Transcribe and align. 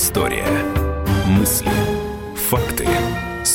Предыстория. 0.00 0.46
Мысли. 1.26 1.70
Факты. 2.34 2.88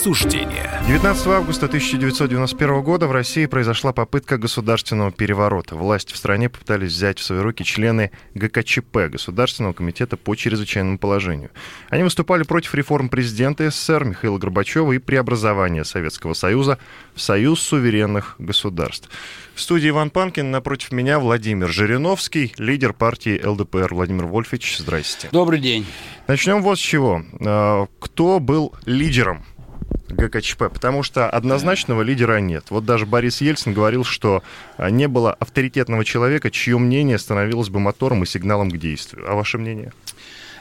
Суждения. 0.06 0.70
19 0.88 1.26
августа 1.26 1.66
1991 1.66 2.84
года 2.84 3.08
в 3.08 3.12
России 3.12 3.48
произошла 3.48 3.92
попытка 3.92 4.38
государственного 4.38 5.12
переворота. 5.12 5.76
Власть 5.76 6.12
в 6.12 6.16
стране 6.16 6.48
попытались 6.48 6.92
взять 6.92 7.18
в 7.18 7.24
свои 7.24 7.40
руки 7.40 7.64
члены 7.64 8.12
ГКЧП, 8.36 9.10
Государственного 9.10 9.74
комитета 9.74 10.16
по 10.16 10.36
чрезвычайному 10.36 11.00
положению. 11.00 11.50
Они 11.90 12.04
выступали 12.04 12.44
против 12.44 12.76
реформ 12.76 13.10
президента 13.10 13.68
СССР 13.68 14.04
Михаила 14.06 14.38
Горбачева 14.38 14.92
и 14.92 15.00
преобразования 15.00 15.84
Советского 15.84 16.36
Союза 16.36 16.78
в 17.16 17.22
Союз 17.22 17.60
суверенных 17.62 18.36
государств. 18.38 19.10
В 19.56 19.62
студии 19.62 19.90
Иван 19.90 20.12
Панкин, 20.12 20.52
напротив 20.52 20.92
меня 20.92 21.18
Владимир 21.18 21.70
Жириновский, 21.70 22.54
лидер 22.60 22.94
партии 22.94 23.44
ЛДПР. 23.44 23.96
Владимир 23.96 24.26
Вольфович, 24.28 24.78
здрасте. 24.78 25.30
Добрый 25.32 25.60
день. 25.60 25.88
Начнем 26.28 26.62
вот 26.62 26.78
с 26.78 26.82
чего. 26.82 27.24
А, 27.44 27.88
кто 28.00 28.40
был 28.40 28.76
лидером 28.86 29.44
ГКЧП, 30.16 30.70
потому 30.74 31.04
что 31.04 31.30
однозначного 31.30 32.02
лидера 32.02 32.40
нет. 32.40 32.66
Вот 32.70 32.86
даже 32.86 33.06
Борис 33.06 33.42
Ельцин 33.42 33.74
говорил, 33.74 34.04
что 34.04 34.44
а, 34.78 34.90
не 34.90 35.08
было 35.08 35.34
авторитетного 35.34 36.04
человека, 36.06 36.50
чье 36.50 36.78
мнение 36.78 37.18
становилось 37.20 37.70
бы 37.70 37.80
мотором 37.80 38.24
и 38.24 38.26
сигналом 38.26 38.72
к 38.72 38.78
действию. 38.78 39.30
А 39.30 39.36
ваше 39.36 39.58
мнение? 39.58 39.94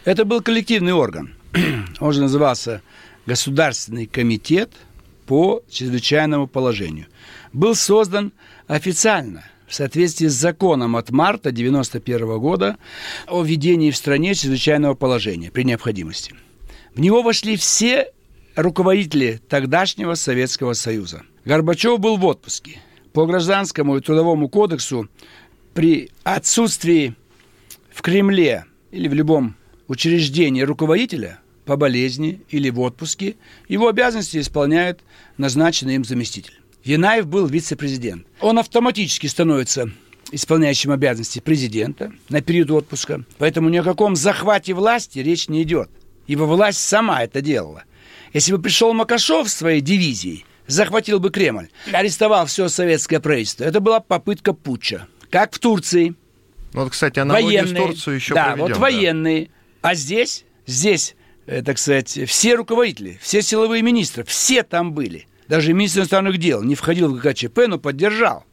Это 0.05 0.25
был 0.25 0.43
коллективный 0.43 0.93
орган. 0.93 1.35
Он 2.01 2.13
же 2.13 2.21
назывался 2.21 2.83
Государственный 3.27 4.07
комитет 4.07 4.71
по 5.27 5.63
чрезвычайному 5.71 6.47
положению. 6.47 7.07
Был 7.53 7.75
создан 7.75 8.33
официально 8.67 9.45
в 9.67 9.75
соответствии 9.75 10.27
с 10.27 10.35
законом 10.35 10.97
от 10.97 11.11
марта 11.11 11.49
1991 11.49 12.39
года 12.39 12.77
о 13.27 13.43
введении 13.43 13.91
в 13.91 13.97
стране 13.97 14.35
чрезвычайного 14.35 14.95
положения 14.95 15.51
при 15.51 15.65
необходимости. 15.65 16.35
В 16.95 17.01
него 17.01 17.23
вошли 17.23 17.57
все 17.57 18.13
руководители 18.57 19.41
тогдашнего 19.49 20.15
Советского 20.15 20.75
Союза. 20.75 21.23
Горбачев 21.45 21.99
был 21.99 22.17
в 22.17 22.25
отпуске. 22.25 22.81
По 23.13 23.27
гражданскому 23.27 23.97
и 23.97 24.01
трудовому 24.01 24.49
кодексу 24.49 25.09
при 25.73 26.11
отсутствии 26.23 27.15
в 27.93 28.03
Кремле 28.03 28.65
или 28.91 29.09
в 29.09 29.15
любом 29.15 29.57
учреждении 29.89 30.63
руководителя 30.63 31.41
по 31.65 31.77
болезни 31.77 32.43
или 32.51 32.71
в 32.71 32.81
отпуске, 32.81 33.37
его 33.69 33.89
обязанности 33.89 34.39
исполняет 34.39 35.01
назначенный 35.39 35.95
им 35.95 36.05
заместитель. 36.05 36.61
Янаев 36.85 37.27
был 37.27 37.47
вице-президент. 37.47 38.27
Он 38.41 38.59
автоматически 38.59 39.27
становится 39.27 39.91
исполняющим 40.33 40.91
обязанности 40.91 41.39
президента 41.39 42.13
на 42.29 42.43
период 42.43 42.71
отпуска. 42.71 43.25
Поэтому 43.39 43.71
ни 43.71 43.79
о 43.79 43.83
каком 43.83 44.17
захвате 44.17 44.75
власти 44.75 45.21
речь 45.21 45.49
не 45.49 45.63
идет. 45.63 45.89
Ибо 46.27 46.43
власть 46.43 46.79
сама 46.79 47.23
это 47.23 47.41
делала. 47.41 47.85
Если 48.35 48.53
бы 48.53 48.61
пришел 48.61 48.93
Макашов 48.93 49.49
с 49.49 49.55
своей 49.55 49.81
дивизией, 49.81 50.45
захватил 50.67 51.19
бы 51.19 51.31
Кремль, 51.31 51.69
арестовал 51.91 52.45
все 52.45 52.69
советское 52.69 53.21
правительство, 53.21 53.65
это 53.65 53.81
была 53.81 54.01
попытка 54.01 54.53
путча. 54.53 55.09
Как 55.31 55.55
в 55.55 55.59
Турции. 55.59 56.15
Ну, 56.75 56.83
вот, 56.83 56.91
кстати, 56.93 57.21
аналогию 57.21 57.63
военные, 57.63 57.83
с 57.83 57.87
Турцией 57.87 58.17
еще 58.17 58.35
Да, 58.35 58.53
проведем, 58.53 58.67
вот 58.67 58.77
военные. 58.77 59.51
А 59.81 59.95
здесь, 59.95 60.45
здесь, 60.67 61.17
э, 61.47 61.63
так 61.63 61.79
сказать, 61.79 62.21
все 62.27 62.55
руководители, 62.57 63.19
все 63.23 63.41
силовые 63.41 63.81
министры, 63.81 64.25
все 64.25 64.63
там 64.63 64.93
были– 64.93 65.27
даже 65.49 65.73
министр 65.73 66.01
иностранных 66.01 66.39
дел 66.39 66.63
не 66.63 66.75
входил 66.75 67.15
в 67.15 67.19
ГКЧП, 67.19 67.67
но 67.69 67.79
поддержал. 67.79 68.45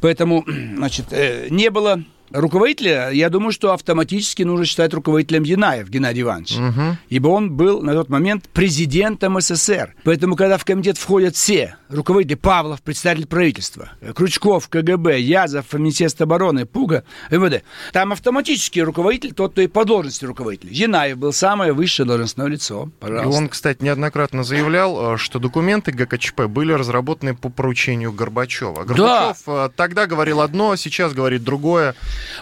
Поэтому, 0.00 0.44
значит, 0.76 1.06
э, 1.10 1.48
не 1.50 1.70
было 1.70 2.02
руководителя, 2.32 3.10
я 3.10 3.28
думаю, 3.28 3.52
что 3.52 3.72
автоматически 3.72 4.42
нужно 4.42 4.64
считать 4.64 4.92
руководителем 4.94 5.42
Янаев 5.42 5.88
Геннадий 5.88 6.22
Иванович. 6.22 6.56
Угу. 6.56 6.96
Ибо 7.08 7.28
он 7.28 7.52
был 7.52 7.82
на 7.82 7.92
тот 7.92 8.08
момент 8.08 8.48
президентом 8.48 9.40
СССР. 9.40 9.94
Поэтому, 10.04 10.36
когда 10.36 10.58
в 10.58 10.64
комитет 10.64 10.98
входят 10.98 11.36
все 11.36 11.76
руководители, 11.88 12.34
Павлов, 12.34 12.82
председатель 12.82 13.26
правительства, 13.26 13.90
Крючков, 14.14 14.68
КГБ, 14.68 15.20
Язов, 15.20 15.72
Министерство 15.74 16.24
обороны, 16.24 16.66
Пуга, 16.66 17.04
МВД, 17.30 17.62
там 17.92 18.12
автоматически 18.12 18.80
руководитель, 18.80 19.32
тот, 19.34 19.52
кто 19.52 19.60
и 19.60 19.66
по 19.66 19.84
должности 19.84 20.24
руководитель. 20.24 20.72
Янаев 20.72 21.18
был 21.18 21.32
самое 21.32 21.72
высшее 21.72 22.06
должностное 22.06 22.46
лицо. 22.46 22.90
Пожалуйста. 23.00 23.30
И 23.30 23.42
он, 23.42 23.48
кстати, 23.48 23.82
неоднократно 23.82 24.44
заявлял, 24.44 25.14
э, 25.14 25.16
что 25.18 25.38
документы 25.38 25.92
ГКЧП 25.92 26.42
были 26.46 26.72
разработаны 26.72 27.34
по 27.34 27.48
поручению 27.48 28.12
Горбачева. 28.12 28.84
Горбачев 28.84 29.42
да. 29.46 29.66
Э, 29.66 29.70
тогда 29.74 30.06
говорил 30.06 30.40
одно, 30.40 30.76
сейчас 30.76 31.12
говорит 31.12 31.44
другое. 31.44 31.94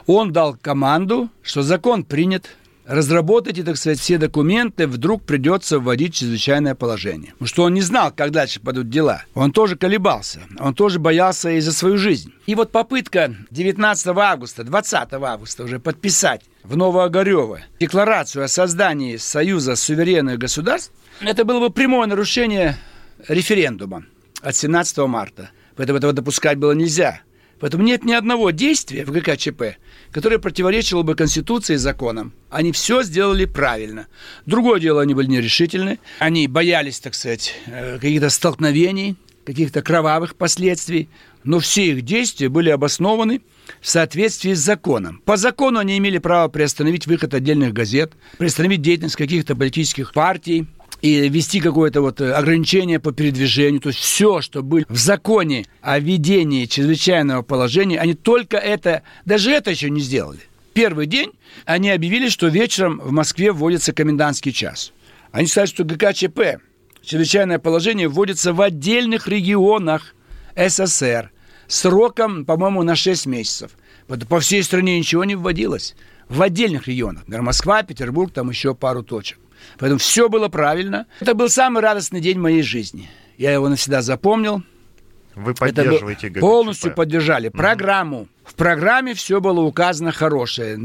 Он 0.07 0.33
дал 0.33 0.57
команду, 0.57 1.29
что 1.43 1.63
закон 1.63 2.05
принят, 2.05 2.51
разработайте, 2.87 3.63
так 3.63 3.77
сказать, 3.77 4.01
все 4.01 4.19
документы, 4.19 4.87
вдруг 4.87 5.23
придется 5.23 5.79
вводить 5.79 6.15
чрезвычайное 6.15 6.75
положение. 6.75 7.33
Потому 7.33 7.49
что 7.49 7.63
он 7.65 7.75
не 7.75 7.81
знал, 7.81 8.13
как 8.15 8.33
дальше 8.33 8.61
пойдут 8.61 8.91
дела. 8.91 9.23
Он 9.35 9.53
тоже 9.53 9.77
колебался, 9.77 10.41
он 10.59 10.75
тоже 10.75 10.99
боялся 10.99 11.51
и 11.51 11.61
за 11.61 11.73
свою 11.73 11.99
жизнь. 11.99 12.33
И 12.47 12.55
вот 12.55 12.73
попытка 12.73 13.35
19 13.51 14.07
августа, 14.09 14.65
20 14.65 15.13
августа 15.13 15.65
уже 15.65 15.79
подписать 15.79 16.43
в 16.65 16.77
Новоогарево 16.77 17.61
декларацию 17.79 18.45
о 18.45 18.49
создании 18.49 19.17
Союза 19.17 19.77
суверенных 19.77 20.39
государств, 20.39 20.93
это 21.21 21.45
было 21.45 21.61
бы 21.61 21.71
прямое 21.71 22.07
нарушение 22.07 22.77
референдума 23.29 24.05
от 24.43 24.57
17 24.57 24.99
марта. 24.99 25.51
Поэтому 25.77 25.99
этого 25.99 26.13
допускать 26.13 26.59
было 26.59 26.73
нельзя. 26.73 27.21
Поэтому 27.61 27.85
нет 27.85 28.05
ни 28.05 28.13
одного 28.13 28.51
действия 28.51 29.05
в 29.05 29.13
ГКЧП, 29.13 29.77
которое 30.11 30.39
противоречило 30.39 31.03
бы 31.03 31.15
Конституции 31.15 31.75
и 31.75 31.77
законам. 31.77 32.33
Они 32.49 32.73
все 32.73 33.03
сделали 33.03 33.45
правильно. 33.45 34.09
Другое 34.47 34.81
дело, 34.81 35.03
они 35.03 35.13
были 35.13 35.29
нерешительны. 35.29 35.99
Они 36.19 36.49
боялись, 36.49 36.99
так 37.01 37.15
сказать, 37.15 37.55
э, 37.67 37.99
каких-то 38.01 38.31
столкновений, 38.31 39.17
каких-то 39.45 39.83
кровавых 39.83 40.37
последствий. 40.37 41.11
Но 41.45 41.59
все 41.59 41.93
их 41.93 42.03
действия 42.03 42.49
были 42.49 42.71
обоснованы 42.71 43.43
в 43.81 43.89
соответствии 43.89 44.55
с 44.55 44.59
законом. 44.59 45.23
По 45.27 45.37
закону 45.37 45.79
они 45.79 45.99
имели 45.99 46.19
право 46.19 46.49
приостановить 46.49 47.07
выход 47.07 47.35
отдельных 47.35 47.73
газет, 47.75 48.13
приостановить 48.39 48.83
деятельность 48.83 49.17
каких-то 49.17 49.55
политических 49.55 50.13
партий, 50.13 50.67
и 51.03 51.29
ввести 51.29 51.61
какое-то 51.61 52.01
вот 52.03 52.21
э, 52.21 52.33
ограничение 52.33 53.01
по 53.01 53.13
передвижению. 53.13 53.81
То 53.81 53.89
есть 53.89 54.01
все, 54.01 54.41
что 54.41 54.63
было 54.63 54.85
в 54.89 54.97
законе 54.97 55.67
о 55.81 55.99
ведении 55.99 56.67
чрезвычайного 56.67 57.43
положения, 57.43 57.99
они 57.99 58.15
только 58.15 58.57
это, 58.57 59.03
даже 59.25 59.51
это 59.51 59.71
еще 59.71 59.91
не 59.91 60.01
сделали. 60.01 60.41
Первый 60.73 61.07
день 61.07 61.33
они 61.65 61.91
объявили, 61.91 62.29
что 62.29 62.47
вечером 62.49 63.01
в 63.01 63.11
Москве 63.13 63.53
вводится 63.53 63.93
комендантский 63.93 64.53
час. 64.53 64.93
Они 65.33 65.47
сказали, 65.47 65.69
что 65.69 65.85
ГКЧП, 65.85 66.63
чрезвычайное 67.03 67.59
положение, 67.59 68.09
вводится 68.09 68.53
в 68.53 68.61
отдельных 68.61 69.27
регионах 69.27 70.15
СССР 70.57 71.31
сроком, 71.67 72.45
по-моему, 72.45 72.83
на 72.83 72.97
6 72.97 73.27
месяцев. 73.27 73.73
По 74.29 74.41
всей 74.41 74.63
стране 74.63 74.99
ничего 74.99 75.25
не 75.25 75.37
вводилось. 75.37 75.95
В 76.29 76.43
отдельных 76.43 76.87
регионах. 76.89 77.23
Например, 77.23 77.43
Москва, 77.43 77.83
Петербург, 77.83 78.33
там 78.33 78.51
еще 78.51 78.75
пару 78.75 79.03
точек. 79.03 79.39
Поэтому 79.79 79.99
все 79.99 80.29
было 80.29 80.49
правильно. 80.49 81.07
Это 81.21 81.35
был 81.35 81.49
самый 81.49 81.83
радостный 81.83 82.21
день 82.21 82.39
моей 82.39 82.63
жизни. 82.63 83.09
Я 83.39 83.53
его 83.53 83.69
навсегда 83.69 84.03
запомнил. 84.03 84.63
Вы 85.35 85.55
поддерживаете 85.55 86.29
ГКЧП? 86.29 86.41
Полностью 86.41 86.95
поддержали. 86.95 87.49
Программу. 87.49 88.27
В 88.45 88.55
программе 88.55 89.15
все 89.15 89.41
было 89.41 89.61
указано 89.61 90.11
хорошее. 90.13 90.77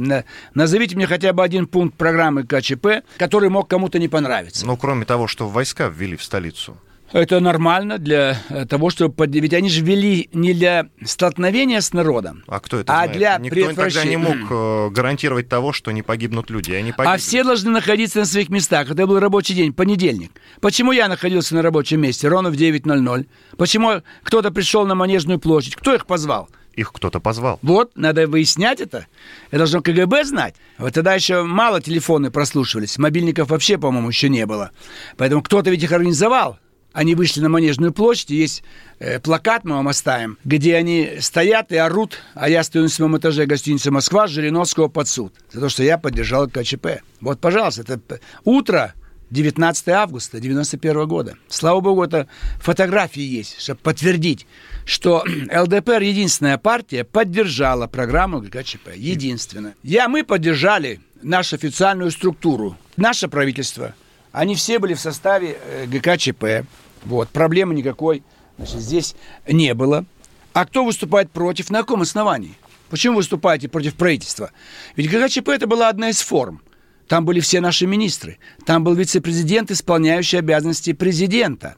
Назовите 0.53 0.95
мне 0.95 1.07
хотя 1.07 1.33
бы 1.33 1.43
один 1.43 1.65
пункт 1.65 1.97
программы 1.97 2.45
КЧП, 2.45 3.03
который 3.17 3.49
мог 3.49 3.67
кому-то 3.67 3.97
не 3.99 4.07
понравиться. 4.07 4.65
Ну, 4.65 4.77
кроме 4.77 5.05
того, 5.05 5.27
что 5.27 5.49
войска 5.49 5.87
ввели 5.87 6.15
в 6.15 6.23
столицу. 6.23 6.77
Это 7.15 7.39
нормально 7.39 7.97
для 7.97 8.41
э, 8.49 8.65
того, 8.65 8.89
чтобы... 8.89 9.25
Ведь 9.27 9.53
они 9.53 9.69
же 9.69 9.81
ввели 9.81 10.29
не 10.33 10.53
для 10.53 10.89
столкновения 11.05 11.79
с 11.79 11.93
народом, 11.93 12.43
а, 12.45 12.59
кто 12.59 12.79
это 12.79 12.91
а 12.91 13.05
знает? 13.05 13.11
для 13.13 13.37
Никто 13.37 13.55
предотвращения... 13.55 14.17
тогда 14.17 14.33
не 14.33 14.41
мог 14.41 14.51
э, 14.51 14.89
гарантировать 14.89 15.47
того, 15.47 15.71
что 15.71 15.91
не 15.91 16.01
погибнут 16.01 16.49
люди. 16.49 16.73
Они 16.73 16.93
а 16.97 17.15
все 17.15 17.45
должны 17.45 17.71
находиться 17.71 18.19
на 18.19 18.25
своих 18.25 18.49
местах. 18.49 18.91
Это 18.91 19.07
был 19.07 19.17
рабочий 19.17 19.53
день, 19.53 19.71
понедельник. 19.71 20.31
Почему 20.59 20.91
я 20.91 21.07
находился 21.07 21.55
на 21.55 21.61
рабочем 21.61 22.01
месте 22.01 22.27
ровно 22.27 22.49
в 22.49 22.55
9.00? 22.55 23.27
Почему 23.55 24.01
кто-то 24.23 24.51
пришел 24.51 24.85
на 24.85 24.95
Манежную 24.95 25.39
площадь? 25.39 25.77
Кто 25.77 25.95
их 25.95 26.07
позвал? 26.07 26.49
их 26.73 26.91
кто-то 26.91 27.21
позвал. 27.21 27.57
Вот, 27.61 27.91
надо 27.95 28.27
выяснять 28.27 28.81
это. 28.81 29.07
Это 29.47 29.59
должно 29.59 29.81
КГБ 29.81 30.25
знать. 30.25 30.55
Вот 30.77 30.93
тогда 30.93 31.13
еще 31.13 31.43
мало 31.43 31.79
телефоны 31.79 32.31
прослушивались. 32.31 32.97
Мобильников 32.97 33.49
вообще, 33.49 33.77
по-моему, 33.77 34.09
еще 34.09 34.27
не 34.27 34.45
было. 34.45 34.71
Поэтому 35.15 35.41
кто-то 35.41 35.69
ведь 35.69 35.83
их 35.83 35.93
организовал. 35.93 36.59
Они 36.95 37.13
вышли 37.13 37.41
на 37.41 37.49
Манежную 37.49 37.91
площадь, 37.91 38.29
есть 38.29 38.63
э, 38.99 39.19
плакат, 39.19 39.65
мы 39.65 39.75
вам 39.75 39.89
оставим, 39.89 40.37
где 40.45 40.77
они 40.77 41.17
стоят 41.19 41.73
и 41.73 41.75
орут, 41.75 42.19
а 42.35 42.47
я 42.47 42.63
стою 42.63 42.85
на 42.85 42.89
седьмом 42.89 43.17
этаже 43.17 43.45
гостиницы 43.45 43.91
«Москва» 43.91 44.27
Жириновского 44.27 44.87
под 44.87 45.09
суд 45.09 45.33
за 45.51 45.59
то, 45.59 45.67
что 45.67 45.83
я 45.83 45.97
поддержал 45.97 46.47
КЧП. 46.49 47.01
Вот, 47.19 47.41
пожалуйста, 47.41 47.81
это 47.81 48.21
утро 48.45 48.93
19 49.29 49.89
августа 49.89 50.39
91 50.39 51.05
года. 51.05 51.35
Слава 51.49 51.81
богу, 51.81 52.01
это 52.01 52.29
фотографии 52.61 53.23
есть, 53.23 53.59
чтобы 53.61 53.81
подтвердить, 53.81 54.47
что 54.85 55.25
ЛДПР 55.53 56.01
единственная 56.01 56.57
партия 56.57 57.03
поддержала 57.03 57.87
программу 57.87 58.39
ГКЧП. 58.39 58.91
Единственная. 58.95 59.75
Я, 59.83 60.07
мы 60.07 60.23
поддержали 60.23 61.01
нашу 61.21 61.57
официальную 61.57 62.09
структуру, 62.11 62.77
наше 62.95 63.27
правительство. 63.27 63.93
Они 64.31 64.55
все 64.55 64.79
были 64.79 64.93
в 64.93 64.99
составе 65.01 65.57
э, 65.61 65.87
ГКЧП. 65.87 66.65
Вот, 67.05 67.29
проблемы 67.29 67.73
никакой 67.73 68.23
значит, 68.57 68.79
здесь 68.79 69.15
не 69.47 69.73
было. 69.73 70.05
А 70.53 70.65
кто 70.65 70.85
выступает 70.85 71.31
против? 71.31 71.69
На 71.69 71.79
каком 71.79 72.01
основании? 72.01 72.55
Почему 72.89 73.17
выступаете 73.17 73.67
против 73.67 73.95
правительства? 73.95 74.51
Ведь 74.95 75.09
ГКЧП 75.09 75.49
это 75.49 75.67
была 75.67 75.89
одна 75.89 76.09
из 76.09 76.21
форм. 76.21 76.61
Там 77.07 77.25
были 77.25 77.39
все 77.39 77.61
наши 77.61 77.85
министры. 77.85 78.37
Там 78.65 78.83
был 78.83 78.93
вице-президент, 78.95 79.69
исполняющий 79.71 80.37
обязанности 80.37 80.93
президента. 80.93 81.75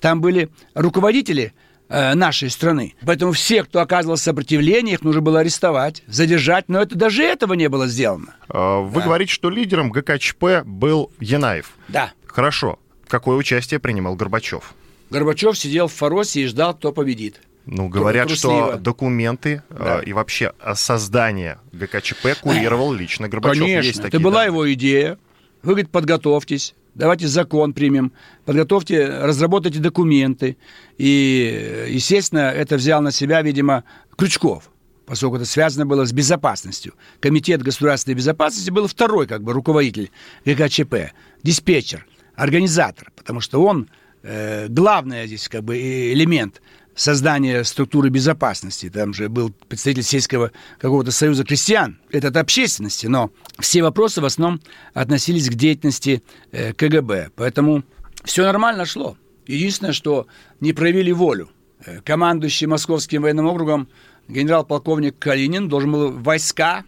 Там 0.00 0.20
были 0.20 0.50
руководители 0.74 1.52
э, 1.88 2.14
нашей 2.14 2.50
страны. 2.50 2.94
Поэтому 3.04 3.32
все, 3.32 3.64
кто 3.64 3.80
оказывал 3.80 4.16
сопротивление, 4.16 4.94
их 4.94 5.02
нужно 5.02 5.20
было 5.20 5.40
арестовать, 5.40 6.02
задержать. 6.06 6.68
Но 6.68 6.80
это 6.80 6.96
даже 6.96 7.24
этого 7.24 7.54
не 7.54 7.68
было 7.68 7.88
сделано. 7.88 8.34
А, 8.48 8.80
вы 8.80 9.00
да. 9.00 9.06
говорите, 9.06 9.32
что 9.32 9.50
лидером 9.50 9.90
ГКЧП 9.90 10.62
был 10.64 11.10
Янаев. 11.18 11.72
Да. 11.88 12.12
Хорошо. 12.26 12.78
Какое 13.08 13.36
участие 13.36 13.80
принимал 13.80 14.14
Горбачев? 14.14 14.74
Горбачев 15.10 15.58
сидел 15.58 15.88
в 15.88 15.92
Фаросе 15.94 16.42
и 16.42 16.46
ждал, 16.46 16.74
кто 16.74 16.92
победит. 16.92 17.40
Ну, 17.66 17.88
говорят, 17.88 18.28
Трусливо. 18.28 18.72
что 18.72 18.78
документы 18.78 19.62
э, 19.68 19.76
да. 19.78 20.00
э, 20.00 20.04
и 20.04 20.12
вообще 20.12 20.52
создание 20.74 21.58
ГКЧП 21.72 22.38
курировал 22.40 22.92
лично 22.92 23.28
Горбачев. 23.28 23.62
Конечно, 23.62 23.86
Есть 23.86 24.00
это 24.00 24.20
была 24.20 24.44
данные. 24.44 24.46
его 24.46 24.72
идея. 24.72 25.18
Вы, 25.62 25.72
говорит, 25.72 25.90
подготовьтесь, 25.90 26.74
давайте 26.94 27.26
закон 27.26 27.74
примем, 27.74 28.12
подготовьте, 28.46 29.06
разработайте 29.06 29.80
документы. 29.80 30.56
И, 30.96 31.86
естественно, 31.88 32.50
это 32.50 32.76
взял 32.76 33.02
на 33.02 33.10
себя, 33.10 33.42
видимо, 33.42 33.84
Крючков 34.16 34.70
поскольку 35.08 35.36
это 35.36 35.46
связано 35.46 35.86
было 35.86 36.04
с 36.04 36.12
безопасностью. 36.12 36.92
Комитет 37.18 37.62
государственной 37.62 38.14
безопасности 38.14 38.68
был 38.68 38.86
второй 38.86 39.26
как 39.26 39.42
бы 39.42 39.54
руководитель 39.54 40.10
ГКЧП, 40.44 41.14
диспетчер, 41.42 42.06
организатор, 42.38 43.10
потому 43.16 43.40
что 43.40 43.62
он 43.62 43.88
э, 44.22 44.68
главный 44.68 45.26
здесь 45.26 45.48
как 45.48 45.64
бы 45.64 45.76
элемент 45.76 46.62
создания 46.94 47.64
структуры 47.64 48.10
безопасности. 48.10 48.88
Там 48.90 49.12
же 49.12 49.28
был 49.28 49.52
представитель 49.68 50.04
сельского 50.04 50.52
какого-то 50.78 51.10
союза 51.10 51.44
крестьян. 51.44 51.98
Это 52.10 52.28
от 52.28 52.36
общественности, 52.36 53.08
но 53.08 53.32
все 53.58 53.82
вопросы 53.82 54.20
в 54.20 54.24
основном 54.24 54.60
относились 54.94 55.50
к 55.50 55.54
деятельности 55.54 56.22
э, 56.52 56.72
КГБ. 56.74 57.30
Поэтому 57.34 57.82
все 58.24 58.44
нормально 58.44 58.86
шло. 58.86 59.16
Единственное, 59.46 59.92
что 59.92 60.28
не 60.60 60.72
проявили 60.72 61.10
волю. 61.10 61.50
Э, 61.84 62.00
командующий 62.02 62.68
Московским 62.68 63.22
военным 63.22 63.46
округом 63.46 63.88
генерал-полковник 64.28 65.18
Калинин 65.18 65.68
должен 65.68 65.90
был 65.90 66.12
войска 66.12 66.84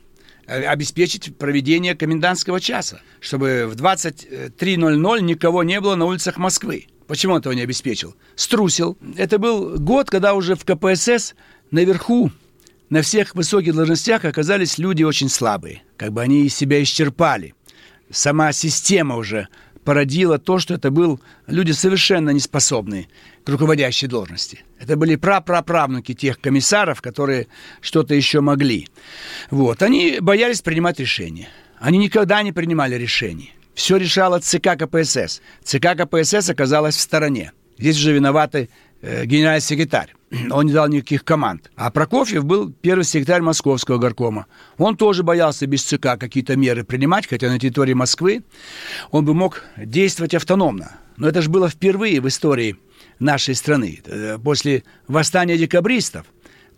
обеспечить 0.51 1.37
проведение 1.37 1.95
комендантского 1.95 2.61
часа, 2.61 3.01
чтобы 3.21 3.67
в 3.67 3.75
23.00 3.75 5.21
никого 5.21 5.63
не 5.63 5.81
было 5.81 5.95
на 5.95 6.07
улицах 6.07 6.37
Москвы. 6.37 6.87
Почему 7.07 7.35
он 7.35 7.41
этого 7.41 7.53
не 7.53 7.63
обеспечил? 7.63 8.15
Струсил. 8.37 8.97
Это 9.17 9.39
был 9.39 9.79
год, 9.79 10.11
когда 10.11 10.35
уже 10.35 10.55
в 10.55 10.65
КПСС 10.65 11.35
наверху 11.71 12.31
на 12.89 13.03
всех 13.03 13.35
высоких 13.35 13.75
должностях 13.75 14.25
оказались 14.25 14.79
люди 14.79 15.03
очень 15.03 15.29
слабые. 15.29 15.83
Как 15.97 16.13
бы 16.13 16.23
они 16.23 16.49
себя 16.49 16.83
исчерпали. 16.83 17.55
Сама 18.11 18.53
система 18.53 19.17
уже 19.17 19.49
породила 19.85 20.39
то, 20.39 20.59
что 20.59 20.75
это 20.75 20.91
был 20.91 21.21
люди 21.47 21.73
совершенно 21.73 22.31
неспособные 22.31 23.09
к 23.45 23.49
руководящей 23.49 24.09
должности. 24.09 24.65
Это 24.79 24.97
были 24.97 25.17
прапраправнуки 25.17 26.15
тех 26.15 26.41
комиссаров, 26.41 27.01
которые 27.01 27.47
что-то 27.81 28.15
еще 28.15 28.41
могли. 28.41 28.89
Вот. 29.51 29.83
Они 29.83 30.19
боялись 30.21 30.63
принимать 30.63 31.01
решения. 31.01 31.49
Они 31.79 31.99
никогда 31.99 32.43
не 32.43 32.53
принимали 32.53 32.97
решений. 32.97 33.55
Все 33.75 33.97
решала 33.97 34.41
ЦК 34.41 34.77
КПСС. 34.79 35.41
ЦК 35.65 35.97
КПСС 35.97 36.51
оказалась 36.51 36.97
в 36.97 37.01
стороне. 37.01 37.53
Здесь 37.79 37.97
уже 37.97 38.13
виноваты 38.13 38.69
э, 39.01 39.25
генеральный 39.25 39.63
секретарь. 39.63 40.15
Он 40.51 40.67
не 40.67 40.73
дал 40.73 40.89
никаких 40.89 41.25
команд. 41.25 41.71
А 41.77 41.91
Прокофьев 41.91 42.45
был 42.45 42.71
первый 42.71 43.05
секретарь 43.05 43.43
Московского 43.43 43.99
горкома. 43.99 44.47
Он 44.79 44.97
тоже 44.97 45.23
боялся 45.23 45.67
без 45.67 45.83
ЦК 45.83 46.19
какие-то 46.19 46.57
меры 46.57 46.85
принимать, 46.85 47.27
хотя 47.29 47.49
на 47.49 47.59
территории 47.59 47.95
Москвы 47.95 48.45
он 49.11 49.25
бы 49.25 49.35
мог 49.35 49.65
действовать 49.77 50.35
автономно. 50.35 50.99
Но 51.17 51.29
это 51.29 51.43
же 51.43 51.51
было 51.51 51.69
впервые 51.69 52.21
в 52.21 52.29
истории 52.29 52.77
нашей 53.19 53.55
страны. 53.55 54.01
Э, 54.07 54.39
после 54.43 54.85
восстания 55.09 55.59
декабристов 55.59 56.27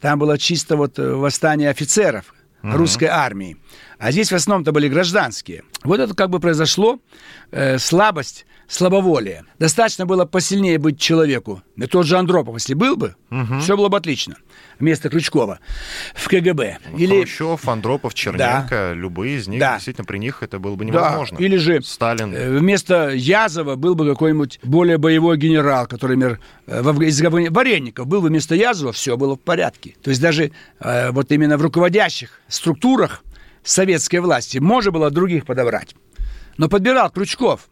там 0.00 0.18
было 0.18 0.38
чисто 0.38 0.76
вот 0.76 0.98
э, 0.98 1.12
восстание 1.12 1.68
офицеров 1.70 2.34
угу. 2.62 2.72
русской 2.76 3.04
армии. 3.04 3.56
А 3.98 4.10
здесь 4.10 4.32
в 4.32 4.34
основном-то 4.34 4.72
были 4.72 4.88
гражданские. 4.88 5.62
Вот 5.84 6.00
это 6.00 6.14
как 6.14 6.30
бы 6.30 6.40
произошло, 6.40 6.98
э, 7.50 7.78
слабость, 7.78 8.46
слабоволие. 8.68 9.44
Достаточно 9.58 10.06
было 10.06 10.24
посильнее 10.24 10.78
быть 10.78 10.98
человеку. 10.98 11.62
И 11.76 11.86
тот 11.86 12.06
же 12.06 12.16
Андропов, 12.16 12.54
если 12.54 12.74
был 12.74 12.96
бы, 12.96 13.16
угу. 13.30 13.60
все 13.60 13.76
было 13.76 13.88
бы 13.88 13.96
отлично. 13.96 14.36
Вместо 14.78 15.08
Крючкова 15.08 15.60
в 16.14 16.28
КГБ. 16.28 16.78
Ну, 16.90 16.98
Или... 16.98 17.20
Хрущев, 17.20 17.68
Андропов, 17.68 18.14
Черненко, 18.14 18.68
да. 18.70 18.92
любые 18.94 19.38
из 19.38 19.48
них, 19.48 19.60
да. 19.60 19.74
действительно, 19.74 20.04
при 20.04 20.18
них 20.18 20.42
это 20.42 20.58
было 20.58 20.74
бы 20.74 20.84
невозможно. 20.84 21.38
Да. 21.38 21.44
Или 21.44 21.56
же 21.56 21.82
Сталин. 21.82 22.34
Э, 22.34 22.58
вместо 22.58 23.10
Язова 23.10 23.76
был 23.76 23.94
бы 23.94 24.08
какой-нибудь 24.08 24.60
более 24.62 24.98
боевой 24.98 25.36
генерал, 25.36 25.86
который, 25.86 26.16
например, 26.16 26.40
э, 26.66 27.08
из 27.08 27.20
Варенников 27.20 28.06
был 28.06 28.22
бы 28.22 28.28
вместо 28.28 28.54
Язова, 28.54 28.92
все 28.92 29.16
было 29.16 29.36
в 29.36 29.40
порядке. 29.40 29.94
То 30.02 30.10
есть 30.10 30.20
даже 30.20 30.52
э, 30.80 31.10
вот 31.10 31.30
именно 31.30 31.56
в 31.56 31.62
руководящих 31.62 32.40
структурах 32.48 33.22
советской 33.62 34.18
власти. 34.18 34.58
Можно 34.58 34.90
было 34.90 35.10
других 35.10 35.44
подобрать. 35.46 35.94
Но 36.58 36.68
подбирал 36.68 37.10
Крючков. 37.10 37.68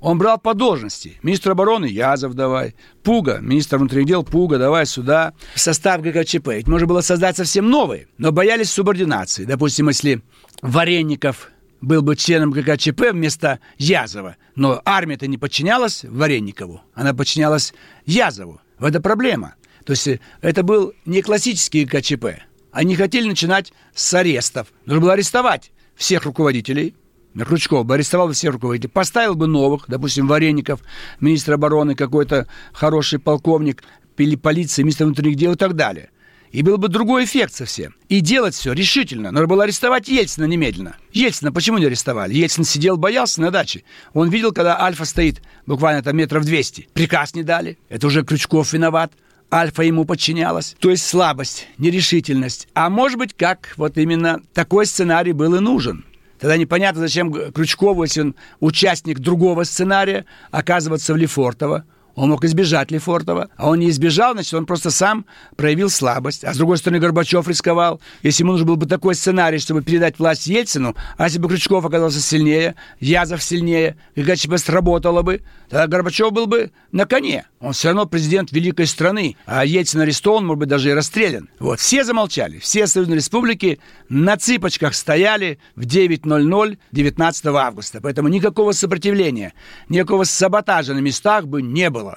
Он 0.00 0.16
брал 0.18 0.38
по 0.38 0.54
должности. 0.54 1.18
Министр 1.22 1.52
обороны 1.52 1.86
Язов 1.86 2.34
давай. 2.34 2.74
Пуга, 3.02 3.38
министр 3.40 3.78
внутренних 3.78 4.06
дел 4.06 4.22
Пуга, 4.22 4.58
давай 4.58 4.86
сюда. 4.86 5.32
Состав 5.54 6.02
ГКЧП. 6.02 6.48
Ведь 6.48 6.68
можно 6.68 6.86
было 6.86 7.00
создать 7.00 7.36
совсем 7.36 7.68
новые. 7.68 8.06
Но 8.16 8.30
боялись 8.30 8.70
субординации. 8.70 9.44
Допустим, 9.44 9.88
если 9.88 10.22
Варенников 10.62 11.50
был 11.80 12.02
бы 12.02 12.16
членом 12.16 12.50
ГКЧП 12.50 13.12
вместо 13.12 13.60
Язова, 13.76 14.36
но 14.54 14.80
армия-то 14.84 15.26
не 15.26 15.38
подчинялась 15.38 16.04
Варенникову, 16.04 16.82
она 16.94 17.14
подчинялась 17.14 17.72
Язову. 18.04 18.60
Это 18.80 19.00
проблема. 19.00 19.54
То 19.84 19.92
есть 19.92 20.06
э, 20.06 20.20
это 20.40 20.62
был 20.62 20.92
не 21.06 21.22
классический 21.22 21.84
ГКЧП, 21.84 22.42
они 22.72 22.96
хотели 22.96 23.28
начинать 23.28 23.72
с 23.94 24.12
арестов. 24.14 24.68
Нужно 24.84 25.00
было 25.00 25.12
арестовать 25.14 25.72
всех 25.96 26.24
руководителей. 26.24 26.94
Крючков 27.34 27.86
бы 27.86 27.94
арестовал 27.94 28.32
всех 28.32 28.54
руководителей, 28.54 28.90
поставил 28.90 29.34
бы 29.34 29.46
новых, 29.46 29.84
допустим, 29.88 30.26
Вареников, 30.26 30.80
министр 31.20 31.54
обороны, 31.54 31.94
какой-то 31.94 32.46
хороший 32.72 33.18
полковник, 33.18 33.82
или 34.22 34.36
полиции, 34.36 34.82
министр 34.82 35.04
внутренних 35.04 35.36
дел 35.36 35.52
и 35.52 35.56
так 35.56 35.74
далее. 35.74 36.10
И 36.50 36.62
был 36.62 36.78
бы 36.78 36.88
другой 36.88 37.24
эффект 37.24 37.54
совсем. 37.54 37.94
И 38.08 38.20
делать 38.20 38.54
все 38.54 38.72
решительно. 38.72 39.30
Нужно 39.30 39.46
было 39.46 39.64
арестовать 39.64 40.08
Ельцина 40.08 40.46
немедленно. 40.46 40.96
Ельцина 41.12 41.52
почему 41.52 41.76
не 41.76 41.84
арестовали? 41.84 42.34
Ельцин 42.34 42.64
сидел, 42.64 42.96
боялся 42.96 43.42
на 43.42 43.50
даче. 43.50 43.84
Он 44.14 44.30
видел, 44.30 44.52
когда 44.52 44.80
Альфа 44.80 45.04
стоит 45.04 45.42
буквально 45.66 46.02
там 46.02 46.16
метров 46.16 46.46
200. 46.46 46.88
Приказ 46.94 47.34
не 47.34 47.42
дали. 47.42 47.78
Это 47.90 48.06
уже 48.06 48.24
Крючков 48.24 48.72
виноват. 48.72 49.12
Альфа 49.52 49.82
ему 49.82 50.06
подчинялась. 50.06 50.74
То 50.78 50.90
есть 50.90 51.06
слабость, 51.06 51.68
нерешительность. 51.76 52.68
А 52.72 52.88
может 52.88 53.18
быть, 53.18 53.34
как 53.34 53.74
вот 53.76 53.98
именно 53.98 54.40
такой 54.54 54.86
сценарий 54.86 55.32
был 55.32 55.54
и 55.54 55.60
нужен. 55.60 56.04
Тогда 56.38 56.56
непонятно, 56.56 57.00
зачем 57.00 57.32
Крючкову, 57.52 58.04
если 58.04 58.20
он 58.20 58.36
участник 58.60 59.18
другого 59.18 59.64
сценария, 59.64 60.24
оказываться 60.50 61.12
в 61.12 61.16
Лефортово. 61.16 61.84
Он 62.18 62.30
мог 62.30 62.44
избежать 62.44 62.90
Лефортова, 62.90 63.48
а 63.56 63.68
он 63.68 63.78
не 63.78 63.90
избежал, 63.90 64.32
значит, 64.32 64.52
он 64.52 64.66
просто 64.66 64.90
сам 64.90 65.24
проявил 65.54 65.88
слабость. 65.88 66.42
А 66.42 66.52
с 66.52 66.56
другой 66.56 66.76
стороны, 66.78 66.98
Горбачев 66.98 67.46
рисковал. 67.46 68.00
Если 68.24 68.42
ему 68.42 68.52
нужен 68.52 68.66
был 68.66 68.74
бы 68.74 68.86
такой 68.86 69.14
сценарий, 69.14 69.58
чтобы 69.58 69.82
передать 69.82 70.18
власть 70.18 70.48
Ельцину, 70.48 70.96
а 71.16 71.26
если 71.26 71.38
бы 71.38 71.48
Крючков 71.48 71.84
оказался 71.84 72.20
сильнее, 72.20 72.74
Язов 72.98 73.40
сильнее, 73.40 73.96
и 74.16 74.22
ГЧП 74.24 74.58
сработало 74.58 75.22
бы, 75.22 75.42
тогда 75.68 75.86
Горбачев 75.86 76.32
был 76.32 76.48
бы 76.48 76.72
на 76.90 77.06
коне. 77.06 77.46
Он 77.60 77.72
все 77.72 77.88
равно 77.88 78.06
президент 78.06 78.50
великой 78.50 78.86
страны, 78.86 79.36
а 79.46 79.64
Ельцин 79.64 80.00
арестован, 80.00 80.44
может 80.44 80.58
быть, 80.58 80.68
даже 80.68 80.90
и 80.90 80.94
расстрелян. 80.94 81.48
Вот, 81.60 81.78
все 81.78 82.02
замолчали, 82.02 82.58
все 82.58 82.88
союзные 82.88 83.16
республики 83.16 83.78
на 84.08 84.36
цыпочках 84.36 84.94
стояли 84.94 85.60
в 85.76 85.82
9.00 85.82 86.78
19 86.90 87.46
августа. 87.46 88.00
Поэтому 88.00 88.28
никакого 88.28 88.72
сопротивления, 88.72 89.54
никакого 89.88 90.24
саботажа 90.24 90.94
на 90.94 90.98
местах 90.98 91.46
бы 91.46 91.62
не 91.62 91.90
было. 91.90 92.07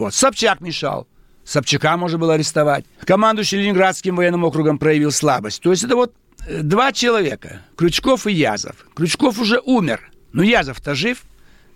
Вот, 0.00 0.14
Собчак 0.14 0.60
мешал. 0.60 1.06
Собчака 1.44 1.96
можно 1.96 2.18
было 2.18 2.34
арестовать. 2.34 2.84
Командующий 3.04 3.58
Ленинградским 3.58 4.16
военным 4.16 4.44
округом 4.44 4.78
проявил 4.78 5.10
слабость. 5.10 5.62
То 5.62 5.70
есть 5.70 5.84
это 5.84 5.96
вот 5.96 6.14
э, 6.46 6.62
два 6.62 6.92
человека, 6.92 7.62
Крючков 7.76 8.26
и 8.26 8.32
Язов. 8.32 8.76
Крючков 8.94 9.38
уже 9.38 9.60
умер, 9.60 10.10
но 10.32 10.42
Язов-то 10.42 10.94
жив– 10.94 11.22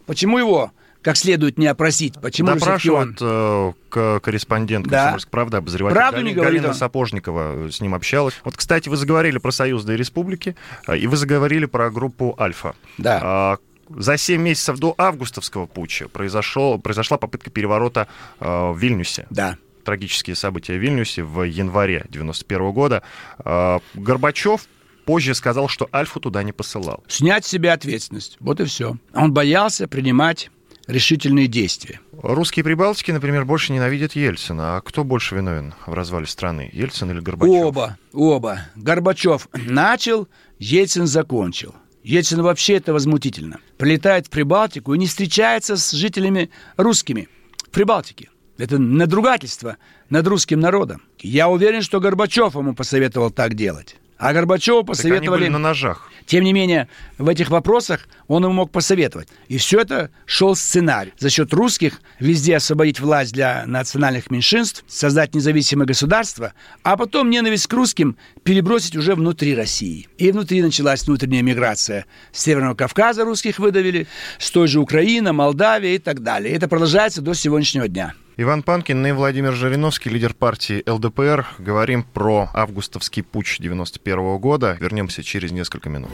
Почему 0.06 0.38
его 0.38 0.72
как 1.02 1.18
следует 1.18 1.58
не 1.58 1.66
опросить. 1.66 2.14
Почему 2.14 2.54
Допрашивают 2.54 3.20
он... 3.20 3.74
э, 3.90 4.20
корреспондент 4.22 4.86
да. 4.86 5.00
«Комсомольской 5.00 5.30
правды», 5.30 5.56
обозреватель 5.58 5.94
Правду 5.94 6.16
Галина, 6.16 6.28
не 6.28 6.34
говорит 6.34 6.52
Галина 6.60 6.68
он. 6.68 6.74
Сапожникова 6.74 7.70
с 7.70 7.82
ним 7.82 7.94
общалась. 7.94 8.32
Вот, 8.42 8.56
кстати, 8.56 8.88
вы 8.88 8.96
заговорили 8.96 9.36
про 9.36 9.50
союзные 9.50 9.98
республики, 9.98 10.56
э, 10.86 10.96
и 10.96 11.06
вы 11.06 11.18
заговорили 11.18 11.66
про 11.66 11.90
группу 11.90 12.34
«Альфа». 12.40 12.74
Да. 12.96 13.58
За 13.96 14.16
7 14.16 14.40
месяцев 14.40 14.78
до 14.78 14.94
августовского 14.98 15.66
путча 15.66 16.08
произошел, 16.08 16.78
произошла 16.78 17.16
попытка 17.16 17.50
переворота 17.50 18.08
э, 18.40 18.46
в 18.46 18.78
Вильнюсе. 18.78 19.26
Да. 19.30 19.56
Трагические 19.84 20.36
события 20.36 20.74
в 20.74 20.78
Вильнюсе 20.78 21.22
в 21.22 21.42
январе 21.42 22.06
91 22.08 22.72
года. 22.72 23.02
Э, 23.44 23.78
Горбачев 23.94 24.66
позже 25.04 25.34
сказал, 25.34 25.68
что 25.68 25.88
Альфу 25.92 26.20
туда 26.20 26.42
не 26.42 26.52
посылал. 26.52 27.04
Снять 27.08 27.44
с 27.44 27.48
себя 27.48 27.74
ответственность. 27.74 28.36
Вот 28.40 28.60
и 28.60 28.64
все. 28.64 28.96
Он 29.12 29.32
боялся 29.32 29.86
принимать 29.86 30.50
решительные 30.86 31.46
действия. 31.46 32.00
Русские 32.22 32.64
Прибалтики, 32.64 33.10
например, 33.10 33.44
больше 33.44 33.72
ненавидят 33.72 34.12
Ельцина. 34.12 34.76
А 34.76 34.80
кто 34.80 35.04
больше 35.04 35.36
виновен 35.36 35.74
в 35.86 35.92
развале 35.92 36.26
страны? 36.26 36.70
Ельцин 36.72 37.10
или 37.10 37.20
Горбачев? 37.20 37.54
Оба, 37.54 37.98
оба. 38.12 38.60
Горбачев 38.74 39.48
начал, 39.52 40.28
Ельцин 40.58 41.06
закончил. 41.06 41.74
Ельцин 42.04 42.42
вообще 42.42 42.74
это 42.74 42.92
возмутительно. 42.92 43.60
Прилетает 43.78 44.26
в 44.26 44.30
Прибалтику 44.30 44.92
и 44.92 44.98
не 44.98 45.06
встречается 45.06 45.76
с 45.76 45.90
жителями 45.90 46.50
русскими 46.76 47.28
в 47.66 47.70
Прибалтике. 47.70 48.28
Это 48.58 48.78
надругательство 48.78 49.78
над 50.10 50.26
русским 50.26 50.60
народом. 50.60 51.02
Я 51.18 51.48
уверен, 51.48 51.80
что 51.80 52.00
Горбачев 52.00 52.54
ему 52.54 52.74
посоветовал 52.74 53.30
так 53.30 53.54
делать. 53.54 53.96
А 54.18 54.32
Горбачеву 54.32 54.84
посоветовали... 54.84 55.48
на 55.48 55.58
ножах. 55.58 56.10
Тем 56.26 56.44
не 56.44 56.52
менее, 56.52 56.88
в 57.18 57.28
этих 57.28 57.50
вопросах 57.50 58.08
он 58.28 58.44
ему 58.44 58.54
мог 58.54 58.70
посоветовать. 58.70 59.28
И 59.48 59.58
все 59.58 59.80
это 59.80 60.10
шел 60.24 60.56
сценарий. 60.56 61.12
За 61.18 61.28
счет 61.28 61.52
русских 61.52 62.00
везде 62.18 62.56
освободить 62.56 63.00
власть 63.00 63.32
для 63.32 63.64
национальных 63.66 64.30
меньшинств, 64.30 64.84
создать 64.88 65.34
независимое 65.34 65.86
государство, 65.86 66.54
а 66.82 66.96
потом 66.96 67.28
ненависть 67.28 67.66
к 67.66 67.72
русским 67.72 68.16
перебросить 68.42 68.96
уже 68.96 69.14
внутри 69.14 69.54
России. 69.54 70.08
И 70.16 70.32
внутри 70.32 70.62
началась 70.62 71.04
внутренняя 71.04 71.42
миграция. 71.42 72.06
С 72.32 72.42
Северного 72.42 72.74
Кавказа 72.74 73.24
русских 73.24 73.58
выдавили, 73.58 74.06
с 74.38 74.50
той 74.50 74.68
же 74.68 74.80
Украины, 74.80 75.32
Молдавии 75.32 75.94
и 75.94 75.98
так 75.98 76.22
далее. 76.22 76.54
Это 76.54 76.68
продолжается 76.68 77.20
до 77.20 77.34
сегодняшнего 77.34 77.88
дня. 77.88 78.14
Иван 78.36 78.64
Панкин 78.64 79.06
и 79.06 79.12
Владимир 79.12 79.52
Жириновский, 79.52 80.10
лидер 80.10 80.34
партии 80.34 80.82
ЛДПР. 80.88 81.46
Говорим 81.58 82.02
про 82.02 82.50
августовский 82.52 83.22
путч 83.22 83.60
91 83.60 84.38
года. 84.38 84.76
Вернемся 84.80 85.22
через 85.22 85.52
несколько 85.52 85.88
минут. 85.88 86.10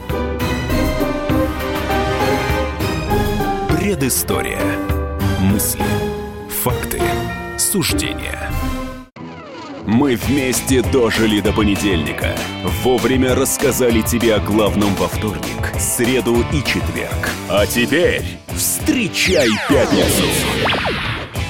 Предыстория. 3.69 4.61
Мысли, 5.39 5.83
факты, 6.63 7.01
суждения. 7.57 8.51
Мы 9.87 10.15
вместе 10.15 10.83
дожили 10.83 11.41
до 11.41 11.51
понедельника. 11.51 12.35
Вовремя 12.83 13.33
рассказали 13.33 14.01
тебе 14.01 14.35
о 14.35 14.39
главном 14.39 14.93
во 14.93 15.07
вторник, 15.07 15.73
среду 15.79 16.45
и 16.53 16.63
четверг. 16.63 17.29
А 17.49 17.65
теперь 17.65 18.23
встречай 18.55 19.49
пятницу. 19.67 21.10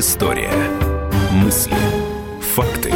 Предыстория. 0.00 0.50
Мысли, 1.30 1.76
факты, 2.54 2.90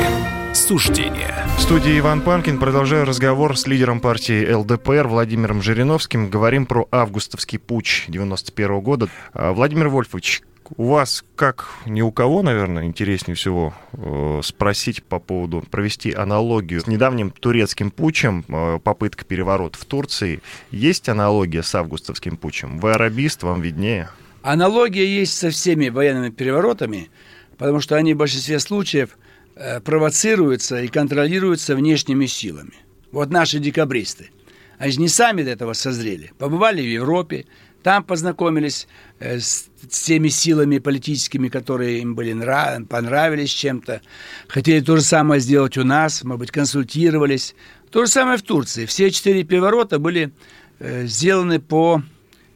суждения. 0.54 1.46
В 1.58 1.60
студии 1.60 1.98
Иван 1.98 2.22
Панкин. 2.22 2.58
Продолжаю 2.58 3.04
разговор 3.04 3.58
с 3.58 3.66
лидером 3.66 4.00
партии 4.00 4.50
ЛДПР 4.50 5.06
Владимиром 5.06 5.60
Жириновским. 5.60 6.30
Говорим 6.30 6.64
про 6.64 6.88
августовский 6.90 7.58
путч 7.58 8.06
91 8.08 8.80
года. 8.80 9.08
А, 9.34 9.52
Владимир 9.52 9.90
Вольфович, 9.90 10.44
у 10.78 10.92
вас, 10.92 11.22
как 11.36 11.68
ни 11.84 12.00
у 12.00 12.10
кого, 12.10 12.42
наверное, 12.42 12.84
интереснее 12.84 13.34
всего 13.34 13.74
э, 13.92 14.40
спросить 14.42 15.04
по 15.04 15.18
поводу, 15.18 15.62
провести 15.70 16.10
аналогию 16.14 16.80
с 16.80 16.86
недавним 16.86 17.32
турецким 17.32 17.90
путчем, 17.90 18.46
э, 18.48 18.78
попытка 18.82 19.26
переворота 19.26 19.78
в 19.78 19.84
Турции. 19.84 20.40
Есть 20.70 21.10
аналогия 21.10 21.62
с 21.62 21.74
августовским 21.74 22.38
путчем? 22.38 22.78
Вы 22.78 22.92
арабист, 22.92 23.42
вам 23.42 23.60
виднее. 23.60 24.08
Аналогия 24.44 25.06
есть 25.06 25.38
со 25.38 25.48
всеми 25.48 25.88
военными 25.88 26.28
переворотами, 26.28 27.08
потому 27.56 27.80
что 27.80 27.96
они 27.96 28.12
в 28.12 28.18
большинстве 28.18 28.60
случаев 28.60 29.16
э, 29.56 29.80
провоцируются 29.80 30.82
и 30.82 30.88
контролируются 30.88 31.74
внешними 31.74 32.26
силами. 32.26 32.74
Вот 33.10 33.30
наши 33.30 33.58
декабристы. 33.58 34.28
Они 34.76 34.94
не 34.98 35.08
сами 35.08 35.42
до 35.42 35.50
этого 35.52 35.72
созрели. 35.72 36.32
Побывали 36.36 36.82
в 36.82 36.92
Европе, 36.92 37.46
там 37.82 38.04
познакомились 38.04 38.86
э, 39.18 39.38
с, 39.38 39.70
с 39.88 40.02
теми 40.02 40.28
силами 40.28 40.78
политическими, 40.78 41.48
которые 41.48 42.00
им 42.00 42.14
были 42.14 42.34
нрав... 42.34 42.86
понравились 42.86 43.48
чем-то. 43.48 44.02
Хотели 44.48 44.80
то 44.80 44.96
же 44.96 45.02
самое 45.02 45.40
сделать 45.40 45.78
у 45.78 45.84
нас, 45.84 46.22
может 46.22 46.40
быть, 46.40 46.50
консультировались. 46.50 47.54
То 47.90 48.04
же 48.04 48.12
самое 48.12 48.36
в 48.36 48.42
Турции. 48.42 48.84
Все 48.84 49.10
четыре 49.10 49.42
переворота 49.42 49.98
были 49.98 50.34
э, 50.80 51.06
сделаны 51.06 51.60
по 51.60 52.02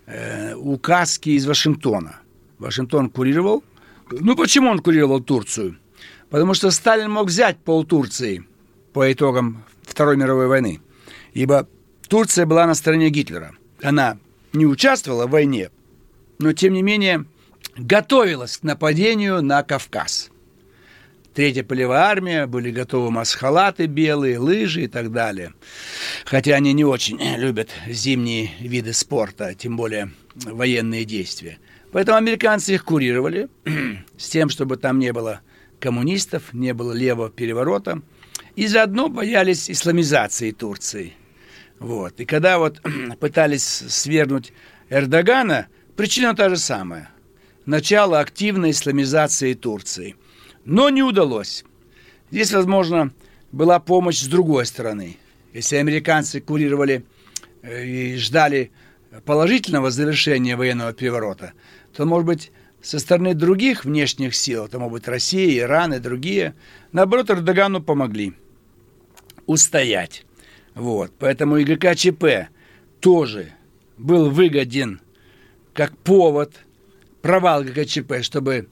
э, 0.09 0.55
указки 0.55 1.31
из 1.31 1.47
Вашингтона. 1.47 2.21
Вашингтон 2.59 3.11
курировал. 3.11 3.63
Ну, 4.11 4.37
почему 4.37 4.71
он 4.71 4.81
курировал 4.81 5.21
Турцию? 5.21 5.79
Потому 6.31 6.55
что 6.55 6.71
Сталин 6.71 7.11
мог 7.11 7.29
взять 7.29 7.59
пол 7.59 7.85
Турции 7.85 8.45
по 8.93 9.13
итогам 9.13 9.65
Второй 9.83 10.17
мировой 10.17 10.49
войны. 10.49 10.81
Ибо 11.33 11.69
Турция 12.09 12.47
была 12.47 12.67
на 12.67 12.75
стороне 12.75 13.11
Гитлера. 13.11 13.53
Она 13.83 14.19
не 14.53 14.67
участвовала 14.67 15.27
в 15.27 15.31
войне, 15.31 15.71
но, 16.39 16.53
тем 16.53 16.73
не 16.73 16.83
менее, 16.83 17.27
готовилась 17.77 18.59
к 18.59 18.63
нападению 18.63 19.43
на 19.43 19.63
Кавказ. 19.63 20.28
Третья 21.39 21.63
полевая 21.63 22.01
армия, 22.01 22.47
были 22.49 22.73
готовы 22.73 23.13
масхалаты 23.13 23.87
белые, 23.87 24.41
лыжи 24.41 24.83
и 24.83 24.89
так 24.89 25.13
далее. 25.13 25.55
Хотя 26.25 26.57
они 26.57 26.73
не 26.73 26.85
очень 26.85 27.21
любят 27.37 27.71
зимние 27.87 28.51
виды 28.59 28.93
спорта, 28.93 29.55
тем 29.55 29.77
более 29.77 30.11
военные 30.35 31.05
действия. 31.05 31.59
Поэтому 31.93 32.19
американцы 32.19 32.75
их 32.75 32.85
курировали 32.85 33.47
с 34.19 34.29
тем, 34.31 34.49
чтобы 34.49 34.79
там 34.79 34.99
не 34.99 35.13
было 35.13 35.41
коммунистов, 35.79 36.53
не 36.53 36.75
было 36.75 36.93
левого 36.93 37.31
переворота. 37.31 38.03
И 38.57 38.67
заодно 38.67 39.09
боялись 39.09 39.71
исламизации 39.71 40.51
Турции. 40.51 41.13
Вот. 41.79 42.19
И 42.19 42.25
когда 42.25 42.59
вот 42.59 42.83
пытались 43.21 43.63
свергнуть 43.63 44.53
Эрдогана, 44.91 45.69
причина 45.97 46.35
та 46.35 46.49
же 46.49 46.57
самая. 46.57 47.11
Начало 47.65 48.19
активной 48.19 48.73
исламизации 48.73 49.55
Турции. 49.55 50.17
Но 50.69 50.91
не 50.91 51.03
удалось. 51.03 51.65
Здесь, 52.31 52.53
возможно, 52.53 53.11
была 53.53 53.81
помощь 53.81 54.21
с 54.21 54.27
другой 54.27 54.67
стороны. 54.67 55.17
Если 55.55 55.77
американцы 55.77 56.43
курировали 56.43 57.07
э, 57.63 57.87
и 57.87 58.17
ждали 58.19 58.71
положительного 59.25 59.91
завершения 59.91 60.57
военного 60.57 60.93
переворота, 60.93 61.55
то, 61.97 62.05
может 62.05 62.27
быть, 62.27 62.53
со 62.83 62.99
стороны 62.99 63.33
других 63.33 63.87
внешних 63.87 64.37
сил, 64.37 64.67
это, 64.67 64.79
может 64.79 64.93
быть, 64.93 65.09
Россия, 65.09 65.63
Иран 65.63 65.95
и 65.95 66.01
другие, 66.01 66.55
наоборот, 66.93 67.31
Эрдогану 67.31 67.83
помогли 67.83 68.35
устоять. 69.47 70.27
Вот. 70.75 71.13
Поэтому 71.19 71.55
ГКЧП 71.65 72.51
тоже 73.01 73.55
был 73.97 74.29
выгоден 74.29 75.01
как 75.73 75.97
повод, 75.97 76.53
провал 77.23 77.65
ГКЧП, 77.65 78.21
чтобы 78.21 78.69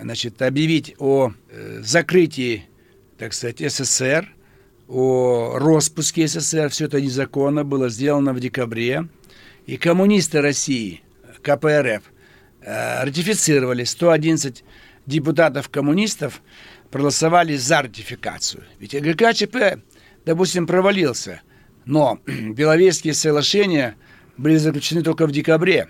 значит, 0.00 0.42
объявить 0.42 0.94
о 0.98 1.32
э, 1.50 1.80
закрытии, 1.82 2.66
так 3.18 3.32
сказать, 3.32 3.60
СССР, 3.60 4.28
о 4.88 5.58
распуске 5.58 6.26
СССР. 6.26 6.68
Все 6.70 6.86
это 6.86 7.00
незаконно 7.00 7.64
было 7.64 7.88
сделано 7.88 8.32
в 8.32 8.40
декабре. 8.40 9.08
И 9.66 9.76
коммунисты 9.76 10.40
России, 10.40 11.02
КПРФ, 11.42 12.02
э, 12.62 13.04
ратифицировали 13.04 13.84
111 13.84 14.64
депутатов-коммунистов 15.06 16.42
проголосовали 16.90 17.56
за 17.56 17.82
ратификацию. 17.82 18.64
Ведь 18.78 18.94
ГКЧП, 18.94 19.82
допустим, 20.24 20.66
провалился, 20.66 21.42
Но 21.84 22.20
Беловежские 22.26 23.14
соглашения 23.14 23.96
были 24.36 24.56
заключены 24.56 25.02
только 25.02 25.26
в 25.26 25.32
декабре. 25.32 25.88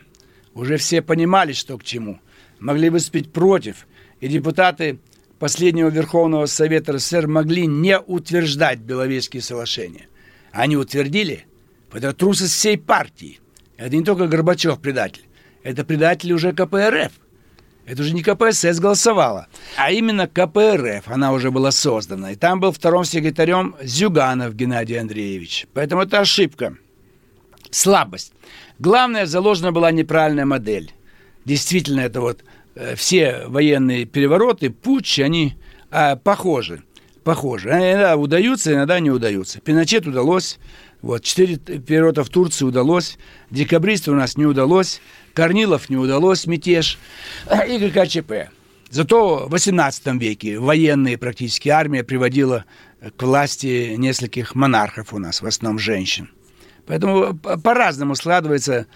Уже 0.54 0.76
все 0.76 1.02
понимали, 1.02 1.52
что 1.52 1.76
к 1.78 1.84
чему. 1.84 2.20
Могли 2.58 2.90
выступить 2.90 3.32
против. 3.32 3.86
И 4.20 4.28
депутаты 4.28 4.99
последнего 5.38 5.88
Верховного 5.88 6.46
Совета 6.46 6.92
РСФСР 6.92 7.26
могли 7.26 7.66
не 7.66 7.99
утверждать 7.99 8.78
Беловежские 8.78 9.42
соглашения. 9.42 10.08
Они 10.52 10.76
утвердили. 10.76 11.46
Это 11.92 12.12
трусость 12.12 12.54
всей 12.54 12.78
партии. 12.78 13.40
Это 13.76 13.96
не 13.96 14.04
только 14.04 14.26
Горбачев 14.26 14.80
предатель. 14.80 15.25
Это 15.62 15.85
предатели 15.85 16.32
уже 16.32 16.52
КПРФ. 16.52 17.12
Это 17.87 18.02
уже 18.02 18.14
не 18.14 18.23
КПСС 18.23 18.80
голосовала, 18.80 19.46
а 19.76 19.92
именно 19.92 20.26
КПРФ. 20.26 21.06
Она 21.06 21.32
уже 21.32 21.52
была 21.52 21.70
создана. 21.70 22.32
И 22.32 22.35
там 22.35 22.58
был 22.58 22.73
вторым 22.73 23.04
секретарем 23.04 23.76
Зюганов 23.80 24.56
Геннадий 24.56 24.99
Андреевич. 24.99 25.68
Поэтому 25.73 26.02
это 26.02 26.20
ошибка. 26.20 26.76
Слабость. 27.70 28.32
Главное, 28.80 29.26
заложена 29.26 29.70
была 29.70 29.92
неправильная 29.92 30.44
модель. 30.44 30.92
Действительно, 31.44 32.00
это 32.00 32.20
вот 32.20 32.42
все 32.97 33.45
военные 33.47 34.04
перевороты, 34.04 34.71
путчи, 34.71 35.23
они 35.23 35.54
э, 35.90 36.16
похожи. 36.16 36.83
Похожи. 37.25 37.71
Иногда 37.71 38.16
удаются, 38.16 38.73
иногда 38.73 39.00
не 39.00 39.11
удаются. 39.11 39.61
Пиночет 39.61 40.06
удалось. 40.06 40.59
Вот, 41.02 41.25
четыре 41.25 41.56
переворота 41.56 42.23
в 42.23 42.28
Турции 42.28 42.64
удалось. 42.64 43.18
Декабристы 43.50 44.11
у 44.11 44.14
нас 44.14 44.37
не 44.37 44.45
удалось. 44.45 45.00
Корнилов 45.35 45.88
не 45.88 45.97
удалось, 45.97 46.47
мятеж. 46.47 46.99
И 47.68 47.78
ГКЧП. 47.78 48.50
Зато 48.90 49.47
в 49.49 49.54
XVIII 49.54 50.18
веке 50.18 50.59
военные 50.59 51.18
практически 51.18 51.68
армия 51.68 52.04
приводила 52.04 52.64
к 53.16 53.23
власти 53.23 53.95
нескольких 53.97 54.54
монархов 54.54 55.12
у 55.12 55.18
нас, 55.18 55.42
в 55.42 55.47
основном 55.47 55.78
женщин. 55.78 56.30
Поэтому 56.87 57.35
по-разному 57.37 58.14
складывается 58.14 58.87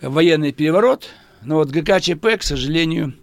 военный 0.00 0.52
переворот, 0.52 1.08
но 1.42 1.56
вот 1.56 1.70
ГКЧП, 1.70 2.38
к 2.38 2.42
сожалению, 2.42 3.14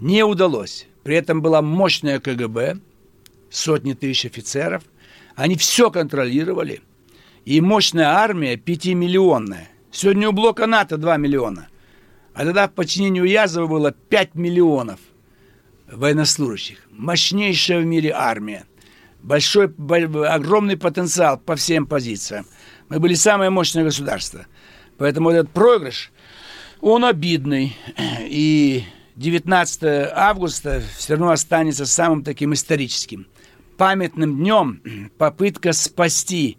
не 0.00 0.22
удалось. 0.24 0.86
При 1.02 1.16
этом 1.16 1.42
была 1.42 1.62
мощная 1.62 2.20
КГБ, 2.20 2.78
сотни 3.50 3.94
тысяч 3.94 4.26
офицеров. 4.26 4.82
Они 5.34 5.56
все 5.56 5.90
контролировали. 5.90 6.82
И 7.44 7.60
мощная 7.60 8.08
армия 8.08 8.56
пятимиллионная. 8.56 9.68
Сегодня 9.90 10.28
у 10.28 10.32
блока 10.32 10.66
НАТО 10.66 10.98
2 10.98 11.16
миллиона. 11.16 11.68
А 12.34 12.44
тогда 12.44 12.68
в 12.68 12.72
подчинении 12.72 13.20
у 13.20 13.24
Язова 13.24 13.66
было 13.66 13.92
5 13.92 14.34
миллионов 14.34 15.00
военнослужащих. 15.90 16.78
Мощнейшая 16.90 17.80
в 17.80 17.86
мире 17.86 18.12
армия. 18.14 18.64
Большой, 19.22 19.72
огромный 20.28 20.76
потенциал 20.76 21.38
по 21.38 21.56
всем 21.56 21.86
позициям. 21.86 22.46
Мы 22.88 23.00
были 23.00 23.14
самое 23.14 23.50
мощное 23.50 23.84
государство. 23.84 24.46
Поэтому 24.98 25.30
этот 25.30 25.50
проигрыш, 25.50 26.12
он 26.80 27.04
обидный. 27.04 27.76
И 28.28 28.84
19 29.18 30.12
августа 30.14 30.80
все 30.96 31.14
равно 31.14 31.32
останется 31.32 31.86
самым 31.86 32.22
таким 32.22 32.54
историческим. 32.54 33.26
Памятным 33.76 34.36
днем 34.36 34.80
попытка 35.18 35.72
спасти 35.72 36.56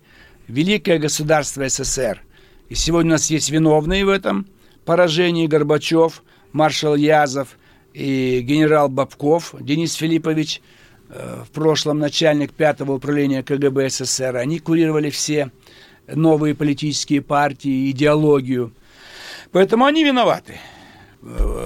великое 0.50 1.00
государство 1.00 1.68
СССР. 1.70 2.22
И 2.68 2.76
сегодня 2.76 3.12
у 3.12 3.14
нас 3.14 3.30
есть 3.30 3.50
виновные 3.50 4.04
в 4.04 4.10
этом 4.10 4.46
поражении 4.84 5.48
Горбачев, 5.48 6.22
маршал 6.52 6.96
Язов 6.96 7.58
и 7.94 8.42
генерал 8.42 8.90
Бабков 8.90 9.56
Денис 9.62 9.94
Филиппович, 9.94 10.62
э, 11.12 11.44
в 11.48 11.52
прошлом 11.52 12.00
начальник 12.00 12.52
пятого 12.52 12.96
управления 12.96 13.42
КГБ 13.42 13.90
СССР. 13.90 14.36
Они 14.36 14.60
курировали 14.60 15.10
все 15.12 15.50
новые 16.14 16.56
политические 16.56 17.22
партии, 17.22 17.90
идеологию. 17.90 18.74
Поэтому 19.54 19.86
они 19.86 20.04
виноваты. 20.04 20.60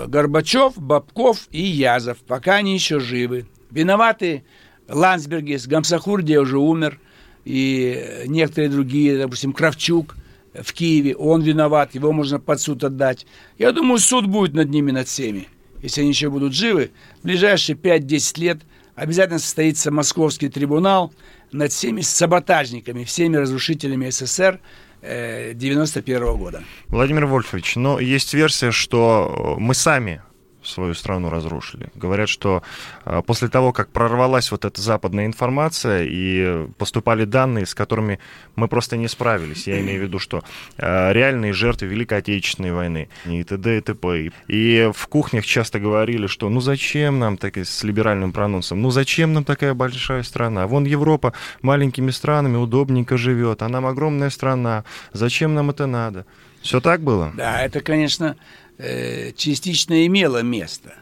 Горбачев, 0.07 0.77
Бабков 0.77 1.47
и 1.51 1.61
Язов, 1.61 2.17
пока 2.27 2.55
они 2.55 2.73
еще 2.73 2.99
живы. 2.99 3.45
Виноваты 3.71 4.43
Ландсбергес, 4.89 5.67
Гамсахурдия 5.67 6.41
уже 6.41 6.57
умер, 6.57 6.99
и 7.45 8.23
некоторые 8.27 8.69
другие, 8.69 9.17
допустим, 9.17 9.53
Кравчук 9.53 10.15
в 10.53 10.73
Киеве, 10.73 11.15
он 11.15 11.41
виноват, 11.41 11.95
его 11.95 12.11
можно 12.11 12.39
под 12.39 12.61
суд 12.61 12.83
отдать. 12.83 13.25
Я 13.57 13.71
думаю, 13.71 13.99
суд 13.99 14.27
будет 14.27 14.53
над 14.53 14.69
ними, 14.69 14.91
над 14.91 15.07
всеми. 15.07 15.47
Если 15.81 16.01
они 16.01 16.11
еще 16.11 16.29
будут 16.29 16.53
живы, 16.53 16.91
в 17.21 17.25
ближайшие 17.25 17.75
5-10 17.75 18.39
лет 18.39 18.59
обязательно 18.95 19.39
состоится 19.39 19.91
Московский 19.91 20.49
трибунал, 20.49 21.13
над 21.51 21.71
всеми 21.71 22.01
саботажниками, 22.01 23.03
всеми 23.03 23.37
разрушителями 23.37 24.09
СССР 24.09 24.59
91 25.03 26.23
э, 26.23 26.35
года. 26.35 26.63
Владимир 26.87 27.25
Вольфович, 27.25 27.75
но 27.75 27.99
есть 27.99 28.33
версия, 28.33 28.71
что 28.71 29.55
мы 29.59 29.73
сами 29.73 30.21
свою 30.63 30.93
страну 30.93 31.29
разрушили. 31.29 31.89
Говорят, 31.95 32.29
что 32.29 32.63
а, 33.05 33.21
после 33.21 33.47
того, 33.47 33.73
как 33.73 33.89
прорвалась 33.89 34.51
вот 34.51 34.65
эта 34.65 34.81
западная 34.81 35.25
информация 35.25 36.05
и 36.09 36.67
поступали 36.77 37.25
данные, 37.25 37.65
с 37.65 37.73
которыми 37.73 38.19
мы 38.55 38.67
просто 38.67 38.97
не 38.97 39.07
справились, 39.07 39.67
я 39.67 39.79
имею 39.81 40.01
в 40.01 40.03
виду, 40.03 40.19
что 40.19 40.43
а, 40.77 41.11
реальные 41.11 41.53
жертвы 41.53 41.87
Великой 41.87 42.19
Отечественной 42.19 42.71
войны 42.71 43.09
и 43.25 43.43
т.д. 43.43 43.77
и 43.77 43.81
т.п. 43.81 44.31
И 44.47 44.91
в 44.95 45.07
кухнях 45.07 45.45
часто 45.45 45.79
говорили, 45.79 46.27
что 46.27 46.49
ну 46.49 46.61
зачем 46.61 47.19
нам 47.19 47.37
так 47.37 47.57
с 47.57 47.83
либеральным 47.83 48.31
прононсом, 48.31 48.81
ну 48.81 48.89
зачем 48.89 49.33
нам 49.33 49.43
такая 49.43 49.73
большая 49.73 50.23
страна? 50.23 50.67
Вон 50.67 50.85
Европа 50.85 51.33
маленькими 51.61 52.11
странами 52.11 52.57
удобненько 52.57 53.17
живет, 53.17 53.61
а 53.61 53.69
нам 53.69 53.85
огромная 53.85 54.29
страна, 54.29 54.83
зачем 55.11 55.53
нам 55.53 55.69
это 55.69 55.85
надо? 55.85 56.25
Все 56.63 56.79
так 56.79 57.01
было? 57.01 57.33
Да, 57.35 57.61
это, 57.61 57.81
конечно, 57.81 58.37
Э, 58.77 59.31
частично 59.33 60.05
имело 60.05 60.41
место. 60.41 60.95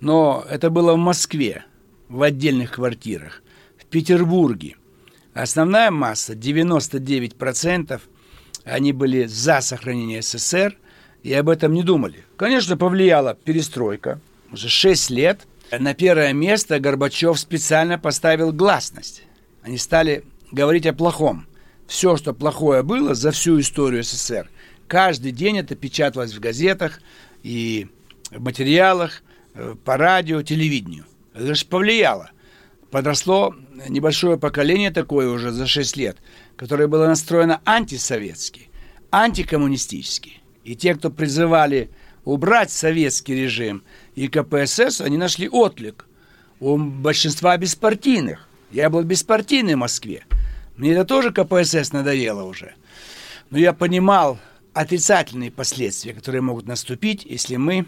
Но 0.00 0.44
это 0.48 0.70
было 0.70 0.94
в 0.94 0.98
Москве, 0.98 1.64
в 2.08 2.22
отдельных 2.22 2.72
квартирах, 2.72 3.42
в 3.78 3.86
Петербурге. 3.86 4.76
Основная 5.32 5.90
масса, 5.90 6.34
99%, 6.34 8.00
они 8.64 8.92
были 8.92 9.26
за 9.26 9.60
сохранение 9.60 10.22
СССР 10.22 10.76
и 11.22 11.32
об 11.32 11.48
этом 11.48 11.72
не 11.72 11.82
думали. 11.82 12.24
Конечно, 12.36 12.76
повлияла 12.76 13.34
перестройка. 13.34 14.20
Уже 14.52 14.68
6 14.68 15.10
лет. 15.10 15.46
На 15.70 15.94
первое 15.94 16.32
место 16.32 16.80
Горбачев 16.80 17.38
специально 17.38 17.98
поставил 17.98 18.52
гласность. 18.52 19.22
Они 19.62 19.78
стали 19.78 20.24
говорить 20.50 20.86
о 20.86 20.92
плохом. 20.92 21.46
Все, 21.86 22.16
что 22.16 22.32
плохое 22.32 22.82
было 22.82 23.14
за 23.14 23.30
всю 23.30 23.60
историю 23.60 24.02
СССР, 24.02 24.50
Каждый 24.88 25.32
день 25.32 25.58
это 25.58 25.74
печаталось 25.74 26.32
в 26.32 26.40
газетах 26.40 27.00
и 27.42 27.88
в 28.30 28.40
материалах, 28.40 29.22
э, 29.54 29.74
по 29.84 29.96
радио, 29.96 30.42
телевидению. 30.42 31.06
Это 31.34 31.54
же 31.54 31.66
повлияло. 31.66 32.30
Подросло 32.90 33.54
небольшое 33.88 34.38
поколение 34.38 34.90
такое 34.90 35.28
уже 35.28 35.50
за 35.50 35.66
6 35.66 35.96
лет, 35.96 36.18
которое 36.56 36.86
было 36.86 37.06
настроено 37.06 37.60
антисоветски, 37.64 38.70
антикоммунистически. 39.10 40.40
И 40.64 40.76
те, 40.76 40.94
кто 40.94 41.10
призывали 41.10 41.90
убрать 42.24 42.70
советский 42.70 43.34
режим 43.34 43.82
и 44.14 44.28
КПСС, 44.28 45.00
они 45.00 45.16
нашли 45.16 45.48
отклик 45.48 46.06
у 46.60 46.76
большинства 46.76 47.56
беспартийных. 47.56 48.48
Я 48.70 48.88
был 48.88 49.02
беспартийный 49.02 49.74
в 49.74 49.78
Москве. 49.78 50.24
Мне 50.76 50.92
это 50.92 51.04
тоже 51.04 51.32
КПСС 51.32 51.92
надоело 51.92 52.44
уже. 52.44 52.74
Но 53.50 53.58
я 53.58 53.72
понимал 53.72 54.38
отрицательные 54.76 55.50
последствия, 55.50 56.12
которые 56.12 56.42
могут 56.42 56.66
наступить, 56.66 57.24
если 57.24 57.56
мы 57.56 57.86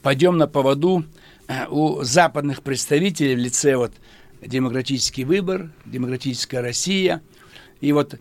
пойдем 0.00 0.36
на 0.38 0.46
поводу 0.46 1.04
э, 1.48 1.66
у 1.68 2.04
западных 2.04 2.62
представителей 2.62 3.34
в 3.34 3.38
лице 3.38 3.76
вот 3.76 3.92
демократический 4.40 5.24
выбор, 5.24 5.72
демократическая 5.84 6.60
Россия. 6.60 7.20
И 7.80 7.90
вот 7.90 8.14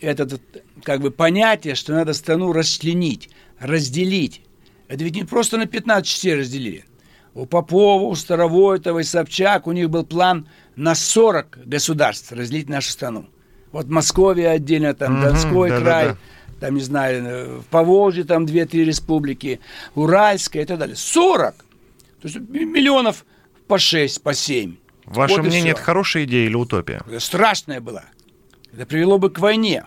это 0.00 0.38
как 0.84 1.00
бы 1.00 1.10
понятие, 1.10 1.74
что 1.74 1.94
надо 1.94 2.14
страну 2.14 2.52
расчленить, 2.52 3.28
разделить. 3.58 4.42
Это 4.86 5.02
ведь 5.02 5.16
не 5.16 5.24
просто 5.24 5.58
на 5.58 5.66
15 5.66 6.06
частей 6.06 6.36
разделили. 6.36 6.84
У 7.34 7.44
Попова, 7.44 8.04
у 8.04 8.14
Старовойтова 8.14 9.00
и 9.00 9.02
Собчак 9.02 9.66
у 9.66 9.72
них 9.72 9.90
был 9.90 10.04
план 10.04 10.46
на 10.76 10.94
40 10.94 11.66
государств 11.66 12.30
разделить 12.30 12.68
нашу 12.68 12.90
страну. 12.90 13.26
Вот 13.72 13.88
Московия 13.88 14.50
отдельно, 14.50 14.94
там 14.94 15.16
угу, 15.16 15.24
Донской 15.24 15.70
да, 15.70 15.80
край, 15.80 16.04
да, 16.06 16.12
да 16.12 16.18
там, 16.60 16.74
не 16.74 16.82
знаю, 16.82 17.60
в 17.60 17.64
Поволжье 17.66 18.24
там 18.24 18.44
2-3 18.44 18.84
республики, 18.84 19.60
Уральская 19.94 20.62
и 20.62 20.66
так 20.66 20.78
далее. 20.78 20.96
40! 20.96 21.54
То 21.56 21.64
есть 22.28 22.36
миллионов 22.38 23.24
по 23.66 23.78
6, 23.78 24.22
по 24.22 24.34
7. 24.34 24.76
Ваше 25.06 25.36
вот 25.36 25.46
мнение, 25.46 25.72
это 25.72 25.80
хорошая 25.80 26.24
идея 26.24 26.46
или 26.46 26.54
утопия? 26.54 27.02
Это 27.06 27.18
страшная 27.18 27.80
была. 27.80 28.04
Это 28.72 28.86
привело 28.86 29.18
бы 29.18 29.30
к 29.30 29.38
войне, 29.38 29.86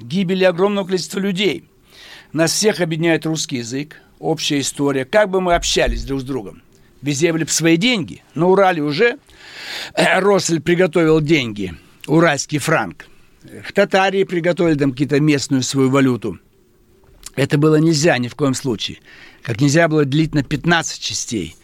к 0.00 0.02
гибели 0.02 0.44
огромного 0.44 0.86
количества 0.86 1.20
людей. 1.20 1.64
Нас 2.32 2.52
всех 2.52 2.80
объединяет 2.80 3.26
русский 3.26 3.58
язык, 3.58 4.00
общая 4.18 4.58
история. 4.60 5.04
Как 5.04 5.28
бы 5.28 5.40
мы 5.40 5.54
общались 5.54 6.04
друг 6.04 6.22
с 6.22 6.24
другом? 6.24 6.62
Везде 7.02 7.32
были 7.32 7.44
бы 7.44 7.50
свои 7.50 7.76
деньги. 7.76 8.22
На 8.34 8.48
Урале 8.48 8.82
уже 8.82 9.18
э, 9.94 10.18
Росль 10.20 10.60
приготовил 10.60 11.20
деньги. 11.20 11.74
Уральский 12.06 12.58
франк. 12.58 13.06
В 13.44 13.72
Татарии 13.72 14.24
приготовили 14.24 14.78
там 14.78 14.92
какие-то 14.92 15.20
местную 15.20 15.62
свою 15.62 15.90
валюту. 15.90 16.38
Это 17.36 17.58
было 17.58 17.76
нельзя 17.76 18.16
ни 18.16 18.28
в 18.28 18.34
коем 18.34 18.54
случае. 18.54 18.98
Как 19.42 19.60
нельзя 19.60 19.86
было 19.88 20.04
делить 20.04 20.34
на 20.34 20.42
15 20.42 21.00
частей. 21.00 21.54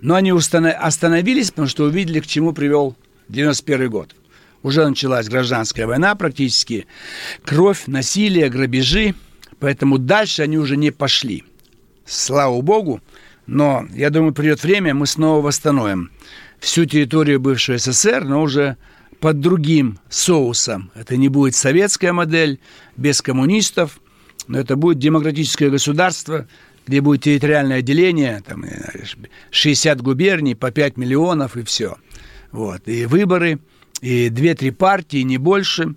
Но 0.00 0.14
они 0.16 0.32
остановились, 0.32 1.50
потому 1.50 1.68
что 1.68 1.84
увидели, 1.84 2.20
к 2.20 2.26
чему 2.26 2.52
привел 2.52 2.96
91 3.28 3.90
год. 3.90 4.16
Уже 4.62 4.88
началась 4.88 5.28
гражданская 5.28 5.86
война 5.86 6.14
практически. 6.16 6.86
Кровь, 7.44 7.84
насилие, 7.86 8.48
грабежи. 8.48 9.14
Поэтому 9.60 9.98
дальше 9.98 10.42
они 10.42 10.58
уже 10.58 10.76
не 10.76 10.90
пошли. 10.90 11.44
Слава 12.04 12.60
богу. 12.62 13.00
Но, 13.46 13.86
я 13.94 14.10
думаю, 14.10 14.32
придет 14.32 14.62
время, 14.62 14.92
мы 14.92 15.06
снова 15.06 15.40
восстановим 15.40 16.10
всю 16.58 16.84
территорию 16.84 17.38
бывшего 17.38 17.78
СССР, 17.78 18.24
но 18.24 18.42
уже 18.42 18.76
под 19.20 19.40
другим 19.40 19.98
соусом. 20.08 20.90
Это 20.94 21.16
не 21.16 21.28
будет 21.28 21.54
советская 21.54 22.12
модель, 22.12 22.60
без 22.96 23.20
коммунистов, 23.22 24.00
но 24.46 24.58
это 24.58 24.76
будет 24.76 24.98
демократическое 24.98 25.70
государство, 25.70 26.46
где 26.86 27.00
будет 27.00 27.22
территориальное 27.22 27.78
отделение, 27.78 28.42
там, 28.46 28.64
60 29.50 30.00
губерний, 30.00 30.54
по 30.54 30.70
5 30.70 30.96
миллионов 30.96 31.56
и 31.56 31.62
все. 31.62 31.96
Вот. 32.50 32.88
И 32.88 33.04
выборы, 33.04 33.58
и 34.00 34.30
две-три 34.30 34.70
партии, 34.70 35.18
не 35.18 35.38
больше, 35.38 35.94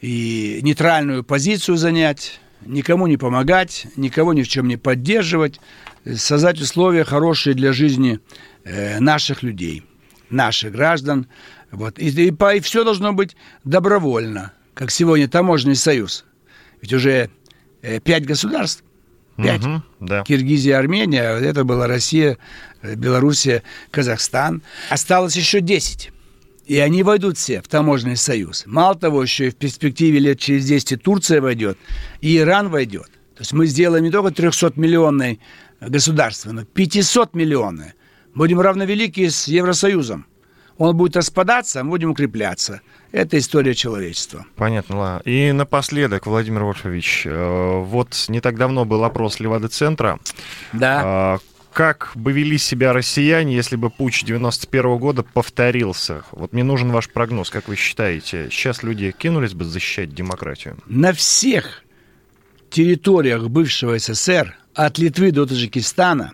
и 0.00 0.60
нейтральную 0.62 1.24
позицию 1.24 1.76
занять, 1.76 2.40
никому 2.64 3.06
не 3.06 3.16
помогать, 3.16 3.86
никого 3.96 4.34
ни 4.34 4.42
в 4.42 4.48
чем 4.48 4.68
не 4.68 4.76
поддерживать, 4.76 5.60
создать 6.14 6.60
условия 6.60 7.04
хорошие 7.04 7.54
для 7.54 7.72
жизни 7.72 8.20
э, 8.64 9.00
наших 9.00 9.42
людей, 9.42 9.84
наших 10.30 10.72
граждан. 10.72 11.28
Вот. 11.70 11.98
И, 11.98 12.08
и, 12.08 12.28
и 12.30 12.60
все 12.60 12.84
должно 12.84 13.12
быть 13.12 13.36
добровольно, 13.64 14.52
как 14.74 14.90
сегодня 14.90 15.28
таможенный 15.28 15.76
союз. 15.76 16.24
Ведь 16.80 16.92
уже 16.92 17.30
э, 17.82 18.00
пять 18.00 18.26
государств, 18.26 18.84
пять. 19.36 19.64
Угу, 19.64 19.82
да. 20.00 20.22
Киргизия, 20.22 20.78
Армения, 20.78 21.22
это 21.22 21.64
была 21.64 21.86
Россия, 21.86 22.38
э, 22.82 22.94
Белоруссия, 22.94 23.62
Казахстан. 23.90 24.62
Осталось 24.90 25.36
еще 25.36 25.60
десять. 25.60 26.10
И 26.66 26.78
они 26.78 27.04
войдут 27.04 27.38
все 27.38 27.62
в 27.62 27.68
таможенный 27.68 28.16
союз. 28.16 28.64
Мало 28.66 28.96
того, 28.96 29.22
еще 29.22 29.46
и 29.46 29.50
в 29.50 29.56
перспективе 29.56 30.18
лет 30.18 30.40
через 30.40 30.64
10 30.66 31.00
Турция 31.00 31.40
войдет, 31.40 31.78
и 32.20 32.38
Иран 32.38 32.70
войдет. 32.70 33.06
То 33.36 33.42
есть 33.42 33.52
мы 33.52 33.66
сделаем 33.66 34.02
не 34.02 34.10
только 34.10 34.30
300-миллионное 34.30 35.38
государство, 35.80 36.50
но 36.52 36.62
500-миллионное. 36.62 37.92
Будем 38.34 38.60
равновелики 38.60 39.28
с 39.28 39.46
Евросоюзом. 39.46 40.26
Он 40.78 40.96
будет 40.96 41.16
распадаться, 41.16 41.80
а 41.80 41.84
мы 41.84 41.90
будем 41.90 42.10
укрепляться. 42.10 42.80
Это 43.12 43.38
история 43.38 43.74
человечества. 43.74 44.44
Понятно, 44.56 44.98
ладно. 44.98 45.30
И 45.30 45.52
напоследок, 45.52 46.26
Владимир 46.26 46.64
Вольфович, 46.64 47.22
э, 47.26 47.82
вот 47.82 48.26
не 48.28 48.40
так 48.40 48.58
давно 48.58 48.84
был 48.84 49.04
опрос 49.04 49.40
Левады-центра. 49.40 50.18
Да. 50.72 51.02
А, 51.04 51.38
как 51.72 52.12
бы 52.14 52.32
вели 52.32 52.58
себя 52.58 52.92
россияне, 52.92 53.54
если 53.54 53.76
бы 53.76 53.90
путь 53.90 54.22
91 54.24 54.98
года 54.98 55.22
повторился? 55.22 56.24
Вот 56.32 56.52
мне 56.52 56.64
нужен 56.64 56.90
ваш 56.90 57.08
прогноз, 57.08 57.50
как 57.50 57.68
вы 57.68 57.76
считаете, 57.76 58.48
сейчас 58.50 58.82
люди 58.82 59.12
кинулись 59.12 59.54
бы 59.54 59.64
защищать 59.64 60.14
демократию? 60.14 60.78
На 60.86 61.12
всех 61.12 61.84
территориях 62.70 63.48
бывшего 63.48 63.98
СССР, 63.98 64.56
от 64.74 64.98
Литвы 64.98 65.32
до 65.32 65.46
Таджикистана 65.46 66.32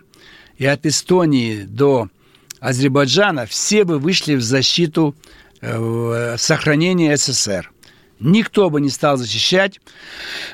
и 0.57 0.65
от 0.65 0.85
Эстонии 0.85 1.63
до 1.63 2.09
Азербайджана, 2.63 3.45
все 3.45 3.83
бы 3.83 3.99
вышли 3.99 4.35
в 4.35 4.41
защиту 4.41 5.15
э, 5.61 6.35
сохранения 6.37 7.15
СССР. 7.17 7.71
Никто 8.19 8.69
бы 8.69 8.79
не 8.79 8.89
стал 8.89 9.17
защищать 9.17 9.81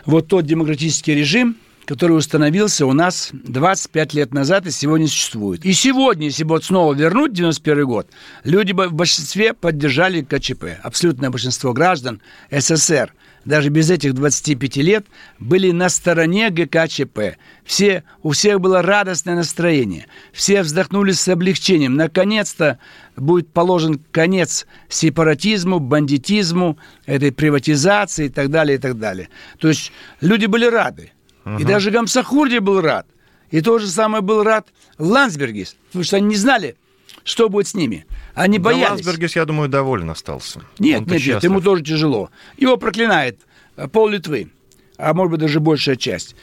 вот 0.06 0.28
тот 0.28 0.46
демократический 0.46 1.14
режим– 1.14 1.58
который 1.90 2.16
установился 2.16 2.86
у 2.86 2.94
нас 2.94 3.30
25 3.34 4.14
лет 4.14 4.32
назад 4.32 4.68
и 4.68 4.70
сегодня 4.70 5.08
существует. 5.08 5.66
И 5.66 5.74
сегодня, 5.74 6.28
если 6.28 6.44
бы 6.44 6.50
вот 6.50 6.64
снова 6.64 6.94
вернуть 6.94 7.34
91 7.34 7.86
год, 7.88 8.08
люди 8.44 8.74
бы 8.74 8.90
в 8.90 8.94
большинстве 8.94 9.56
поддержали 9.56 10.22
КЧП. 10.22 10.66
Абсолютное 10.84 11.32
большинство 11.32 11.74
граждан 11.74 12.22
СССР 12.52 13.12
даже 13.46 13.70
без 13.70 13.90
этих 13.90 14.14
25 14.14 14.78
лет, 14.78 15.06
были 15.40 15.72
на 15.72 15.90
стороне 15.90 16.50
ГКЧП. 16.50 17.38
Все, 17.64 18.04
у 18.24 18.32
всех 18.32 18.60
было 18.60 18.82
радостное 18.82 19.36
настроение. 19.36 20.08
Все 20.34 20.62
вздохнули 20.62 21.12
с 21.12 21.28
облегчением. 21.28 21.96
Наконец-то 21.96 22.80
будет 23.16 23.52
положен 23.52 24.00
конец 24.12 24.68
сепаратизму, 24.88 25.80
бандитизму, 25.80 26.78
этой 27.06 27.32
приватизации 27.32 28.26
и 28.26 28.30
так 28.30 28.50
далее, 28.50 28.78
и 28.78 28.80
так 28.80 28.98
далее. 29.00 29.30
То 29.60 29.68
есть 29.68 29.92
люди 30.22 30.46
были 30.46 30.66
рады. 30.66 31.12
И 31.58 31.64
даже 31.64 31.90
Гамсахурди 31.90 32.60
был 32.60 32.82
рад. 32.82 33.08
И 33.50 33.62
то 33.62 33.80
же 33.80 33.88
самое 33.88 34.22
был 34.22 34.44
рад 34.44 34.68
Ландсбергис, 35.00 35.76
потому 35.88 36.04
что 36.04 36.18
они 36.18 36.28
не 36.28 36.36
знали, 36.36 36.76
что 37.30 37.48
будет 37.48 37.68
с 37.68 37.76
ними. 37.76 38.06
Они 38.34 38.58
боялись. 38.58 38.86
Да 38.86 38.92
Ландсбергис, 38.94 39.36
я 39.36 39.46
думаю, 39.46 39.70
доволен 39.70 40.10
остался. 40.10 40.62
Нет, 40.80 41.06
нет, 41.06 41.26
нет, 41.26 41.44
ему 41.44 41.62
тоже 41.62 41.84
тяжело. 41.84 42.32
Его 42.58 42.76
проклинает 42.78 43.42
э, 43.78 43.88
пол 43.88 44.10
Литвы, 44.10 44.50
а 44.98 45.14
может 45.14 45.32
быть 45.32 45.40
даже 45.40 45.60
большая 45.60 45.96
часть. 45.96 46.36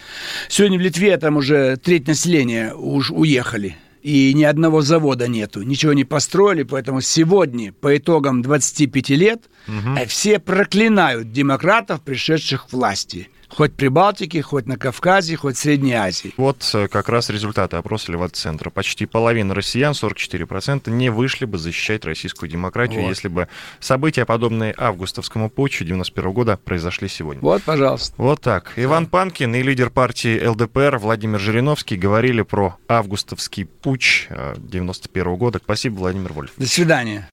Сегодня 0.48 0.78
в 0.78 0.80
Литве 0.80 1.16
там 1.16 1.38
уже 1.38 1.76
треть 1.76 2.06
населения 2.06 2.72
уж 2.72 3.10
уехали. 3.10 3.76
И 4.02 4.32
ни 4.34 4.44
одного 4.44 4.82
завода 4.82 5.26
нету, 5.26 5.62
ничего 5.62 5.92
не 5.92 6.04
построили, 6.04 6.62
поэтому 6.62 7.00
сегодня, 7.00 7.72
по 7.72 7.96
итогам 7.96 8.40
25 8.40 9.08
лет, 9.10 9.42
угу. 9.66 10.06
все 10.06 10.38
проклинают 10.38 11.32
демократов, 11.32 12.02
пришедших 12.02 12.68
к 12.68 12.72
власти. 12.72 13.28
Хоть 13.48 13.74
при 13.74 13.88
Балтике, 13.88 14.42
хоть 14.42 14.66
на 14.66 14.76
Кавказе, 14.76 15.36
хоть 15.36 15.56
в 15.56 15.58
Средней 15.58 15.94
Азии. 15.94 16.32
Вот 16.36 16.68
э, 16.74 16.88
как 16.88 17.08
раз 17.08 17.30
результаты 17.30 17.76
опроса 17.76 18.12
Левада-центра. 18.12 18.70
Почти 18.70 19.06
половина 19.06 19.54
россиян, 19.54 19.92
44%, 19.92 20.90
не 20.90 21.10
вышли 21.10 21.44
бы 21.44 21.58
защищать 21.58 22.04
российскую 22.04 22.50
демократию, 22.50 23.02
вот. 23.02 23.08
если 23.08 23.28
бы 23.28 23.48
события, 23.80 24.24
подобные 24.24 24.74
августовскому 24.76 25.50
путчу 25.50 25.84
91 25.84 26.32
года, 26.32 26.56
произошли 26.56 27.08
сегодня. 27.08 27.42
Вот, 27.42 27.62
пожалуйста. 27.62 28.14
Вот 28.16 28.40
так. 28.40 28.72
Иван 28.76 29.06
Панкин 29.06 29.54
и 29.54 29.62
лидер 29.62 29.90
партии 29.90 30.44
ЛДПР 30.44 30.98
Владимир 30.98 31.38
Жириновский 31.38 31.96
говорили 31.96 32.42
про 32.42 32.76
августовский 32.88 33.64
путч 33.66 34.28
91 34.56 35.26
э, 35.26 35.36
года. 35.36 35.60
Спасибо, 35.62 35.96
Владимир 35.96 36.32
Вольф. 36.32 36.52
До 36.56 36.66
свидания. 36.66 37.28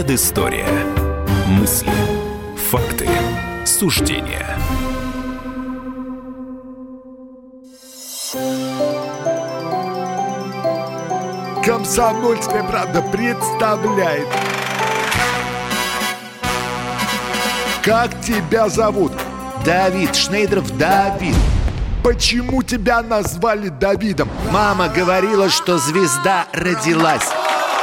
Предыстория. 0.00 0.66
Мысли, 1.46 1.92
факты, 2.70 3.06
суждения. 3.66 4.56
Комсомольская 11.62 12.62
правда 12.64 13.02
представляет. 13.12 14.26
Как 17.82 18.18
тебя 18.22 18.70
зовут? 18.70 19.12
Давид 19.66 20.16
Шнейдров 20.16 20.78
Давид. 20.78 21.36
Почему 22.02 22.62
тебя 22.62 23.02
назвали 23.02 23.68
Давидом? 23.68 24.30
Мама 24.50 24.88
говорила, 24.88 25.50
что 25.50 25.76
звезда 25.76 26.46
родилась. 26.54 27.28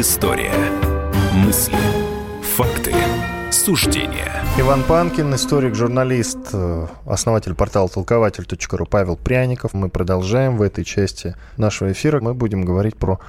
Предыстория. 0.00 0.54
Мысли, 1.34 1.76
факты, 2.56 2.94
суждения. 3.52 4.42
Иван 4.58 4.82
Панкин, 4.82 5.34
историк, 5.34 5.74
журналист, 5.74 6.38
э, 6.54 6.86
основатель 7.04 7.54
портала 7.54 7.86
толкователь.ру 7.86 8.86
Павел 8.86 9.18
Пряников. 9.18 9.74
Мы 9.74 9.90
продолжаем 9.90 10.56
в 10.56 10.62
этой 10.62 10.84
части 10.84 11.36
нашего 11.58 11.92
эфира. 11.92 12.18
Мы 12.22 12.32
будем 12.32 12.62
говорить 12.62 12.96
про 12.96 13.20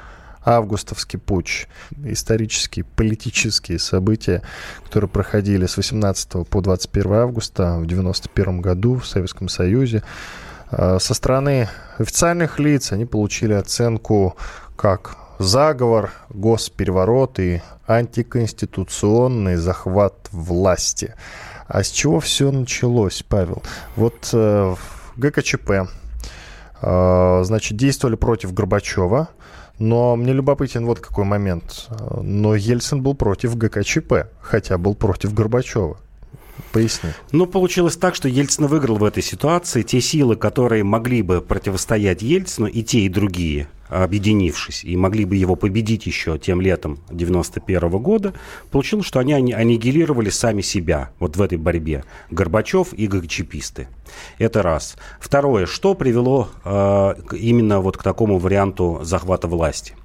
августовский 0.46 1.20
путч, 1.20 1.68
исторические, 2.06 2.86
политические 2.86 3.78
события, 3.78 4.42
которые 4.86 5.10
проходили 5.10 5.66
с 5.66 5.76
18 5.76 6.48
по 6.48 6.62
21 6.62 7.12
августа 7.12 7.80
в 7.80 7.86
91 7.86 8.62
году 8.62 8.96
в 8.96 9.06
Советском 9.06 9.50
Союзе. 9.50 10.04
А, 10.70 11.00
со 11.00 11.14
стороны 11.16 11.68
официальных 11.98 12.60
лиц 12.60 12.94
они 12.94 13.04
получили 13.04 13.52
оценку 13.52 14.38
как 14.78 15.18
заговор, 15.44 16.12
госпереворот 16.30 17.40
и 17.40 17.62
антиконституционный 17.88 19.56
захват 19.56 20.30
власти. 20.32 21.16
А 21.68 21.84
с 21.84 21.90
чего 21.90 22.20
все 22.20 22.52
началось, 22.52 23.24
Павел? 23.28 23.64
Вот 23.96 24.30
э, 24.34 24.76
ГКЧП, 25.16 25.72
э, 26.82 27.42
значит, 27.44 27.78
действовали 27.78 28.16
против 28.16 28.54
Горбачева, 28.54 29.30
но 29.80 30.16
мне 30.16 30.34
любопытен 30.34 30.86
вот 30.86 31.00
какой 31.00 31.26
момент. 31.26 31.88
Но 32.22 32.56
Ельцин 32.56 33.02
был 33.02 33.16
против 33.16 33.58
ГКЧП, 33.58 34.28
хотя 34.42 34.78
был 34.78 34.96
против 34.96 35.34
Горбачева. 35.34 35.98
Поясни. 36.72 37.10
Ну, 37.32 37.48
получилось 37.48 37.98
так, 37.98 38.16
что 38.16 38.28
Ельцин 38.28 38.68
выиграл 38.68 38.98
в 38.98 39.04
этой 39.04 39.24
ситуации. 39.24 39.82
Те 39.82 40.00
силы, 40.02 40.36
которые 40.36 40.84
могли 40.84 41.22
бы 41.22 41.42
противостоять 41.42 42.22
Ельцину, 42.22 42.68
и 42.68 42.84
те, 42.84 43.00
и 43.00 43.10
другие, 43.10 43.68
объединившись, 43.92 44.84
и 44.84 44.96
могли 44.96 45.26
бы 45.26 45.36
его 45.36 45.56
победить 45.56 46.06
еще 46.06 46.38
тем 46.38 46.62
летом 46.62 47.00
91 47.12 47.90
года, 47.90 48.34
получилось, 48.72 49.06
что 49.06 49.20
они 49.20 49.34
аннигилировали 49.34 50.30
сами 50.30 50.62
себя 50.62 51.12
вот 51.20 51.36
в 51.36 51.42
этой 51.42 51.58
борьбе. 51.58 52.04
Горбачев 52.30 52.94
и 52.94 53.08
ГКЧПисты. 53.08 53.88
Это 54.38 54.62
раз. 54.62 54.96
Второе. 55.20 55.66
Что 55.66 55.94
привело 55.94 56.50
э, 56.64 57.14
именно 57.34 57.82
вот 57.82 57.98
к 57.98 58.04
такому 58.04 58.40
варианту 58.40 59.02
захвата 59.04 59.48
власти? 59.48 59.96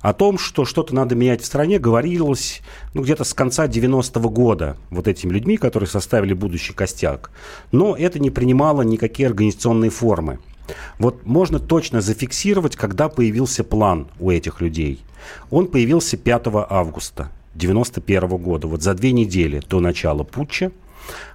О 0.00 0.12
том, 0.12 0.38
что 0.38 0.64
что-то 0.64 0.94
надо 0.94 1.14
менять 1.14 1.42
в 1.42 1.46
стране, 1.46 1.78
говорилось 1.78 2.62
ну, 2.94 3.02
где-то 3.02 3.24
с 3.24 3.34
конца 3.34 3.66
90-го 3.66 4.30
года 4.30 4.76
вот 4.90 5.08
этими 5.08 5.32
людьми, 5.32 5.56
которые 5.56 5.88
составили 5.88 6.32
будущий 6.32 6.72
костяк. 6.72 7.30
Но 7.72 7.96
это 7.96 8.18
не 8.18 8.30
принимало 8.30 8.82
никакие 8.82 9.28
организационные 9.28 9.90
формы. 9.90 10.38
Вот 10.98 11.26
можно 11.26 11.58
точно 11.58 12.00
зафиксировать, 12.00 12.76
когда 12.76 13.08
появился 13.08 13.64
план 13.64 14.08
у 14.18 14.30
этих 14.30 14.60
людей. 14.60 15.00
Он 15.50 15.66
появился 15.66 16.16
5 16.16 16.42
августа 16.68 17.30
91 17.54 18.28
года, 18.28 18.66
вот 18.68 18.82
за 18.82 18.94
две 18.94 19.12
недели 19.12 19.62
до 19.68 19.80
начала 19.80 20.22
путча 20.22 20.70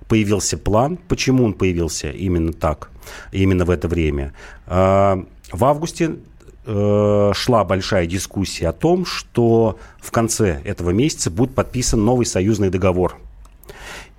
появился 0.08 0.58
план. 0.58 0.98
Почему 1.08 1.43
он 1.43 1.54
появился 1.54 2.10
именно 2.10 2.54
так, 2.54 2.91
именно 3.32 3.65
в 3.65 3.69
это 3.69 3.88
время? 3.88 4.34
А, 4.67 5.24
в 5.52 5.65
августе 5.65 6.17
э, 6.65 7.32
шла 7.34 7.63
большая 7.63 8.06
дискуссия 8.06 8.69
о 8.69 8.74
том, 8.74 9.06
что 9.06 9.78
в 10.00 10.12
конце 10.12 10.62
этого 10.63 10.91
месяца 10.91 11.32
будет 11.32 11.56
подписан 11.56 12.04
новый 12.04 12.26
союзный 12.26 12.69
договор 12.69 13.17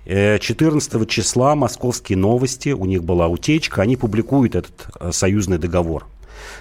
14 0.05 0.93
э, 0.93 1.05
числа 1.07 1.55
«Московские 1.55 2.17
новости», 2.17 2.69
у 2.69 2.85
них 2.85 3.03
была 3.03 3.27
утечка, 3.27 3.81
они 3.81 3.97
публикуют 3.97 4.55
этот 4.55 4.87
э, 4.99 5.11
союзный 5.11 5.57
договор. 5.57 6.05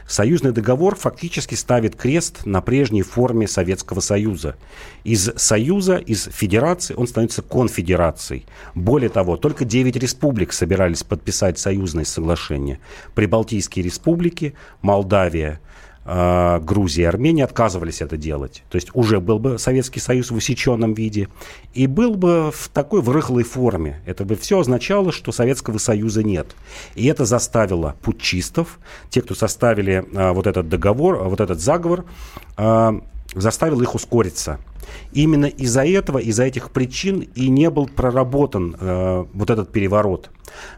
Союзный 0.07 0.53
договор 0.53 0.97
фактически 0.97 1.55
ставит 1.55 1.97
крест 1.97 2.47
на 2.47 2.61
прежней 2.61 3.03
форме 3.03 3.49
Советского 3.49 4.01
Союза. 4.01 4.57
Из 5.03 5.31
Союза, 5.37 5.97
из 5.97 6.25
Федерации 6.25 6.95
он 6.95 7.07
становится 7.07 7.43
конфедерацией. 7.43 8.47
Более 8.75 9.11
того, 9.11 9.37
только 9.37 9.65
9 9.65 9.97
республик 9.97 10.53
собирались 10.53 11.03
подписать 11.03 11.59
союзное 11.59 12.05
соглашение. 12.05 12.81
Прибалтийские 13.15 13.85
республики, 13.85 14.55
Молдавия, 14.83 15.61
э, 16.05 16.61
Грузия 16.61 17.03
и 17.03 17.07
Армения 17.07 17.45
отказывались 17.45 18.01
это 18.01 18.17
делать. 18.17 18.63
То 18.71 18.77
есть 18.77 18.89
уже 18.95 19.21
был 19.21 19.39
бы 19.39 19.59
Советский 19.59 20.01
Союз 20.01 20.31
в 20.31 20.37
усеченном 20.37 20.95
виде 20.95 21.29
и 21.73 21.87
был 21.87 22.15
бы 22.15 22.51
в 22.53 22.69
такой 22.69 23.01
в 23.01 23.11
рыхлой 23.11 23.45
форме. 23.45 24.01
Это 24.07 24.25
бы 24.25 24.37
все 24.37 24.61
означало, 24.61 25.13
что 25.13 25.33
Советского 25.33 25.79
Союза 25.79 26.23
нет. 26.23 26.55
И 26.95 27.07
это 27.07 27.25
заставило 27.25 27.97
путчистов, 28.03 28.79
те, 29.11 29.23
кто 29.23 29.35
составили 29.35 30.05
э, 30.13 30.33
вот 30.33 30.47
этот 30.47 30.69
договор, 30.69 31.25
вот 31.25 31.41
этот 31.41 31.61
заговор, 31.61 32.05
э, 32.57 33.01
заставил 33.35 33.81
их 33.81 33.95
ускориться. 33.95 34.59
Именно 35.13 35.47
из-за 35.47 35.85
этого, 35.85 36.19
из-за 36.19 36.45
этих 36.45 36.71
причин 36.71 37.21
и 37.35 37.49
не 37.49 37.71
был 37.71 37.87
проработан 37.87 38.77
э, 38.79 39.25
вот 39.33 39.51
этот 39.51 39.73
переворот. 39.73 40.31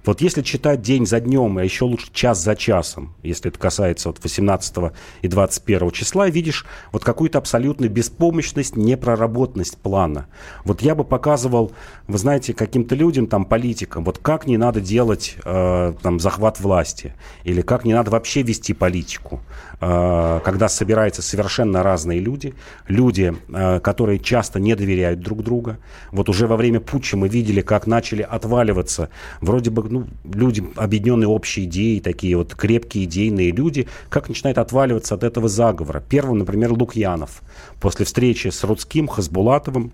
Вот 0.04 0.20
если 0.20 0.42
читать 0.42 0.82
день 0.82 1.06
за 1.06 1.20
днем, 1.20 1.58
а 1.58 1.64
еще 1.64 1.84
лучше 1.84 2.08
час 2.12 2.42
за 2.42 2.56
часом, 2.56 3.14
если 3.22 3.50
это 3.50 3.58
касается 3.58 4.08
вот 4.08 4.22
18 4.22 4.92
и 5.22 5.28
21 5.28 5.90
числа, 5.90 6.28
видишь 6.28 6.66
вот 6.92 7.04
какую-то 7.04 7.38
абсолютную 7.38 7.90
беспомощность, 7.90 8.76
непроработанность 8.76 9.78
плана. 9.78 10.26
Вот 10.64 10.82
я 10.82 10.94
бы 10.94 11.04
показывал, 11.04 11.72
вы 12.06 12.18
знаете, 12.18 12.54
каким-то 12.54 12.94
людям, 12.94 13.26
там, 13.26 13.44
политикам, 13.44 14.04
вот 14.04 14.18
как 14.18 14.46
не 14.46 14.56
надо 14.56 14.80
делать 14.80 15.36
э, 15.44 15.94
там, 16.02 16.20
захват 16.20 16.60
власти, 16.60 17.14
или 17.44 17.62
как 17.62 17.84
не 17.84 17.94
надо 17.94 18.10
вообще 18.10 18.42
вести 18.42 18.72
политику, 18.72 19.40
э, 19.80 20.40
когда 20.44 20.68
собираются 20.68 21.22
совершенно 21.22 21.82
разные 21.82 22.20
люди, 22.20 22.54
люди, 22.88 23.34
э, 23.48 23.80
которые 23.80 23.95
часто 24.22 24.60
не 24.60 24.74
доверяют 24.74 25.20
друг 25.20 25.42
другу. 25.42 25.76
Вот 26.12 26.28
уже 26.28 26.46
во 26.46 26.56
время 26.56 26.80
путча 26.80 27.16
мы 27.16 27.28
видели, 27.28 27.60
как 27.60 27.86
начали 27.86 28.22
отваливаться 28.22 29.08
вроде 29.40 29.70
бы 29.70 29.88
ну, 29.88 30.06
люди, 30.24 30.64
объединенные 30.76 31.28
общей 31.28 31.64
идеей, 31.64 32.00
такие 32.00 32.36
вот 32.36 32.54
крепкие 32.54 33.04
идейные 33.04 33.50
люди, 33.50 33.88
как 34.08 34.28
начинают 34.28 34.58
отваливаться 34.58 35.14
от 35.14 35.24
этого 35.24 35.48
заговора. 35.48 36.02
Первым, 36.08 36.38
например, 36.38 36.72
Лукьянов. 36.72 37.42
После 37.80 38.04
встречи 38.04 38.48
с 38.48 38.64
Рудским, 38.64 39.08
Хасбулатовым, 39.08 39.92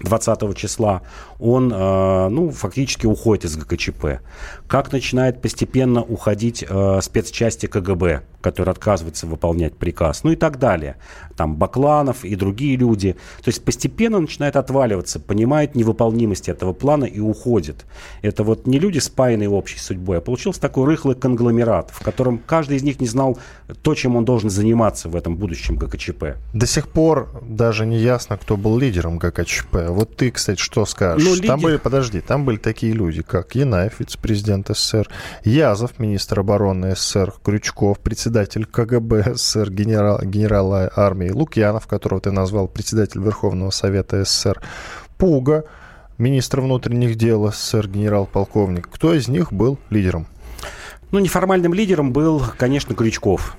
20 0.00 0.56
числа, 0.56 1.02
он 1.38 1.72
э, 1.72 2.28
ну, 2.28 2.50
фактически 2.50 3.06
уходит 3.06 3.44
из 3.46 3.56
ГКЧП. 3.56 4.20
Как 4.66 4.92
начинает 4.92 5.42
постепенно 5.42 6.02
уходить 6.02 6.64
э, 6.68 7.00
спецчасти 7.02 7.66
КГБ, 7.66 8.22
которые 8.40 8.72
отказываются 8.72 9.26
выполнять 9.26 9.76
приказ, 9.76 10.22
ну 10.22 10.30
и 10.30 10.36
так 10.36 10.58
далее. 10.58 10.96
Там 11.38 11.54
Бакланов 11.54 12.24
и 12.24 12.34
другие 12.34 12.76
люди. 12.76 13.12
То 13.44 13.48
есть 13.48 13.64
постепенно 13.64 14.18
начинает 14.18 14.56
отваливаться, 14.56 15.20
понимает 15.20 15.76
невыполнимость 15.76 16.48
этого 16.48 16.72
плана 16.72 17.04
и 17.04 17.20
уходит. 17.20 17.86
Это 18.22 18.42
вот 18.42 18.66
не 18.66 18.80
люди, 18.80 18.98
спаянные 18.98 19.48
общей 19.48 19.78
судьбой, 19.78 20.18
а 20.18 20.20
получился 20.20 20.60
такой 20.60 20.86
рыхлый 20.86 21.14
конгломерат, 21.14 21.92
в 21.92 22.02
котором 22.02 22.38
каждый 22.38 22.76
из 22.76 22.82
них 22.82 23.00
не 23.00 23.06
знал 23.06 23.38
то, 23.82 23.94
чем 23.94 24.16
он 24.16 24.24
должен 24.24 24.50
заниматься 24.50 25.08
в 25.08 25.14
этом 25.14 25.36
будущем 25.36 25.76
ГКЧП. 25.76 26.24
До 26.52 26.66
сих 26.66 26.88
пор 26.88 27.30
даже 27.48 27.86
не 27.86 27.98
ясно, 27.98 28.36
кто 28.36 28.56
был 28.56 28.76
лидером 28.76 29.18
ГКЧП. 29.18 29.90
Вот 29.90 30.16
ты, 30.16 30.32
кстати, 30.32 30.58
что 30.58 30.86
скажешь? 30.86 31.24
Ну, 31.24 31.34
лидер... 31.36 31.46
Там 31.46 31.60
были, 31.60 31.76
подожди, 31.76 32.20
там 32.20 32.44
были 32.44 32.56
такие 32.56 32.92
люди, 32.92 33.22
как 33.22 33.54
Янаев, 33.54 34.00
вице-президент 34.00 34.70
СССР, 34.70 35.08
Язов, 35.44 36.00
министр 36.00 36.40
обороны 36.40 36.96
СССР, 36.96 37.32
Крючков, 37.44 38.00
председатель 38.00 38.66
КГБ 38.66 39.36
СССР, 39.36 39.70
генерал, 39.70 40.20
генерал 40.24 40.90
армии 40.96 41.27
Лукьянов, 41.32 41.86
которого 41.86 42.20
ты 42.20 42.30
назвал 42.30 42.68
председатель 42.68 43.20
Верховного 43.20 43.70
Совета 43.70 44.24
СССР, 44.24 44.60
Пуга, 45.16 45.64
министр 46.18 46.60
внутренних 46.60 47.16
дел 47.16 47.50
СССР, 47.50 47.88
генерал-полковник. 47.88 48.88
Кто 48.88 49.14
из 49.14 49.28
них 49.28 49.52
был 49.52 49.78
лидером? 49.90 50.26
Ну, 51.10 51.18
неформальным 51.18 51.74
лидером 51.74 52.12
был, 52.12 52.42
конечно, 52.58 52.94
Крючков 52.94 53.56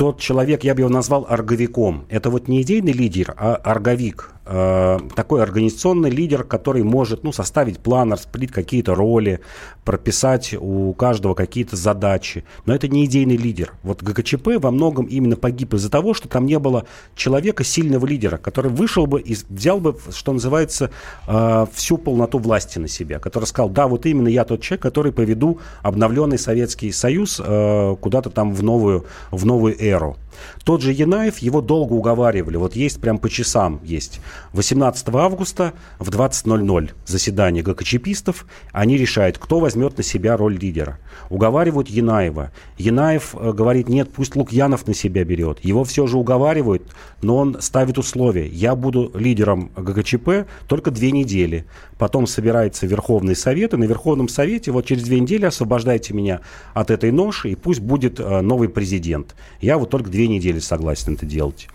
тот 0.00 0.18
человек, 0.18 0.64
я 0.64 0.74
бы 0.74 0.80
его 0.80 0.88
назвал 0.88 1.26
орговиком. 1.28 2.06
Это 2.08 2.30
вот 2.30 2.48
не 2.48 2.62
идейный 2.62 2.92
лидер, 2.92 3.34
а 3.36 3.54
орговик. 3.56 4.30
Э, 4.52 4.98
такой 5.14 5.44
организационный 5.44 6.10
лидер, 6.10 6.42
который 6.42 6.82
может 6.82 7.22
ну, 7.22 7.30
составить 7.30 7.78
план, 7.78 8.12
распределить 8.12 8.50
какие-то 8.50 8.96
роли, 8.96 9.38
прописать 9.84 10.56
у 10.58 10.92
каждого 10.92 11.34
какие-то 11.34 11.76
задачи. 11.76 12.42
Но 12.66 12.74
это 12.74 12.88
не 12.88 13.04
идейный 13.04 13.36
лидер. 13.36 13.74
Вот 13.84 14.02
ГКЧП 14.02 14.56
во 14.60 14.72
многом 14.72 15.06
именно 15.06 15.36
погиб 15.36 15.74
из-за 15.74 15.88
того, 15.88 16.14
что 16.14 16.26
там 16.26 16.46
не 16.46 16.58
было 16.58 16.86
человека, 17.14 17.62
сильного 17.62 18.04
лидера, 18.04 18.38
который 18.38 18.72
вышел 18.72 19.06
бы 19.06 19.20
и 19.20 19.36
взял 19.48 19.78
бы, 19.78 19.96
что 20.10 20.32
называется, 20.32 20.90
э, 21.28 21.66
всю 21.72 21.96
полноту 21.96 22.38
власти 22.40 22.80
на 22.80 22.88
себя, 22.88 23.20
который 23.20 23.44
сказал, 23.44 23.70
да, 23.70 23.86
вот 23.86 24.04
именно 24.04 24.26
я 24.26 24.44
тот 24.44 24.62
человек, 24.62 24.82
который 24.82 25.12
поведу 25.12 25.60
обновленный 25.82 26.38
Советский 26.38 26.90
Союз 26.90 27.40
э, 27.40 27.96
куда-то 28.00 28.30
там 28.30 28.52
в 28.52 28.64
новую, 28.64 29.06
в 29.30 29.46
новую 29.46 29.80
эру. 29.80 30.16
Тот 30.64 30.82
же 30.82 30.92
Янаев, 30.92 31.38
его 31.38 31.60
долго 31.60 31.92
уговаривали, 31.92 32.56
вот 32.56 32.76
есть 32.76 33.00
прям 33.00 33.18
по 33.18 33.28
часам 33.28 33.80
есть. 33.82 34.20
18 34.52 35.08
августа 35.14 35.72
в 35.98 36.08
20.00 36.10 36.90
заседание 37.06 37.62
ГКЧПистов. 37.62 38.46
Они 38.72 38.96
решают, 38.96 39.38
кто 39.38 39.60
возьмет 39.60 39.96
на 39.96 40.02
себя 40.02 40.36
роль 40.36 40.56
лидера. 40.56 40.98
Уговаривают 41.28 41.88
Янаева. 41.88 42.50
Янаев 42.78 43.34
э, 43.34 43.52
говорит, 43.52 43.88
нет, 43.88 44.10
пусть 44.12 44.36
Лукьянов 44.36 44.86
на 44.86 44.94
себя 44.94 45.24
берет. 45.24 45.64
Его 45.64 45.84
все 45.84 46.06
же 46.06 46.18
уговаривают, 46.18 46.82
но 47.22 47.36
он 47.36 47.60
ставит 47.60 47.98
условия. 47.98 48.46
Я 48.46 48.74
буду 48.74 49.12
лидером 49.14 49.70
ГКЧП 49.76 50.46
только 50.66 50.90
две 50.90 51.10
недели. 51.10 51.66
Потом 51.98 52.26
собирается 52.26 52.86
Верховный 52.86 53.36
Совет, 53.36 53.74
и 53.74 53.76
на 53.76 53.84
Верховном 53.84 54.28
Совете 54.28 54.70
вот 54.72 54.86
через 54.86 55.04
две 55.04 55.20
недели 55.20 55.44
освобождайте 55.44 56.14
меня 56.14 56.40
от 56.74 56.90
этой 56.90 57.12
ноши, 57.12 57.50
и 57.50 57.54
пусть 57.54 57.80
будет 57.80 58.18
э, 58.18 58.40
новый 58.40 58.68
президент. 58.68 59.34
Я 59.60 59.78
вот 59.78 59.90
только 59.90 60.10
две 60.10 60.28
недели 60.28 60.58
согласен 60.58 61.14
это 61.14 61.26
делать. 61.26 61.68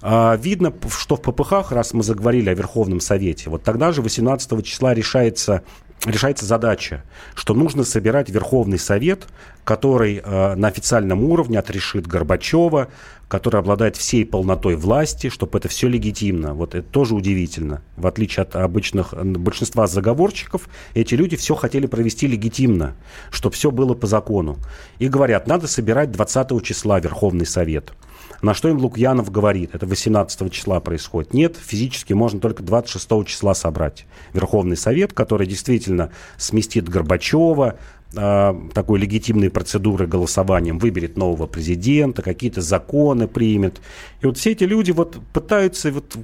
А, 0.00 0.36
видно, 0.36 0.72
что 0.96 1.16
в 1.16 1.22
ППХ, 1.22 1.72
раз 1.72 1.87
мы 1.92 2.02
заговорили 2.02 2.50
о 2.50 2.54
Верховном 2.54 3.00
Совете, 3.00 3.50
вот 3.50 3.62
тогда 3.62 3.92
же 3.92 4.02
18 4.02 4.64
числа 4.64 4.94
решается 4.94 5.62
решается 6.06 6.44
задача, 6.44 7.04
что 7.34 7.54
нужно 7.54 7.84
собирать 7.84 8.30
Верховный 8.30 8.78
Совет, 8.78 9.26
который 9.64 10.22
э, 10.24 10.54
на 10.54 10.68
официальном 10.68 11.24
уровне 11.24 11.58
отрешит 11.58 12.06
Горбачева, 12.06 12.88
который 13.28 13.60
обладает 13.60 13.96
всей 13.96 14.24
полнотой 14.24 14.76
власти, 14.76 15.28
чтобы 15.28 15.58
это 15.58 15.68
все 15.68 15.88
легитимно. 15.88 16.54
Вот 16.54 16.74
это 16.74 16.88
тоже 16.88 17.14
удивительно. 17.14 17.82
В 17.96 18.06
отличие 18.06 18.42
от 18.42 18.56
обычных 18.56 19.12
большинства 19.12 19.86
заговорщиков, 19.86 20.68
эти 20.94 21.14
люди 21.14 21.36
все 21.36 21.54
хотели 21.54 21.86
провести 21.86 22.26
легитимно, 22.26 22.94
чтобы 23.30 23.54
все 23.54 23.70
было 23.70 23.94
по 23.94 24.06
закону. 24.06 24.56
И 24.98 25.08
говорят, 25.08 25.46
надо 25.46 25.66
собирать 25.66 26.10
20 26.12 26.62
числа 26.64 27.00
Верховный 27.00 27.46
Совет. 27.46 27.92
На 28.40 28.54
что 28.54 28.68
им 28.68 28.78
Лукьянов 28.78 29.30
говорит, 29.30 29.74
это 29.74 29.86
18 29.86 30.52
числа 30.52 30.80
происходит. 30.80 31.34
Нет, 31.34 31.56
физически 31.56 32.12
можно 32.12 32.40
только 32.40 32.62
26 32.62 33.26
числа 33.26 33.54
собрать 33.54 34.06
Верховный 34.32 34.76
Совет, 34.76 35.12
который 35.12 35.46
действительно 35.46 36.10
сместит 36.36 36.88
Горбачева, 36.88 37.78
э, 38.14 38.54
такой 38.74 39.00
легитимной 39.00 39.50
процедуры 39.50 40.06
голосованием 40.06 40.78
выберет 40.78 41.16
нового 41.16 41.46
президента, 41.46 42.22
какие-то 42.22 42.60
законы 42.60 43.26
примет. 43.26 43.80
И 44.20 44.26
вот 44.26 44.38
все 44.38 44.52
эти 44.52 44.64
люди 44.64 44.92
вот 44.92 45.18
пытаются, 45.32 45.90
вот, 45.90 46.16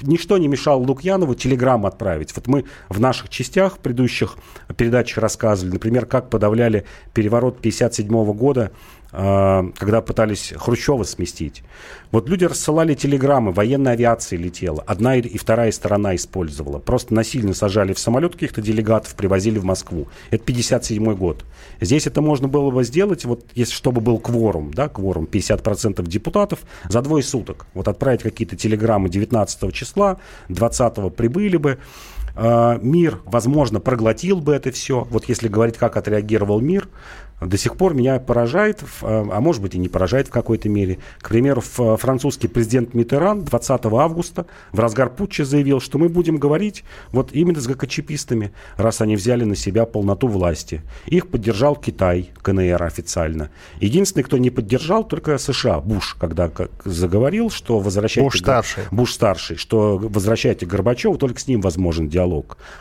ничто 0.00 0.38
не 0.38 0.48
мешало 0.48 0.80
Лукьянову 0.80 1.34
телеграмму 1.34 1.86
отправить. 1.86 2.34
Вот 2.34 2.46
мы 2.46 2.64
в 2.88 2.98
наших 2.98 3.28
частях 3.28 3.76
в 3.76 3.78
предыдущих 3.80 4.36
передачах 4.76 5.18
рассказывали, 5.18 5.74
например, 5.74 6.06
как 6.06 6.30
подавляли 6.30 6.84
переворот 7.12 7.58
1957 7.58 8.32
года 8.32 8.70
а, 8.70 8.72
когда 9.10 10.02
пытались 10.02 10.52
Хрущева 10.54 11.02
сместить. 11.04 11.62
Вот 12.10 12.28
люди 12.28 12.44
рассылали 12.44 12.94
телеграммы, 12.94 13.52
военная 13.52 13.92
авиация 13.92 14.38
летела, 14.38 14.82
одна 14.86 15.16
и 15.16 15.38
вторая 15.38 15.72
сторона 15.72 16.14
использовала. 16.14 16.78
Просто 16.78 17.14
насильно 17.14 17.54
сажали 17.54 17.92
в 17.92 17.98
самолет 17.98 18.34
каких-то 18.34 18.60
делегатов, 18.60 19.14
привозили 19.14 19.58
в 19.58 19.64
Москву. 19.64 20.08
Это 20.30 20.44
57 20.44 21.14
год. 21.14 21.44
Здесь 21.80 22.06
это 22.06 22.20
можно 22.20 22.48
было 22.48 22.70
бы 22.70 22.84
сделать, 22.84 23.24
вот 23.24 23.46
если 23.54 23.72
чтобы 23.72 24.00
был 24.00 24.18
кворум, 24.18 24.72
да, 24.72 24.88
кворум 24.88 25.28
50% 25.30 26.06
депутатов 26.06 26.60
за 26.88 27.00
двое 27.00 27.22
суток. 27.22 27.66
Вот 27.74 27.88
отправить 27.88 28.22
какие-то 28.22 28.56
телеграммы 28.56 29.08
19 29.08 29.72
числа, 29.72 30.18
20 30.48 31.14
прибыли 31.14 31.56
бы. 31.56 31.78
А, 32.40 32.78
мир, 32.80 33.18
возможно, 33.24 33.80
проглотил 33.80 34.40
бы 34.40 34.54
это 34.54 34.70
все. 34.70 35.06
Вот 35.10 35.24
если 35.28 35.48
говорить, 35.48 35.76
как 35.76 35.96
отреагировал 35.96 36.60
мир, 36.60 36.88
до 37.40 37.56
сих 37.56 37.76
пор 37.76 37.94
меня 37.94 38.18
поражает, 38.18 38.82
а, 39.02 39.26
а 39.30 39.40
может 39.40 39.62
быть 39.62 39.74
и 39.74 39.78
не 39.78 39.88
поражает 39.88 40.28
в 40.28 40.30
какой-то 40.30 40.68
мере. 40.68 40.98
К 41.20 41.28
примеру, 41.28 41.60
французский 41.60 42.48
президент 42.48 42.94
Митеран 42.94 43.44
20 43.44 43.86
августа 43.86 44.46
в 44.72 44.80
разгар 44.80 45.10
путча 45.10 45.44
заявил, 45.44 45.80
что 45.80 45.98
мы 45.98 46.08
будем 46.08 46.36
говорить 46.36 46.84
вот 47.12 47.32
именно 47.32 47.60
с 47.60 47.66
ГКЧПистами, 47.66 48.52
раз 48.76 49.00
они 49.00 49.16
взяли 49.16 49.44
на 49.44 49.56
себя 49.56 49.84
полноту 49.84 50.28
власти. 50.28 50.82
Их 51.06 51.28
поддержал 51.28 51.76
Китай, 51.76 52.30
КНР 52.42 52.82
официально. 52.82 53.50
Единственный, 53.80 54.22
кто 54.22 54.38
не 54.38 54.50
поддержал, 54.50 55.04
только 55.04 55.38
США, 55.38 55.80
Буш, 55.80 56.16
когда 56.18 56.50
заговорил, 56.84 57.50
что 57.50 57.78
возвращайте... 57.78 58.28
Буш-старший. 58.28 58.84
Буш-старший, 58.90 59.56
что 59.56 59.98
возвращайте 59.98 60.66
Горбачева, 60.66 61.16
только 61.18 61.40
с 61.40 61.46
ним 61.46 61.60
возможен 61.60 62.08
диалог. 62.08 62.27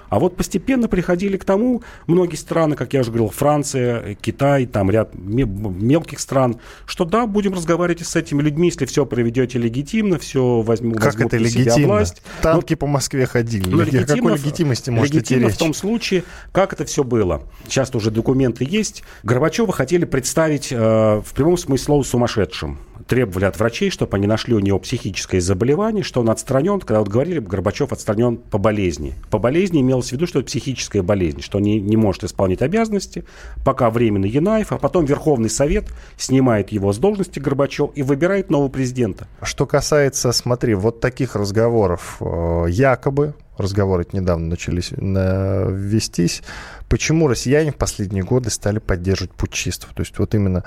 А 0.09 0.19
вот 0.19 0.35
постепенно 0.35 0.87
приходили 0.87 1.37
к 1.37 1.45
тому 1.45 1.83
многие 2.07 2.35
страны, 2.35 2.75
как 2.75 2.93
я 2.93 3.01
уже 3.01 3.11
говорил, 3.11 3.29
Франция, 3.29 4.15
Китай, 4.15 4.65
там 4.65 4.89
ряд 4.89 5.11
мелких 5.15 6.19
стран, 6.19 6.59
что 6.85 7.05
да, 7.05 7.25
будем 7.27 7.53
разговаривать 7.53 8.05
с 8.05 8.15
этими 8.15 8.41
людьми, 8.41 8.67
если 8.67 8.85
все 8.85 9.05
проведете 9.05 9.59
легитимно, 9.59 10.19
все 10.19 10.61
возьму, 10.61 10.93
как 10.95 11.19
это 11.19 11.37
легитимно? 11.37 11.87
власть. 11.87 12.21
Танки 12.41 12.73
но, 12.73 12.77
по 12.77 12.87
Москве 12.87 13.25
ходили. 13.25 13.69
Но 13.69 13.83
легитимно, 13.83 14.05
какой 14.05 14.33
легитимности 14.33 14.89
может 14.89 15.13
легитимно 15.13 15.49
в 15.49 15.57
том 15.57 15.73
случае, 15.73 16.23
как 16.51 16.73
это 16.73 16.85
все 16.85 17.03
было. 17.03 17.43
Сейчас 17.67 17.93
уже 17.95 18.11
документы 18.11 18.65
есть. 18.69 19.03
Горбачева 19.23 19.71
хотели 19.73 20.05
представить 20.05 20.71
э, 20.71 20.75
в 20.77 21.33
прямом 21.33 21.57
смысле 21.57 21.83
слова 21.83 22.03
сумасшедшим 22.03 22.79
требовали 23.07 23.45
от 23.45 23.57
врачей, 23.57 23.89
чтобы 23.89 24.17
они 24.17 24.27
нашли 24.27 24.53
у 24.53 24.59
него 24.59 24.79
психическое 24.79 25.41
заболевание, 25.41 26.03
что 26.03 26.21
он 26.21 26.29
отстранен, 26.29 26.79
когда 26.79 26.99
вот 26.99 27.07
говорили, 27.07 27.39
Горбачев 27.39 27.91
отстранен 27.91 28.37
по 28.37 28.57
болезни. 28.57 29.15
По 29.29 29.39
болезни 29.39 29.81
имелось 29.81 30.09
в 30.09 30.11
виду, 30.11 30.27
что 30.27 30.39
это 30.39 30.47
психическая 30.47 31.01
болезнь, 31.01 31.41
что 31.41 31.57
он 31.57 31.63
не, 31.63 31.79
не 31.79 31.97
может 31.97 32.23
исполнять 32.23 32.61
обязанности, 32.61 33.23
пока 33.63 33.89
временно 33.89 34.25
Янаев, 34.25 34.71
а 34.71 34.77
потом 34.77 35.05
Верховный 35.05 35.49
Совет 35.49 35.85
снимает 36.17 36.69
его 36.69 36.93
с 36.93 36.97
должности 36.97 37.39
Горбачев 37.39 37.91
и 37.95 38.03
выбирает 38.03 38.49
нового 38.49 38.69
президента. 38.69 39.27
Что 39.41 39.65
касается, 39.65 40.31
смотри, 40.31 40.73
вот 40.73 40.99
таких 40.99 41.35
разговоров, 41.35 42.17
э, 42.19 42.65
якобы 42.69 43.33
разговоры 43.57 44.05
недавно 44.11 44.47
начались 44.47 44.91
вестись, 44.91 46.43
почему 46.89 47.27
россияне 47.27 47.71
в 47.71 47.75
последние 47.75 48.23
годы 48.23 48.49
стали 48.49 48.79
поддерживать 48.79 49.31
путчистов. 49.31 49.93
То 49.93 50.01
есть 50.01 50.17
вот 50.19 50.33
именно 50.35 50.63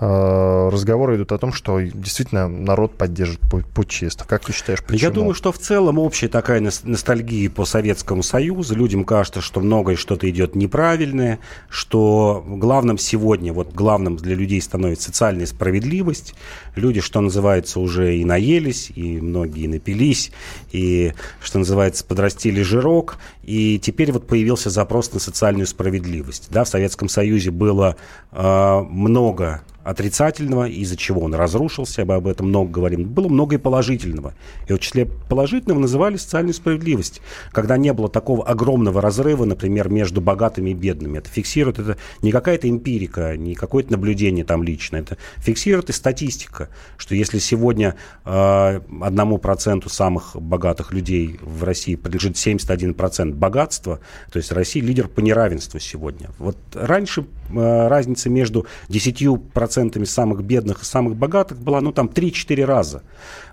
э, 0.00 0.68
разговоры 0.70 1.16
идут 1.16 1.32
о 1.32 1.38
том, 1.38 1.52
что 1.52 1.80
действительно 1.80 2.48
народ 2.48 2.96
поддерживает 2.96 3.66
путчистов. 3.66 4.26
Как 4.26 4.44
ты 4.44 4.52
считаешь, 4.52 4.82
почему? 4.82 4.98
Я 4.98 5.10
думаю, 5.10 5.34
что 5.34 5.52
в 5.52 5.58
целом 5.58 5.98
общая 5.98 6.28
такая 6.28 6.60
ностальгия 6.60 7.50
по 7.50 7.64
Советскому 7.64 8.22
Союзу. 8.22 8.74
Людям 8.76 9.04
кажется, 9.04 9.40
что 9.40 9.60
многое 9.60 9.96
что-то 9.96 10.28
идет 10.30 10.54
неправильное, 10.54 11.38
что 11.68 12.44
главным 12.46 12.98
сегодня, 12.98 13.52
вот 13.52 13.72
главным 13.72 14.16
для 14.16 14.34
людей 14.34 14.60
становится 14.60 15.06
социальная 15.06 15.46
справедливость. 15.46 16.34
Люди, 16.76 17.00
что 17.00 17.20
называется, 17.20 17.80
уже 17.80 18.16
и 18.16 18.24
наелись, 18.24 18.90
и 18.94 19.20
многие 19.20 19.66
напились, 19.66 20.32
и, 20.72 21.12
что 21.40 21.58
называется, 21.58 22.04
подрастили 22.04 22.62
жирок. 22.62 23.18
И 23.42 23.78
теперь 23.78 24.12
вот 24.12 24.26
появился 24.26 24.70
запрос 24.70 25.12
на 25.12 25.20
социальную 25.20 25.63
справедливость. 25.66 26.48
Да, 26.50 26.64
в 26.64 26.68
Советском 26.68 27.08
Союзе 27.08 27.50
было 27.50 27.96
э, 28.32 28.80
много 28.88 29.62
отрицательного, 29.84 30.68
из-за 30.68 30.96
чего 30.96 31.20
он 31.20 31.34
разрушился, 31.34 32.04
мы 32.04 32.14
об 32.14 32.26
этом 32.26 32.48
много 32.48 32.70
говорим. 32.70 33.04
Было 33.04 33.28
много 33.28 33.56
и 33.56 33.58
положительного. 33.58 34.34
И 34.66 34.72
в 34.72 34.78
числе 34.78 35.06
положительного 35.06 35.78
называли 35.78 36.16
социальную 36.16 36.54
справедливость, 36.54 37.20
когда 37.52 37.76
не 37.76 37.92
было 37.92 38.08
такого 38.08 38.44
огромного 38.44 39.00
разрыва, 39.00 39.44
например, 39.44 39.88
между 39.88 40.20
богатыми 40.20 40.70
и 40.70 40.74
бедными. 40.74 41.18
Это 41.18 41.28
фиксирует, 41.28 41.78
это 41.78 41.98
не 42.22 42.32
какая-то 42.32 42.68
эмпирика, 42.68 43.36
не 43.36 43.54
какое-то 43.54 43.92
наблюдение 43.92 44.44
там 44.44 44.62
личное, 44.62 45.00
это 45.00 45.18
фиксирует 45.36 45.90
и 45.90 45.92
статистика, 45.92 46.70
что 46.96 47.14
если 47.14 47.38
сегодня 47.38 47.94
э, 48.24 48.80
одному 49.02 49.38
проценту 49.38 49.90
самых 49.90 50.36
богатых 50.36 50.92
людей 50.92 51.38
в 51.42 51.62
России 51.64 51.94
принадлежит 51.94 52.36
71% 52.36 53.34
богатства, 53.34 54.00
то 54.32 54.38
есть 54.38 54.50
Россия 54.52 54.82
лидер 54.82 55.08
по 55.08 55.20
неравенству 55.20 55.78
сегодня. 55.78 56.30
Вот 56.38 56.56
раньше 56.72 57.22
э, 57.22 57.43
разница 57.52 58.30
между 58.30 58.66
10% 58.88 59.38
процентами 59.52 60.04
самых 60.04 60.42
бедных 60.42 60.82
и 60.82 60.84
самых 60.84 61.16
богатых 61.16 61.58
была, 61.58 61.80
ну, 61.80 61.92
там, 61.92 62.06
3-4 62.06 62.64
раза. 62.64 63.02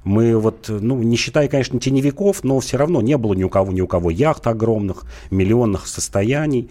Мы 0.03 0.37
вот, 0.37 0.67
ну, 0.69 0.97
не 0.97 1.15
считая, 1.15 1.47
конечно, 1.47 1.79
теневиков, 1.79 2.43
но 2.43 2.59
все 2.59 2.77
равно 2.77 3.01
не 3.01 3.17
было 3.17 3.33
ни 3.33 3.43
у 3.43 3.49
кого, 3.49 3.71
ни 3.71 3.81
у 3.81 3.87
кого 3.87 4.09
яхт 4.09 4.47
огромных, 4.47 5.03
миллионных 5.29 5.87
состояний 5.87 6.69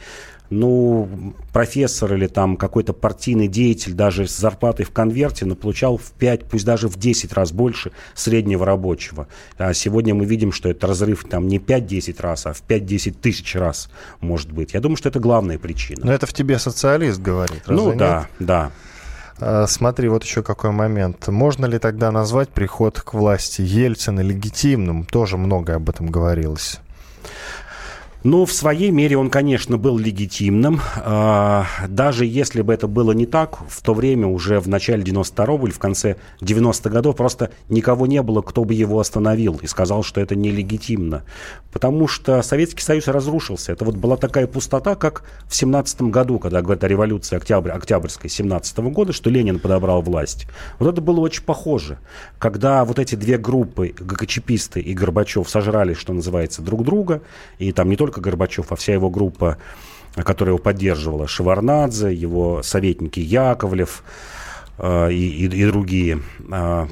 ну, 0.51 1.09
профессор 1.53 2.15
или 2.15 2.27
там 2.27 2.57
какой-то 2.57 2.93
партийный 2.93 3.49
деятель 3.49 3.93
даже 3.93 4.27
с 4.27 4.37
зарплатой 4.37 4.85
в 4.85 4.91
конверте, 4.91 5.47
но 5.47 5.55
получал 5.55 5.97
в 5.97 6.11
5, 6.13 6.45
пусть 6.45 6.65
даже 6.65 6.89
в 6.89 6.99
10 6.99 7.33
раз 7.33 7.53
больше 7.53 7.93
среднего 8.15 8.67
рабочего. 8.67 9.29
А 9.57 9.73
сегодня 9.73 10.15
мы 10.15 10.25
видим, 10.25 10.53
что 10.53 10.69
это 10.69 10.87
разрыв 10.89 11.25
там 11.25 11.47
не 11.47 11.59
5-10 11.59 12.21
раз, 12.21 12.47
а 12.47 12.53
в 12.53 12.63
5-10 12.67 13.17
тысяч 13.21 13.55
раз 13.55 13.89
может 14.21 14.51
быть. 14.53 14.75
Я 14.75 14.81
думаю, 14.81 14.97
что 14.97 15.09
это 15.09 15.21
главная 15.21 15.59
причина. 15.59 16.05
Но 16.05 16.13
это 16.13 16.27
в 16.27 16.33
тебе 16.33 16.59
социалист 16.59 17.21
говорит, 17.21 17.63
разве 17.67 17.85
Ну 17.85 17.91
нет? 17.91 17.99
да, 17.99 18.29
да. 18.41 18.73
А, 19.39 19.67
смотри, 19.67 20.09
вот 20.09 20.25
еще 20.25 20.43
какой 20.43 20.71
момент. 20.71 21.29
Можно 21.29 21.67
ли 21.67 21.79
тогда 21.79 22.11
назвать 22.11 22.49
приход 22.51 23.01
к 23.01 23.15
власти 23.15 23.63
Ельцина 23.63 24.21
легитимным? 24.21 25.05
Тоже 25.05 25.37
много 25.37 25.77
об 25.77 25.89
этом 25.89 26.09
говорилось. 26.09 26.81
Ну, 28.23 28.45
в 28.45 28.53
своей 28.53 28.91
мере 28.91 29.17
он, 29.17 29.31
конечно, 29.31 29.79
был 29.79 29.97
легитимным. 29.97 30.81
А, 30.97 31.65
даже 31.89 32.27
если 32.27 32.61
бы 32.61 32.75
это 32.75 32.87
было 32.87 33.13
не 33.13 33.25
так, 33.25 33.61
в 33.67 33.81
то 33.81 33.95
время, 33.95 34.27
уже 34.27 34.61
в 34.61 34.69
начале 34.69 35.03
92-го 35.03 35.67
или 35.67 35.73
в 35.73 35.79
конце 35.79 36.17
90-х 36.43 36.91
годов, 36.91 37.17
просто 37.17 37.51
никого 37.71 38.07
не 38.07 38.23
было, 38.23 38.43
кто 38.43 38.65
бы 38.65 38.75
его 38.75 39.01
остановил 39.01 39.59
и 39.63 39.67
сказал, 39.67 40.03
что 40.03 40.21
это 40.21 40.37
нелегитимно. 40.37 41.23
Потому 41.73 42.09
что 42.09 42.43
Советский 42.43 42.83
Союз 42.83 43.09
разрушился. 43.09 43.73
Это 43.73 43.87
вот 43.87 43.97
была 43.97 44.19
такая 44.19 44.47
пустота, 44.47 44.97
как 44.97 45.25
в 45.47 45.55
17 45.55 46.03
году, 46.03 46.39
когда 46.39 46.61
говорят 46.61 46.85
о 46.85 46.89
революции 46.89 47.37
октябрь, 47.37 47.71
Октябрьской 47.71 48.29
17 48.29 48.79
-го 48.81 48.91
года, 48.91 49.15
что 49.15 49.31
Ленин 49.31 49.59
подобрал 49.59 50.03
власть. 50.03 50.47
Вот 50.79 50.93
это 50.93 51.01
было 51.01 51.21
очень 51.21 51.45
похоже. 51.45 51.97
Когда 52.39 52.85
вот 52.85 52.99
эти 52.99 53.15
две 53.15 53.39
группы, 53.39 53.95
ГКЧПисты 53.99 54.81
и 54.81 54.93
Горбачев, 54.93 55.49
сожрали, 55.49 55.95
что 55.95 56.13
называется, 56.13 56.61
друг 56.61 56.85
друга, 56.85 57.23
и 57.59 57.73
там 57.73 57.89
не 57.89 57.97
только 57.97 58.10
только 58.11 58.21
Горбачев, 58.21 58.73
а 58.73 58.77
вся 58.77 58.93
его 58.93 59.09
группа, 59.09 59.57
которая 60.17 60.55
его 60.55 60.63
поддерживала, 60.63 61.29
Шеварнадзе, 61.29 62.13
его 62.13 62.63
советники 62.63 63.21
Яковлев, 63.21 64.03
э, 64.79 65.13
и, 65.13 65.47
и, 65.47 65.47
и 65.47 65.67
другие, 65.67 66.21
э, 66.51 66.87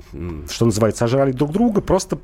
что 0.49 0.65
называется, 0.65 1.01
сожрали 1.01 1.33
друг 1.33 1.51
друга, 1.51 1.81
просто 1.81 2.19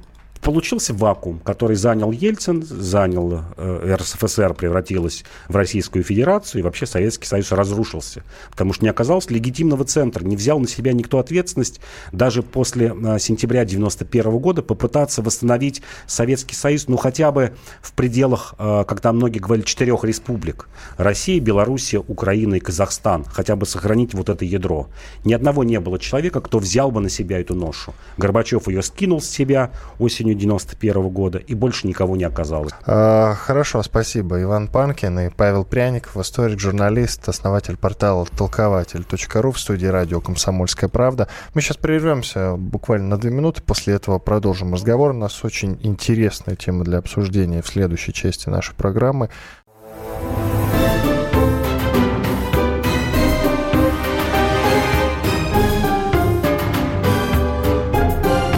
получился 0.44 0.92
вакуум, 0.92 1.40
который 1.40 1.74
занял 1.74 2.12
Ельцин, 2.12 2.62
занял 2.62 3.40
э, 3.56 3.96
РСФСР, 3.96 4.52
превратилась 4.52 5.24
в 5.48 5.56
Российскую 5.56 6.04
Федерацию, 6.04 6.60
и 6.60 6.62
вообще 6.62 6.84
Советский 6.84 7.26
Союз 7.26 7.50
разрушился. 7.50 8.22
Потому 8.50 8.74
что 8.74 8.84
не 8.84 8.90
оказалось 8.90 9.30
легитимного 9.30 9.84
центра, 9.84 10.22
не 10.22 10.36
взял 10.36 10.60
на 10.60 10.68
себя 10.68 10.92
никто 10.92 11.18
ответственность 11.18 11.80
даже 12.12 12.42
после 12.42 12.94
э, 12.94 13.18
сентября 13.18 13.64
91 13.64 14.38
года 14.38 14.62
попытаться 14.62 15.22
восстановить 15.22 15.82
Советский 16.06 16.54
Союз, 16.54 16.88
ну 16.88 16.98
хотя 16.98 17.32
бы 17.32 17.54
в 17.80 17.94
пределах, 17.94 18.54
э, 18.58 18.84
там 19.00 19.16
многие 19.16 19.38
говорили, 19.38 19.64
четырех 19.64 20.04
республик. 20.04 20.68
Россия, 20.98 21.40
Белоруссия, 21.40 22.04
Украина 22.06 22.56
и 22.56 22.60
Казахстан. 22.60 23.24
Хотя 23.24 23.56
бы 23.56 23.64
сохранить 23.64 24.12
вот 24.12 24.28
это 24.28 24.44
ядро. 24.44 24.88
Ни 25.24 25.32
одного 25.32 25.64
не 25.64 25.80
было 25.80 25.98
человека, 25.98 26.42
кто 26.42 26.58
взял 26.58 26.90
бы 26.90 27.00
на 27.00 27.08
себя 27.08 27.40
эту 27.40 27.54
ношу. 27.54 27.94
Горбачев 28.18 28.68
ее 28.68 28.82
скинул 28.82 29.22
с 29.22 29.26
себя 29.26 29.72
осенью 29.98 30.33
осенью 30.34 30.38
91 30.38 31.08
года, 31.08 31.38
и 31.38 31.54
больше 31.54 31.86
никого 31.86 32.16
не 32.16 32.24
оказалось. 32.24 32.72
А, 32.86 33.34
хорошо, 33.34 33.82
спасибо. 33.82 34.42
Иван 34.42 34.68
Панкин 34.68 35.18
и 35.20 35.30
Павел 35.30 35.64
Пряников, 35.64 36.16
историк, 36.16 36.58
журналист, 36.58 37.28
основатель 37.28 37.76
портала 37.76 38.26
толкователь.ру 38.26 39.52
в 39.52 39.58
студии 39.58 39.86
радио 39.86 40.20
«Комсомольская 40.20 40.90
правда». 40.90 41.28
Мы 41.54 41.60
сейчас 41.60 41.76
прервемся 41.76 42.56
буквально 42.56 43.08
на 43.08 43.18
две 43.18 43.30
минуты, 43.30 43.62
после 43.62 43.94
этого 43.94 44.18
продолжим 44.18 44.74
разговор. 44.74 45.10
У 45.10 45.14
нас 45.14 45.44
очень 45.44 45.78
интересная 45.82 46.56
тема 46.56 46.84
для 46.84 46.98
обсуждения 46.98 47.62
в 47.62 47.68
следующей 47.68 48.12
части 48.12 48.48
нашей 48.48 48.74
программы. 48.74 49.30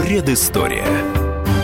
Предыстория. 0.00 1.05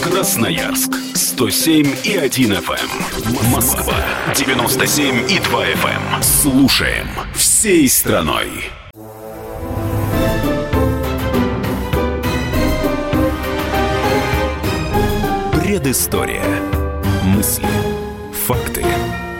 Красноярск 0.00 0.94
107 1.14 1.86
и 2.04 2.16
1 2.16 2.52
FM. 2.52 2.78
Эм. 2.78 3.50
Москва 3.50 3.94
97 4.34 5.30
и 5.30 5.38
2 5.40 5.64
FM. 5.64 6.14
Эм. 6.14 6.22
Слушаем 6.22 7.08
всей 7.34 7.88
страной. 7.88 8.48
Предыстория. 15.52 16.44
Мысли. 17.24 17.66
Факты. 18.46 18.84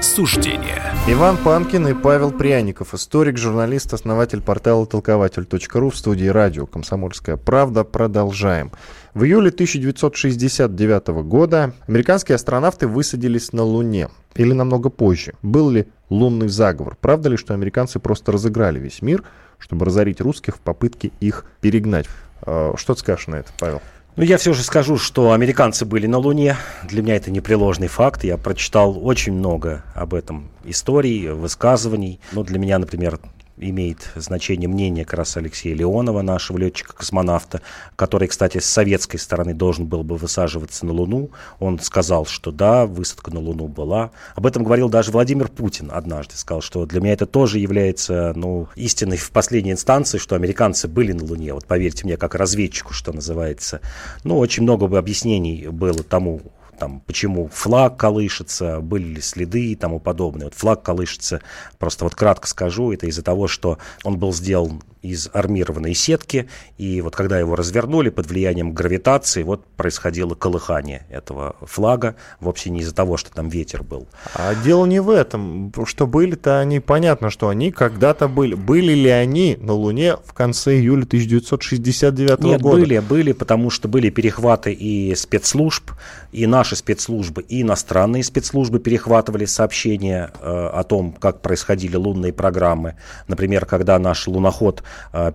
Суждения. 0.01 0.89
Иван 1.07 1.39
Панкин 1.39 1.89
и 1.89 1.95
Павел 1.95 2.33
Пряников, 2.33 2.93
историк, 2.93 3.39
журналист, 3.39 3.95
основатель 3.95 4.43
портала 4.43 4.87
толкователь.ру 4.87 5.91
в 5.91 5.97
студии 5.97 6.27
радио 6.27 6.67
«Комсомольская 6.67 7.39
правда». 7.39 7.83
Продолжаем. 7.83 8.71
В 9.19 9.25
июле 9.25 9.49
1969 9.51 11.09
года 11.25 11.73
американские 11.89 12.37
астронавты 12.37 12.87
высадились 12.87 13.53
на 13.53 13.65
Луне. 13.65 14.11
Или 14.37 14.53
намного 14.53 14.91
позже. 14.91 15.35
Был 15.43 15.71
ли 15.71 15.89
лунный 16.09 16.47
заговор? 16.47 16.97
Правда 17.01 17.29
ли, 17.29 17.37
что 17.37 17.53
американцы 17.53 17.99
просто 17.99 18.31
разыграли 18.31 18.79
весь 18.79 19.03
мир, 19.03 19.25
чтобы 19.59 19.87
разорить 19.87 20.21
русских 20.21 20.55
в 20.55 20.61
попытке 20.61 21.11
их 21.19 21.47
перегнать? 21.61 22.07
А, 22.43 22.75
что 22.77 22.95
ты 22.95 23.01
скажешь 23.01 23.27
на 23.27 23.35
это, 23.35 23.51
Павел? 23.59 23.83
Ну, 24.15 24.23
я 24.23 24.39
все 24.39 24.53
же 24.53 24.63
скажу, 24.63 24.99
что 24.99 25.33
американцы 25.33 25.85
были 25.85 26.07
на 26.07 26.19
Луне. 26.19 26.57
Для 26.85 27.03
меня 27.03 27.17
это 27.17 27.33
непреложный 27.33 27.89
факт. 27.89 28.23
Я 28.23 28.37
прочитал 28.37 29.05
очень 29.05 29.33
много 29.33 29.83
об 29.97 30.15
этом 30.15 30.49
историй, 30.63 31.31
высказываний. 31.31 32.21
Ну, 32.31 32.45
для 32.45 32.61
меня, 32.61 32.79
например, 32.79 33.19
имеет 33.61 34.11
значение 34.17 34.69
мнение 34.69 35.05
как 35.05 35.19
раз 35.19 35.37
Алексея 35.37 35.75
Леонова, 35.75 36.23
нашего 36.23 36.59
летчика-космонавта, 36.59 37.63
который, 37.97 38.29
кстати, 38.29 38.59
с 38.59 38.67
советской 38.67 39.19
стороны 39.19 39.55
должен 39.55 39.87
был 39.87 40.03
бы 40.03 40.17
высаживаться 40.17 40.87
на 40.87 40.93
Луну. 40.93 41.31
Он 41.59 41.79
сказал, 41.81 42.27
что 42.27 42.51
да, 42.51 42.87
высадка 42.87 43.33
на 43.33 43.41
Луну 43.41 43.69
была. 43.69 44.11
Об 44.35 44.47
этом 44.47 44.65
говорил 44.65 44.89
даже 44.89 45.11
Владимир 45.11 45.49
Путин 45.49 45.91
однажды. 45.93 46.37
Сказал, 46.37 46.61
что 46.61 46.87
для 46.87 47.01
меня 47.01 47.13
это 47.13 47.27
тоже 47.27 47.59
является 47.59 48.33
ну, 48.37 48.69
истиной 48.77 49.17
в 49.17 49.31
последней 49.31 49.73
инстанции, 49.73 50.19
что 50.19 50.37
американцы 50.37 50.89
были 50.89 51.13
на 51.13 51.25
Луне. 51.25 51.55
Вот 51.55 51.67
поверьте 51.67 52.05
мне, 52.05 52.17
как 52.17 52.35
разведчику, 52.35 52.93
что 52.93 53.13
называется. 53.13 53.81
Ну, 54.25 54.39
очень 54.39 54.63
много 54.63 54.87
бы 54.87 54.99
объяснений 54.99 55.69
было 55.69 56.03
тому, 56.03 56.41
там, 56.79 57.01
почему 57.01 57.49
флаг 57.49 57.97
колышется, 57.97 58.81
были 58.81 59.15
ли 59.15 59.21
следы 59.21 59.73
и 59.73 59.77
тому 59.77 60.01
подобное. 60.01 60.47
Вот 60.47 60.55
флаг 60.55 60.83
колышется, 60.83 61.41
просто 61.79 62.05
вот 62.05 62.15
кратко 62.15 62.47
скажу, 62.47 62.93
это 62.93 63.07
из-за 63.07 63.23
того, 63.23 63.49
что 63.49 63.79
он 64.05 64.19
был 64.19 64.33
сделан 64.33 64.83
из 65.03 65.29
армированной 65.33 65.95
сетки, 65.95 66.49
и 66.77 67.01
вот 67.01 67.15
когда 67.15 67.39
его 67.39 67.57
развернули 67.57 68.11
под 68.11 68.27
влиянием 68.27 68.73
гравитации, 68.73 69.43
вот 69.43 69.65
происходило 69.77 70.35
колыхание 70.35 71.07
этого 71.11 71.57
флага, 71.63 72.17
вовсе 72.41 72.71
не 72.71 72.81
из-за 72.81 72.95
того, 72.95 73.17
что 73.17 73.33
там 73.33 73.49
ветер 73.49 73.83
был. 73.83 74.09
А 74.35 74.55
дело 74.55 74.87
не 74.87 75.01
в 75.01 75.11
этом, 75.11 75.73
что 75.87 76.07
были-то 76.07 76.59
они, 76.61 76.81
понятно, 76.81 77.31
что 77.31 77.49
они 77.49 77.71
когда-то 77.71 78.29
были. 78.29 78.55
Были 78.55 78.93
ли 78.93 79.11
они 79.11 79.57
на 79.61 79.73
Луне 79.73 80.17
в 80.25 80.33
конце 80.33 80.77
июля 80.77 81.05
1969 81.05 82.41
Нет, 82.41 82.61
года? 82.61 82.77
были, 82.77 82.99
были, 82.99 83.33
потому 83.33 83.71
что 83.71 83.89
были 83.89 84.11
перехваты 84.11 84.73
и 84.73 85.15
спецслужб, 85.15 85.93
и 86.33 86.47
наши 86.47 86.77
спецслужбы, 86.77 87.43
и 87.43 87.63
иностранные 87.63 88.25
спецслужбы 88.25 88.81
перехватывали 88.81 89.45
сообщения 89.45 90.31
э, 90.41 90.71
о 90.75 90.83
том, 90.85 91.13
как 91.13 91.41
происходили 91.41 91.97
лунные 91.97 92.33
программы. 92.33 92.97
Например, 93.29 93.65
когда 93.67 93.99
наш 93.99 94.27
луноход 94.27 94.83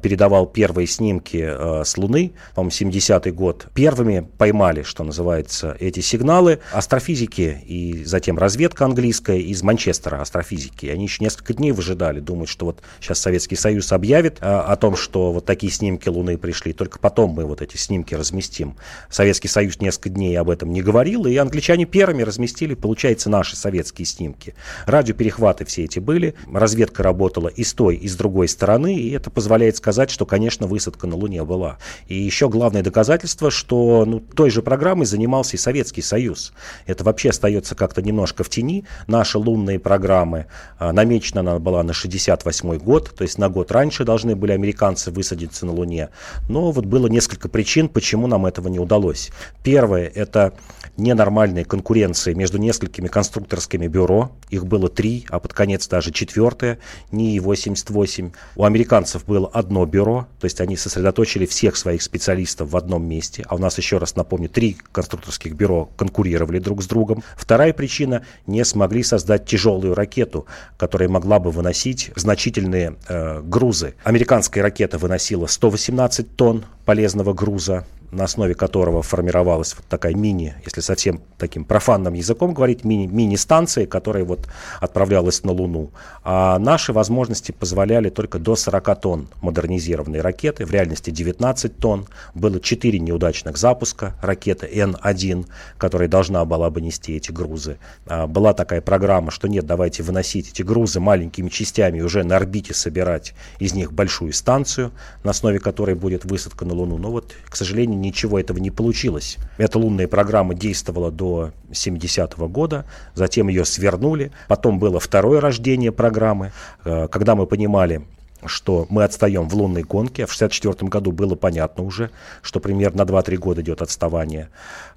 передавал 0.02 0.46
первые 0.46 0.88
снимки 0.88 1.44
э, 1.44 1.84
с 1.84 1.98
Луны, 1.98 2.34
по-моему, 2.56 2.72
70-й 2.92 3.32
год. 3.32 3.68
Первыми 3.74 4.28
поймали, 4.38 4.84
что 4.84 5.04
называется, 5.04 5.76
эти 5.80 6.00
сигналы 6.00 6.60
астрофизики 6.72 7.62
и 7.66 8.04
затем 8.06 8.38
разведка 8.38 8.86
английская 8.86 9.40
из 9.40 9.64
Манчестера 9.64 10.22
астрофизики. 10.22 10.88
Они 10.88 11.06
еще 11.06 11.24
несколько 11.24 11.54
дней 11.54 11.72
выжидали, 11.72 12.20
думают, 12.20 12.50
что 12.50 12.66
вот 12.66 12.82
сейчас 13.00 13.20
Советский 13.20 13.56
Союз 13.56 13.92
объявит 13.92 14.38
э, 14.42 14.46
о 14.46 14.76
том, 14.76 14.96
что 14.96 15.32
вот 15.32 15.46
такие 15.46 15.72
снимки 15.72 16.10
Луны 16.10 16.38
пришли, 16.38 16.74
только 16.74 17.00
потом 17.00 17.32
мы 17.32 17.46
вот 17.46 17.62
эти 17.62 17.78
снимки 17.78 18.14
разместим. 18.14 18.76
Советский 19.10 19.48
Союз 19.48 19.80
несколько 19.80 20.10
дней 20.10 20.38
об 20.38 20.50
этом 20.50 20.72
не 20.72 20.82
говорил, 20.82 21.26
и 21.26 21.36
англичане 21.38 21.86
первыми 21.86 22.24
разместили, 22.24 22.76
получается, 22.76 23.30
наши 23.30 23.56
советские 23.56 24.06
снимки. 24.06 24.56
Радиоперехваты 24.86 25.66
все 25.66 25.86
эти 25.86 26.00
были, 26.00 26.36
разведка 26.52 27.04
работала 27.04 27.48
и 27.48 27.64
с 27.64 27.74
той, 27.74 27.96
и 27.96 28.08
с 28.08 28.16
другой 28.16 28.48
стороны, 28.48 28.96
и 28.96 29.12
это 29.12 29.30
позволило 29.30 29.43
позволяет 29.44 29.76
сказать, 29.76 30.10
что, 30.10 30.26
конечно, 30.26 30.68
высадка 30.68 31.06
на 31.06 31.18
Луне 31.18 31.44
была. 31.44 31.78
И 32.08 32.16
еще 32.16 32.48
главное 32.48 32.82
доказательство, 32.82 33.52
что 33.52 34.06
ну, 34.06 34.22
той 34.22 34.50
же 34.50 34.62
программой 34.62 35.06
занимался 35.06 35.58
и 35.58 35.60
Советский 35.60 36.02
Союз. 36.02 36.54
Это 36.86 37.04
вообще 37.04 37.32
остается 37.32 37.76
как-то 37.76 38.02
немножко 38.02 38.46
в 38.46 38.50
тени. 38.50 38.86
Наши 39.06 39.38
лунные 39.38 39.80
программы, 39.80 40.46
а, 40.80 40.94
намечена 40.94 41.42
она 41.42 41.60
была 41.60 41.84
на 41.84 41.92
68 41.92 42.78
год, 42.78 43.14
то 43.18 43.24
есть 43.24 43.38
на 43.38 43.50
год 43.50 43.74
раньше 43.74 44.06
должны 44.06 44.34
были 44.38 44.54
американцы 44.54 45.12
высадиться 45.12 45.66
на 45.66 45.74
Луне. 45.74 46.08
Но 46.48 46.72
вот 46.72 46.86
было 46.86 47.08
несколько 47.08 47.50
причин, 47.50 47.90
почему 47.90 48.28
нам 48.28 48.46
этого 48.46 48.70
не 48.70 48.80
удалось. 48.80 49.30
Первое– 49.62 50.10
это 50.16 50.54
ненормальная 50.96 51.66
конкуренция 51.66 52.36
между 52.36 52.58
несколькими 52.58 53.08
конструкторскими 53.08 53.88
бюро. 53.88 54.32
Их 54.50 54.66
было 54.66 54.90
три, 54.90 55.26
а 55.30 55.40
под 55.40 55.54
конец 55.54 55.88
даже 55.88 56.12
четвертое, 56.12 56.80
НИИ-88. 57.12 58.34
У 58.56 58.64
американцев 58.64 59.26
было 59.26 59.33
одно 59.54 59.86
бюро, 59.86 60.28
то 60.40 60.46
есть 60.46 60.62
они 60.62 60.78
сосредоточили 60.78 61.46
всех 61.46 61.76
своих 61.76 62.02
специалистов 62.02 62.70
в 62.70 62.78
одном 62.78 63.06
месте. 63.06 63.44
А 63.48 63.56
у 63.56 63.58
нас, 63.58 63.78
еще 63.78 63.98
раз 63.98 64.16
напомню, 64.16 64.50
три 64.50 64.78
конструкторских 64.92 65.54
бюро 65.54 65.90
конкурировали 65.98 66.60
друг 66.60 66.84
с 66.84 66.88
другом. 66.88 67.24
Вторая 67.36 67.74
причина– 67.74 68.26
не 68.48 68.64
смогли 68.66 69.04
создать 69.04 69.46
тяжелую 69.46 69.96
ракету, 69.96 70.46
которая 70.78 71.10
могла 71.10 71.40
бы 71.40 71.52
выносить 71.52 72.12
значительные 72.16 72.96
э, 73.08 73.42
грузы. 73.42 73.96
Американская 74.04 74.64
ракета 74.64 74.98
выносила 74.98 75.48
118 75.48 76.36
тонн 76.36 76.66
полезного 76.86 77.34
груза, 77.34 77.86
на 78.14 78.26
основе 78.26 78.54
которого 78.54 79.02
формировалась 79.02 79.76
вот 79.76 79.86
такая 79.88 80.14
мини, 80.14 80.56
если 80.66 80.82
совсем 80.82 81.22
таким 81.38 81.66
профанным 81.66 82.14
языком 82.14 82.54
говорить, 82.54 82.84
мини, 82.84 83.08
мини-станция, 83.08 83.86
которая 83.86 84.24
вот 84.24 84.48
отправлялась 84.80 85.44
на 85.44 85.52
Луну. 85.52 85.92
А 86.24 86.60
наши 86.60 86.94
возможности 86.94 87.52
позволяли 87.52 88.10
только 88.10 88.40
до 88.40 88.56
40 88.56 89.02
тонн 89.02 89.28
модернизированной 89.42 90.22
ракеты, 90.22 90.66
в 90.66 90.72
реальности 90.72 91.10
19 91.10 91.78
тонн. 91.78 92.08
Было 92.34 92.60
4 92.60 93.00
неудачных 93.00 93.58
запуска 93.58 94.16
ракеты 94.22 94.68
Н-1, 94.68 95.48
которая 95.78 96.08
должна 96.08 96.46
была 96.46 96.70
бы 96.70 96.82
нести 96.82 97.16
эти 97.16 97.32
грузы. 97.32 97.78
А, 98.06 98.28
была 98.28 98.54
такая 98.54 98.82
программа, 98.82 99.32
что 99.32 99.48
нет, 99.48 99.66
давайте 99.66 100.04
выносить 100.04 100.50
эти 100.50 100.62
грузы 100.62 101.00
маленькими 101.00 101.50
частями 101.50 102.02
уже 102.02 102.24
на 102.24 102.38
орбите 102.38 102.74
собирать 102.74 103.34
из 103.60 103.74
них 103.74 103.92
большую 103.92 104.34
станцию, 104.34 104.92
на 105.24 105.32
основе 105.32 105.60
которой 105.60 105.96
будет 105.96 106.26
высадка 106.26 106.66
на 106.66 106.74
Луну. 106.74 106.98
Но 106.98 107.12
вот, 107.12 107.34
к 107.46 107.56
сожалению, 107.56 108.00
ничего 108.04 108.40
этого 108.40 108.58
не 108.60 108.72
получилось. 108.72 109.38
Эта 109.58 109.80
лунная 109.80 110.08
программа 110.08 110.54
действовала 110.54 111.12
до 111.12 111.52
70-го 111.72 112.48
года, 112.48 112.86
затем 113.16 113.48
ее 113.48 113.66
свернули. 113.66 114.32
Потом 114.48 114.80
было 114.80 115.00
второе 115.00 115.40
рождение 115.42 115.92
программы, 115.92 116.52
э, 116.86 117.08
когда 117.08 117.36
мы 117.36 117.48
понимали, 117.48 118.04
что 118.46 118.86
мы 118.90 119.04
отстаем 119.04 119.48
в 119.48 119.56
лунной 119.56 119.84
гонке. 119.84 120.26
В 120.26 120.36
1964 120.36 120.90
году 120.90 121.12
было 121.12 121.36
понятно 121.36 121.84
уже, 121.84 122.10
что 122.42 122.60
примерно 122.60 123.06
на 123.06 123.10
2-3 123.10 123.38
года 123.38 123.62
идет 123.62 123.82
отставание. 123.82 124.50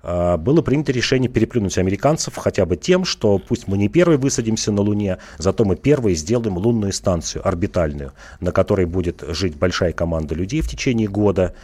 А, 0.02 0.36
было 0.36 0.62
принято 0.62 0.92
решение 0.92 1.30
переплюнуть 1.30 1.78
американцев 1.78 2.36
хотя 2.36 2.66
бы 2.66 2.76
тем, 2.76 3.04
что 3.04 3.38
пусть 3.38 3.68
мы 3.68 3.78
не 3.78 3.88
первые 3.88 4.18
высадимся 4.18 4.72
на 4.72 4.82
Луне, 4.82 5.18
зато 5.38 5.64
мы 5.64 5.76
первые 5.76 6.16
сделаем 6.16 6.58
лунную 6.58 6.92
станцию 6.92 7.46
орбитальную, 7.46 8.12
на 8.40 8.52
которой 8.52 8.86
будет 8.86 9.24
жить 9.28 9.56
большая 9.56 9.92
команда 9.92 10.34
людей 10.34 10.60
в 10.60 10.68
течение 10.68 11.08
года, 11.08 11.54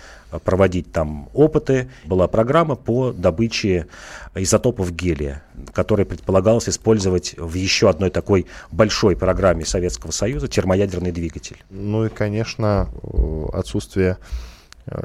проводить 0.44 0.92
там 0.92 1.28
опыты. 1.34 1.88
Была 2.04 2.28
программа 2.28 2.76
по 2.76 3.12
добыче 3.12 3.86
изотопов 4.34 4.92
гелия, 4.92 5.42
который 5.72 6.06
предполагалось 6.06 6.68
использовать 6.68 7.34
в 7.36 7.54
еще 7.54 7.90
одной 7.90 8.10
такой 8.10 8.46
большой 8.70 9.16
программе 9.16 9.64
Советского 9.64 10.10
Союза 10.10 10.48
термоядерный 10.48 11.12
двигатель. 11.12 11.62
Ну 11.70 12.06
и, 12.06 12.08
конечно, 12.08 12.88
отсутствие 13.52 14.12
Э, 14.12 14.51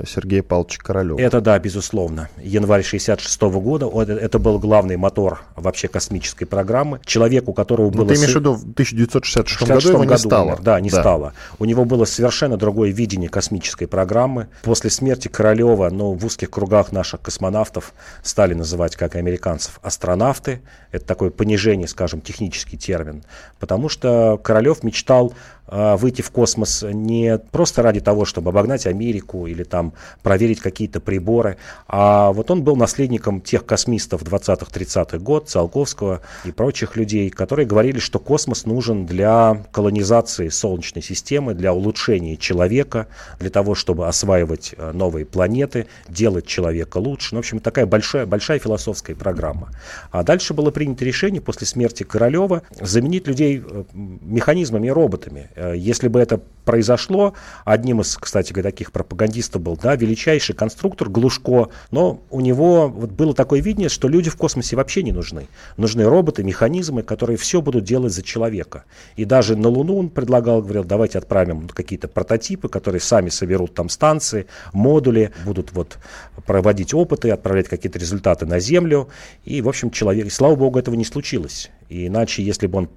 Сергея 0.07 0.41
Павловича 0.41 0.81
Королева. 0.83 1.19
Это 1.19 1.39
да, 1.39 1.57
безусловно. 1.59 2.29
Январь 2.37 2.83
66 2.83 3.41
года, 3.41 3.87
это 4.11 4.39
был 4.39 4.57
главный 4.59 4.97
мотор 4.97 5.41
вообще 5.55 5.87
космической 5.87 6.45
программы. 6.45 6.99
Человек, 7.05 7.47
у 7.47 7.53
которого 7.53 7.89
было... 7.89 8.03
Ну, 8.03 8.07
ты 8.09 8.15
имеешь 8.15 8.33
в 8.33 8.35
виду 8.35 8.53
в 8.53 8.61
1966 8.61 9.69
году 9.69 9.89
его 9.89 10.03
не 10.03 10.17
стало? 10.17 10.47
Умер, 10.47 10.59
да, 10.61 10.79
не 10.79 10.89
да. 10.89 11.01
стало. 11.01 11.33
У 11.59 11.65
него 11.65 11.85
было 11.85 12.05
совершенно 12.05 12.57
другое 12.57 12.89
видение 12.89 13.29
космической 13.29 13.85
программы. 13.85 14.47
После 14.63 14.89
смерти 14.89 15.27
Королева, 15.27 15.89
ну, 15.89 16.13
в 16.13 16.25
узких 16.25 16.49
кругах 16.49 16.91
наших 16.91 17.21
космонавтов 17.21 17.93
стали 18.23 18.55
называть, 18.55 18.95
как 18.95 19.15
и 19.15 19.19
американцев, 19.19 19.79
астронавты. 19.83 20.61
Это 20.91 21.05
такое 21.05 21.29
понижение, 21.29 21.87
скажем, 21.87 22.21
технический 22.21 22.77
термин. 22.77 23.23
Потому 23.59 23.89
что 23.89 24.39
Королев 24.43 24.83
мечтал 24.83 25.33
выйти 25.69 26.21
в 26.21 26.31
космос 26.31 26.83
не 26.83 27.37
просто 27.37 27.81
ради 27.81 27.99
того, 27.99 28.25
чтобы 28.25 28.49
обогнать 28.49 28.85
Америку 28.87 29.47
или 29.47 29.63
там 29.63 29.93
проверить 30.23 30.59
какие-то 30.59 30.99
приборы, 30.99 31.57
а 31.87 32.31
вот 32.31 32.51
он 32.51 32.63
был 32.63 32.75
наследником 32.75 33.41
тех 33.41 33.65
космистов 33.65 34.23
20-30-х 34.23 35.17
год, 35.19 35.49
Циолковского 35.49 36.21
и 36.45 36.51
прочих 36.51 36.95
людей, 36.95 37.29
которые 37.29 37.65
говорили, 37.65 37.99
что 37.99 38.19
космос 38.19 38.65
нужен 38.65 39.05
для 39.05 39.65
колонизации 39.71 40.49
Солнечной 40.49 41.03
системы, 41.03 41.53
для 41.53 41.73
улучшения 41.73 42.37
человека, 42.37 43.07
для 43.39 43.49
того, 43.49 43.75
чтобы 43.75 44.07
осваивать 44.07 44.73
э, 44.77 44.91
новые 44.91 45.25
планеты, 45.25 45.87
делать 46.07 46.45
человека 46.45 46.97
лучше. 46.97 47.35
Ну, 47.35 47.37
в 47.37 47.39
общем, 47.39 47.59
такая 47.59 47.85
большая, 47.85 48.25
большая 48.25 48.59
философская 48.59 49.15
программа. 49.15 49.69
А 50.11 50.23
дальше 50.23 50.53
было 50.53 50.71
принято 50.71 51.05
решение 51.05 51.41
после 51.41 51.67
смерти 51.67 52.03
Королева 52.03 52.63
заменить 52.79 53.27
людей 53.27 53.63
э, 53.63 53.83
механизмами 53.93 54.89
роботами. 54.89 55.49
Э, 55.57 55.73
если 55.75 56.07
бы 56.07 56.19
это 56.19 56.39
произошло, 56.67 57.33
одним 57.63 58.01
из, 58.01 58.17
кстати 58.17 58.51
говоря, 58.51 58.71
таких 58.71 58.91
пропагандистов 58.91 59.61
был, 59.61 59.77
да, 59.81 59.95
величайший 59.95 60.53
конструктор 60.53 61.07
Глушко, 61.07 61.69
но 61.91 62.19
у 62.29 62.41
него 62.41 62.89
вот 62.89 63.11
было 63.11 63.33
такое 63.33 63.61
видение, 63.61 63.87
что 63.87 64.09
люди 64.09 64.29
в 64.29 64.35
космосе 64.35 64.75
вообще 64.75 65.01
не 65.01 65.13
нужны. 65.13 65.47
Нужны 65.77 66.03
роботы, 66.03 66.43
механизмы, 66.43 67.03
которые 67.03 67.37
все 67.37 67.61
будут 67.61 67.85
делать 67.85 68.11
за 68.11 68.21
человека. 68.21 68.83
И 69.15 69.23
даже 69.23 69.55
на 69.55 69.69
Луну 69.69 69.97
он 69.97 70.09
предлагал, 70.09 70.61
говорил, 70.61 70.83
давайте 70.83 71.19
отправим 71.19 71.69
какие-то 71.69 72.09
прототипы, 72.09 72.67
которые 72.67 72.99
сами 72.99 73.29
соберут 73.29 73.73
там 73.73 73.87
станции, 73.87 74.47
модули, 74.73 75.31
будут 75.45 75.71
вот 75.71 75.97
проводить 76.45 76.93
опыты, 76.93 77.29
отправлять 77.29 77.69
какие-то 77.69 77.97
результаты 77.97 78.45
на 78.45 78.59
Землю. 78.59 79.07
И, 79.45 79.61
в 79.61 79.69
общем, 79.69 79.89
человек, 79.89 80.27
и 80.27 80.29
слава 80.29 80.57
богу, 80.57 80.77
этого 80.77 80.95
не 80.95 81.05
случилось. 81.05 81.71
И 81.87 82.07
иначе, 82.07 82.43
если 82.43 82.67
бы 82.67 82.79
он 82.79 82.89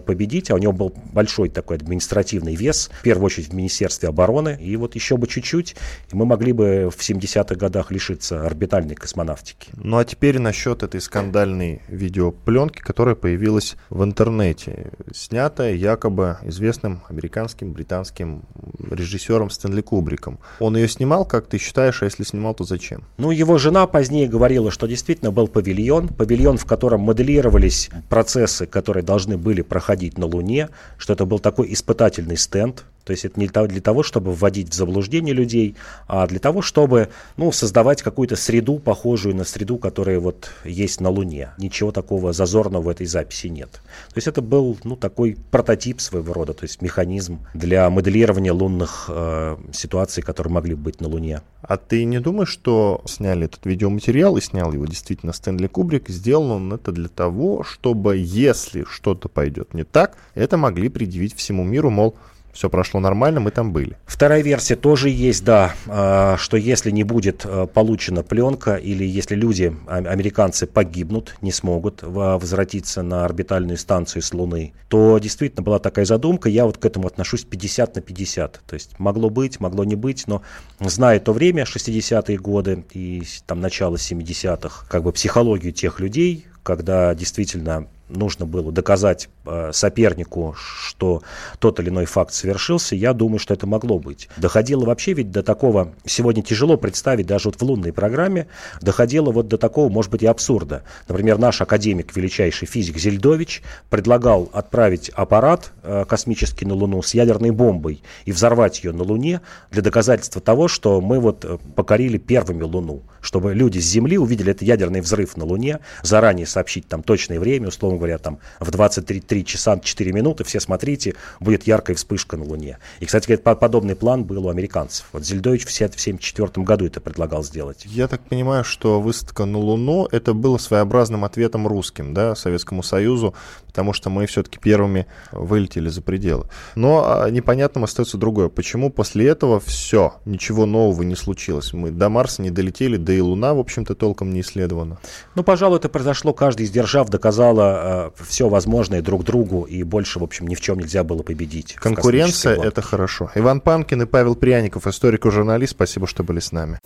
победить, 0.00 0.50
а 0.50 0.54
у 0.54 0.58
него 0.58 0.72
был 0.72 0.94
большой 1.12 1.50
такой 1.50 1.76
административный 1.76 2.54
вес, 2.54 2.88
в 3.00 3.02
первую 3.18 3.26
очередь 3.26 3.48
в 3.48 3.54
Министерстве 3.54 4.08
обороны, 4.08 4.56
и 4.60 4.76
вот 4.76 4.94
еще 4.94 5.16
бы 5.16 5.26
чуть-чуть, 5.26 5.74
и 6.12 6.16
мы 6.16 6.24
могли 6.24 6.52
бы 6.52 6.88
в 6.88 7.00
70-х 7.00 7.56
годах 7.56 7.90
лишиться 7.90 8.46
орбитальной 8.46 8.94
космонавтики. 8.94 9.70
Ну 9.74 9.98
а 9.98 10.04
теперь 10.04 10.38
насчет 10.38 10.82
этой 10.82 11.00
скандальной 11.00 11.82
видеопленки, 11.88 12.80
которая 12.80 13.16
появилась 13.16 13.76
в 13.90 14.04
интернете, 14.04 14.92
снятая 15.12 15.74
якобы 15.74 16.38
известным 16.44 17.02
американским, 17.08 17.72
британским 17.72 18.42
режиссером 18.90 19.50
Стэнли 19.50 19.80
Кубриком. 19.80 20.38
Он 20.60 20.76
ее 20.76 20.88
снимал, 20.88 21.24
как 21.24 21.46
ты 21.46 21.58
считаешь, 21.58 22.02
а 22.02 22.04
если 22.04 22.22
снимал, 22.22 22.54
то 22.54 22.64
зачем? 22.64 23.02
Ну, 23.16 23.32
его 23.32 23.58
жена 23.58 23.86
позднее 23.86 24.28
говорила, 24.28 24.70
что 24.70 24.86
действительно 24.86 25.32
был 25.32 25.48
павильон, 25.48 26.08
павильон, 26.08 26.56
в 26.56 26.66
котором 26.66 27.00
моделировались 27.00 27.90
процессы 28.08 28.68
которые 28.78 29.02
должны 29.02 29.36
были 29.36 29.62
проходить 29.62 30.18
на 30.18 30.26
Луне, 30.26 30.68
что 30.98 31.12
это 31.12 31.26
был 31.26 31.40
такой 31.40 31.72
испытательный 31.72 32.36
стенд, 32.36 32.84
то 33.08 33.12
есть 33.12 33.24
это 33.24 33.40
не 33.40 33.46
для 33.48 33.80
того, 33.80 34.02
чтобы 34.02 34.34
вводить 34.34 34.68
в 34.68 34.74
заблуждение 34.74 35.32
людей, 35.32 35.76
а 36.08 36.26
для 36.26 36.38
того, 36.38 36.60
чтобы 36.60 37.08
ну, 37.38 37.50
создавать 37.52 38.02
какую-то 38.02 38.36
среду, 38.36 38.78
похожую 38.78 39.34
на 39.34 39.44
среду, 39.44 39.78
которая 39.78 40.20
вот 40.20 40.50
есть 40.62 41.00
на 41.00 41.08
Луне. 41.08 41.52
Ничего 41.56 41.90
такого 41.90 42.34
зазорного 42.34 42.82
в 42.82 42.88
этой 42.90 43.06
записи 43.06 43.46
нет. 43.46 43.70
То 43.70 44.16
есть 44.16 44.28
это 44.28 44.42
был 44.42 44.76
ну, 44.84 44.94
такой 44.94 45.38
прототип 45.50 46.02
своего 46.02 46.34
рода, 46.34 46.52
то 46.52 46.64
есть 46.64 46.82
механизм 46.82 47.38
для 47.54 47.88
моделирования 47.88 48.52
лунных 48.52 49.06
э, 49.08 49.56
ситуаций, 49.72 50.22
которые 50.22 50.52
могли 50.52 50.74
быть 50.74 51.00
на 51.00 51.08
Луне. 51.08 51.40
А 51.62 51.78
ты 51.78 52.04
не 52.04 52.20
думаешь, 52.20 52.50
что 52.50 53.00
сняли 53.06 53.46
этот 53.46 53.64
видеоматериал 53.64 54.36
и 54.36 54.42
снял 54.42 54.70
его 54.70 54.84
действительно 54.84 55.32
Стэнли 55.32 55.66
Кубрик, 55.66 56.10
сделал 56.10 56.50
он 56.50 56.74
это 56.74 56.92
для 56.92 57.08
того, 57.08 57.64
чтобы 57.64 58.18
если 58.18 58.84
что-то 58.84 59.30
пойдет 59.30 59.72
не 59.72 59.84
так, 59.84 60.18
это 60.34 60.58
могли 60.58 60.90
предъявить 60.90 61.34
всему 61.34 61.64
миру, 61.64 61.88
мол, 61.88 62.14
все 62.58 62.68
прошло 62.68 62.98
нормально, 62.98 63.38
мы 63.38 63.52
там 63.52 63.72
были. 63.72 63.96
Вторая 64.04 64.42
версия 64.42 64.74
тоже 64.74 65.10
есть, 65.10 65.44
да, 65.44 65.76
а, 65.86 66.36
что 66.38 66.56
если 66.56 66.90
не 66.90 67.04
будет 67.04 67.42
а, 67.44 67.68
получена 67.68 68.24
пленка 68.24 68.74
или 68.74 69.04
если 69.04 69.36
люди, 69.36 69.76
американцы, 69.86 70.66
погибнут, 70.66 71.36
не 71.40 71.52
смогут 71.52 72.02
возвратиться 72.02 73.02
на 73.02 73.24
орбитальную 73.24 73.76
станцию 73.76 74.22
с 74.22 74.34
Луны, 74.34 74.72
то 74.88 75.20
действительно 75.20 75.62
была 75.62 75.78
такая 75.78 76.04
задумка, 76.04 76.48
я 76.48 76.66
вот 76.66 76.78
к 76.78 76.84
этому 76.84 77.06
отношусь 77.06 77.44
50 77.44 77.94
на 77.94 78.00
50. 78.00 78.60
То 78.66 78.74
есть 78.74 78.98
могло 78.98 79.30
быть, 79.30 79.60
могло 79.60 79.84
не 79.84 79.94
быть, 79.94 80.26
но 80.26 80.42
зная 80.80 81.20
то 81.20 81.32
время, 81.32 81.62
60-е 81.62 82.38
годы 82.38 82.84
и 82.92 83.22
там 83.46 83.60
начало 83.60 83.94
70-х, 83.94 84.86
как 84.88 85.04
бы 85.04 85.12
психологию 85.12 85.72
тех 85.72 86.00
людей, 86.00 86.48
когда 86.64 87.14
действительно 87.14 87.86
нужно 88.08 88.46
было 88.46 88.72
доказать 88.72 89.28
э, 89.46 89.70
сопернику, 89.72 90.54
что 90.56 91.22
тот 91.58 91.80
или 91.80 91.88
иной 91.88 92.06
факт 92.06 92.32
совершился, 92.32 92.94
я 92.96 93.12
думаю, 93.12 93.38
что 93.38 93.54
это 93.54 93.66
могло 93.66 93.98
быть. 93.98 94.28
Доходило 94.36 94.84
вообще 94.84 95.12
ведь 95.12 95.30
до 95.30 95.42
такого, 95.42 95.92
сегодня 96.04 96.42
тяжело 96.42 96.76
представить 96.76 97.26
даже 97.26 97.48
вот 97.48 97.60
в 97.60 97.62
лунной 97.62 97.92
программе, 97.92 98.46
доходило 98.80 99.30
вот 99.30 99.48
до 99.48 99.58
такого, 99.58 99.88
может 99.90 100.10
быть, 100.10 100.22
и 100.22 100.26
абсурда. 100.26 100.82
Например, 101.08 101.38
наш 101.38 101.60
академик, 101.60 102.14
величайший 102.16 102.66
физик 102.66 102.98
Зельдович, 102.98 103.62
предлагал 103.90 104.48
отправить 104.52 105.10
аппарат 105.10 105.72
э, 105.82 106.04
космический 106.08 106.64
на 106.64 106.74
Луну 106.74 107.02
с 107.02 107.14
ядерной 107.14 107.50
бомбой 107.50 108.02
и 108.24 108.32
взорвать 108.32 108.82
ее 108.84 108.92
на 108.92 109.02
Луне 109.02 109.40
для 109.70 109.82
доказательства 109.82 110.40
того, 110.40 110.68
что 110.68 111.00
мы 111.00 111.20
вот 111.20 111.44
э, 111.44 111.58
покорили 111.74 112.18
первыми 112.18 112.62
Луну, 112.62 113.02
чтобы 113.28 113.52
люди 113.52 113.78
с 113.78 113.84
Земли 113.84 114.16
увидели 114.16 114.52
этот 114.52 114.62
ядерный 114.62 115.02
взрыв 115.02 115.36
на 115.36 115.44
Луне, 115.44 115.80
заранее 116.02 116.46
сообщить 116.46 116.88
там 116.88 117.02
точное 117.02 117.38
время, 117.38 117.68
условно 117.68 117.98
говоря, 117.98 118.16
там 118.16 118.38
в 118.58 118.70
23 118.70 119.44
часа 119.44 119.78
4 119.78 120.12
минуты, 120.12 120.44
все 120.44 120.60
смотрите, 120.60 121.14
будет 121.38 121.66
яркая 121.66 121.94
вспышка 121.94 122.38
на 122.38 122.44
Луне. 122.44 122.78
И, 123.00 123.04
кстати 123.04 123.36
подобный 123.36 123.96
план 123.96 124.24
был 124.24 124.46
у 124.46 124.48
американцев. 124.48 125.08
Вот 125.12 125.26
Зельдович 125.26 125.66
в 125.66 125.74
1974 125.74 126.64
году 126.64 126.86
это 126.86 127.02
предлагал 127.02 127.44
сделать. 127.44 127.84
Я 127.84 128.08
так 128.08 128.22
понимаю, 128.22 128.64
что 128.64 128.98
высадка 128.98 129.44
на 129.44 129.58
Луну 129.58 130.08
это 130.10 130.32
было 130.32 130.56
своеобразным 130.56 131.22
ответом 131.26 131.66
русским, 131.66 132.14
да, 132.14 132.34
Советскому 132.34 132.82
Союзу, 132.82 133.34
потому 133.66 133.92
что 133.92 134.08
мы 134.08 134.24
все-таки 134.24 134.58
первыми 134.58 135.06
вылетели 135.32 135.90
за 135.90 136.00
пределы. 136.00 136.46
Но 136.76 137.04
а, 137.04 137.28
непонятным 137.28 137.84
остается 137.84 138.16
другое. 138.16 138.48
Почему 138.48 138.88
после 138.88 139.28
этого 139.28 139.60
все, 139.60 140.14
ничего 140.24 140.64
нового 140.64 141.02
не 141.02 141.14
случилось? 141.14 141.74
Мы 141.74 141.90
до 141.90 142.08
Марса 142.08 142.40
не 142.40 142.50
долетели, 142.50 142.96
да 142.96 143.17
и 143.17 143.17
Луна, 143.20 143.54
в 143.54 143.58
общем-то, 143.58 143.94
толком 143.94 144.32
не 144.32 144.40
исследована. 144.40 144.98
Ну, 145.34 145.42
пожалуй, 145.42 145.78
это 145.78 145.88
произошло, 145.88 146.32
каждый 146.32 146.66
из 146.66 146.70
держав 146.70 147.08
доказала 147.08 148.12
э, 148.16 148.24
все 148.24 148.48
возможное 148.48 149.02
друг 149.02 149.24
другу, 149.24 149.64
и 149.64 149.82
больше, 149.82 150.18
в 150.18 150.24
общем, 150.24 150.46
ни 150.46 150.54
в 150.54 150.60
чем 150.60 150.78
нельзя 150.78 151.04
было 151.04 151.22
победить. 151.22 151.74
Конкуренция— 151.74 152.60
это 152.62 152.82
хорошо. 152.82 153.30
Иван 153.34 153.60
Панкин 153.60 154.02
и 154.02 154.06
Павел 154.06 154.34
Пряников, 154.34 154.86
историк 154.86 155.26
и 155.26 155.30
журналист, 155.30 155.72
спасибо, 155.72 156.06
что 156.06 156.22
были 156.22 156.40
с 156.40 156.52
нами. 156.52 156.78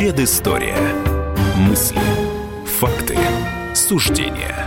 Предыстория. 0.00 0.76
Мысли. 1.56 2.00
Факты. 2.80 3.16
Суждения. 3.74 4.66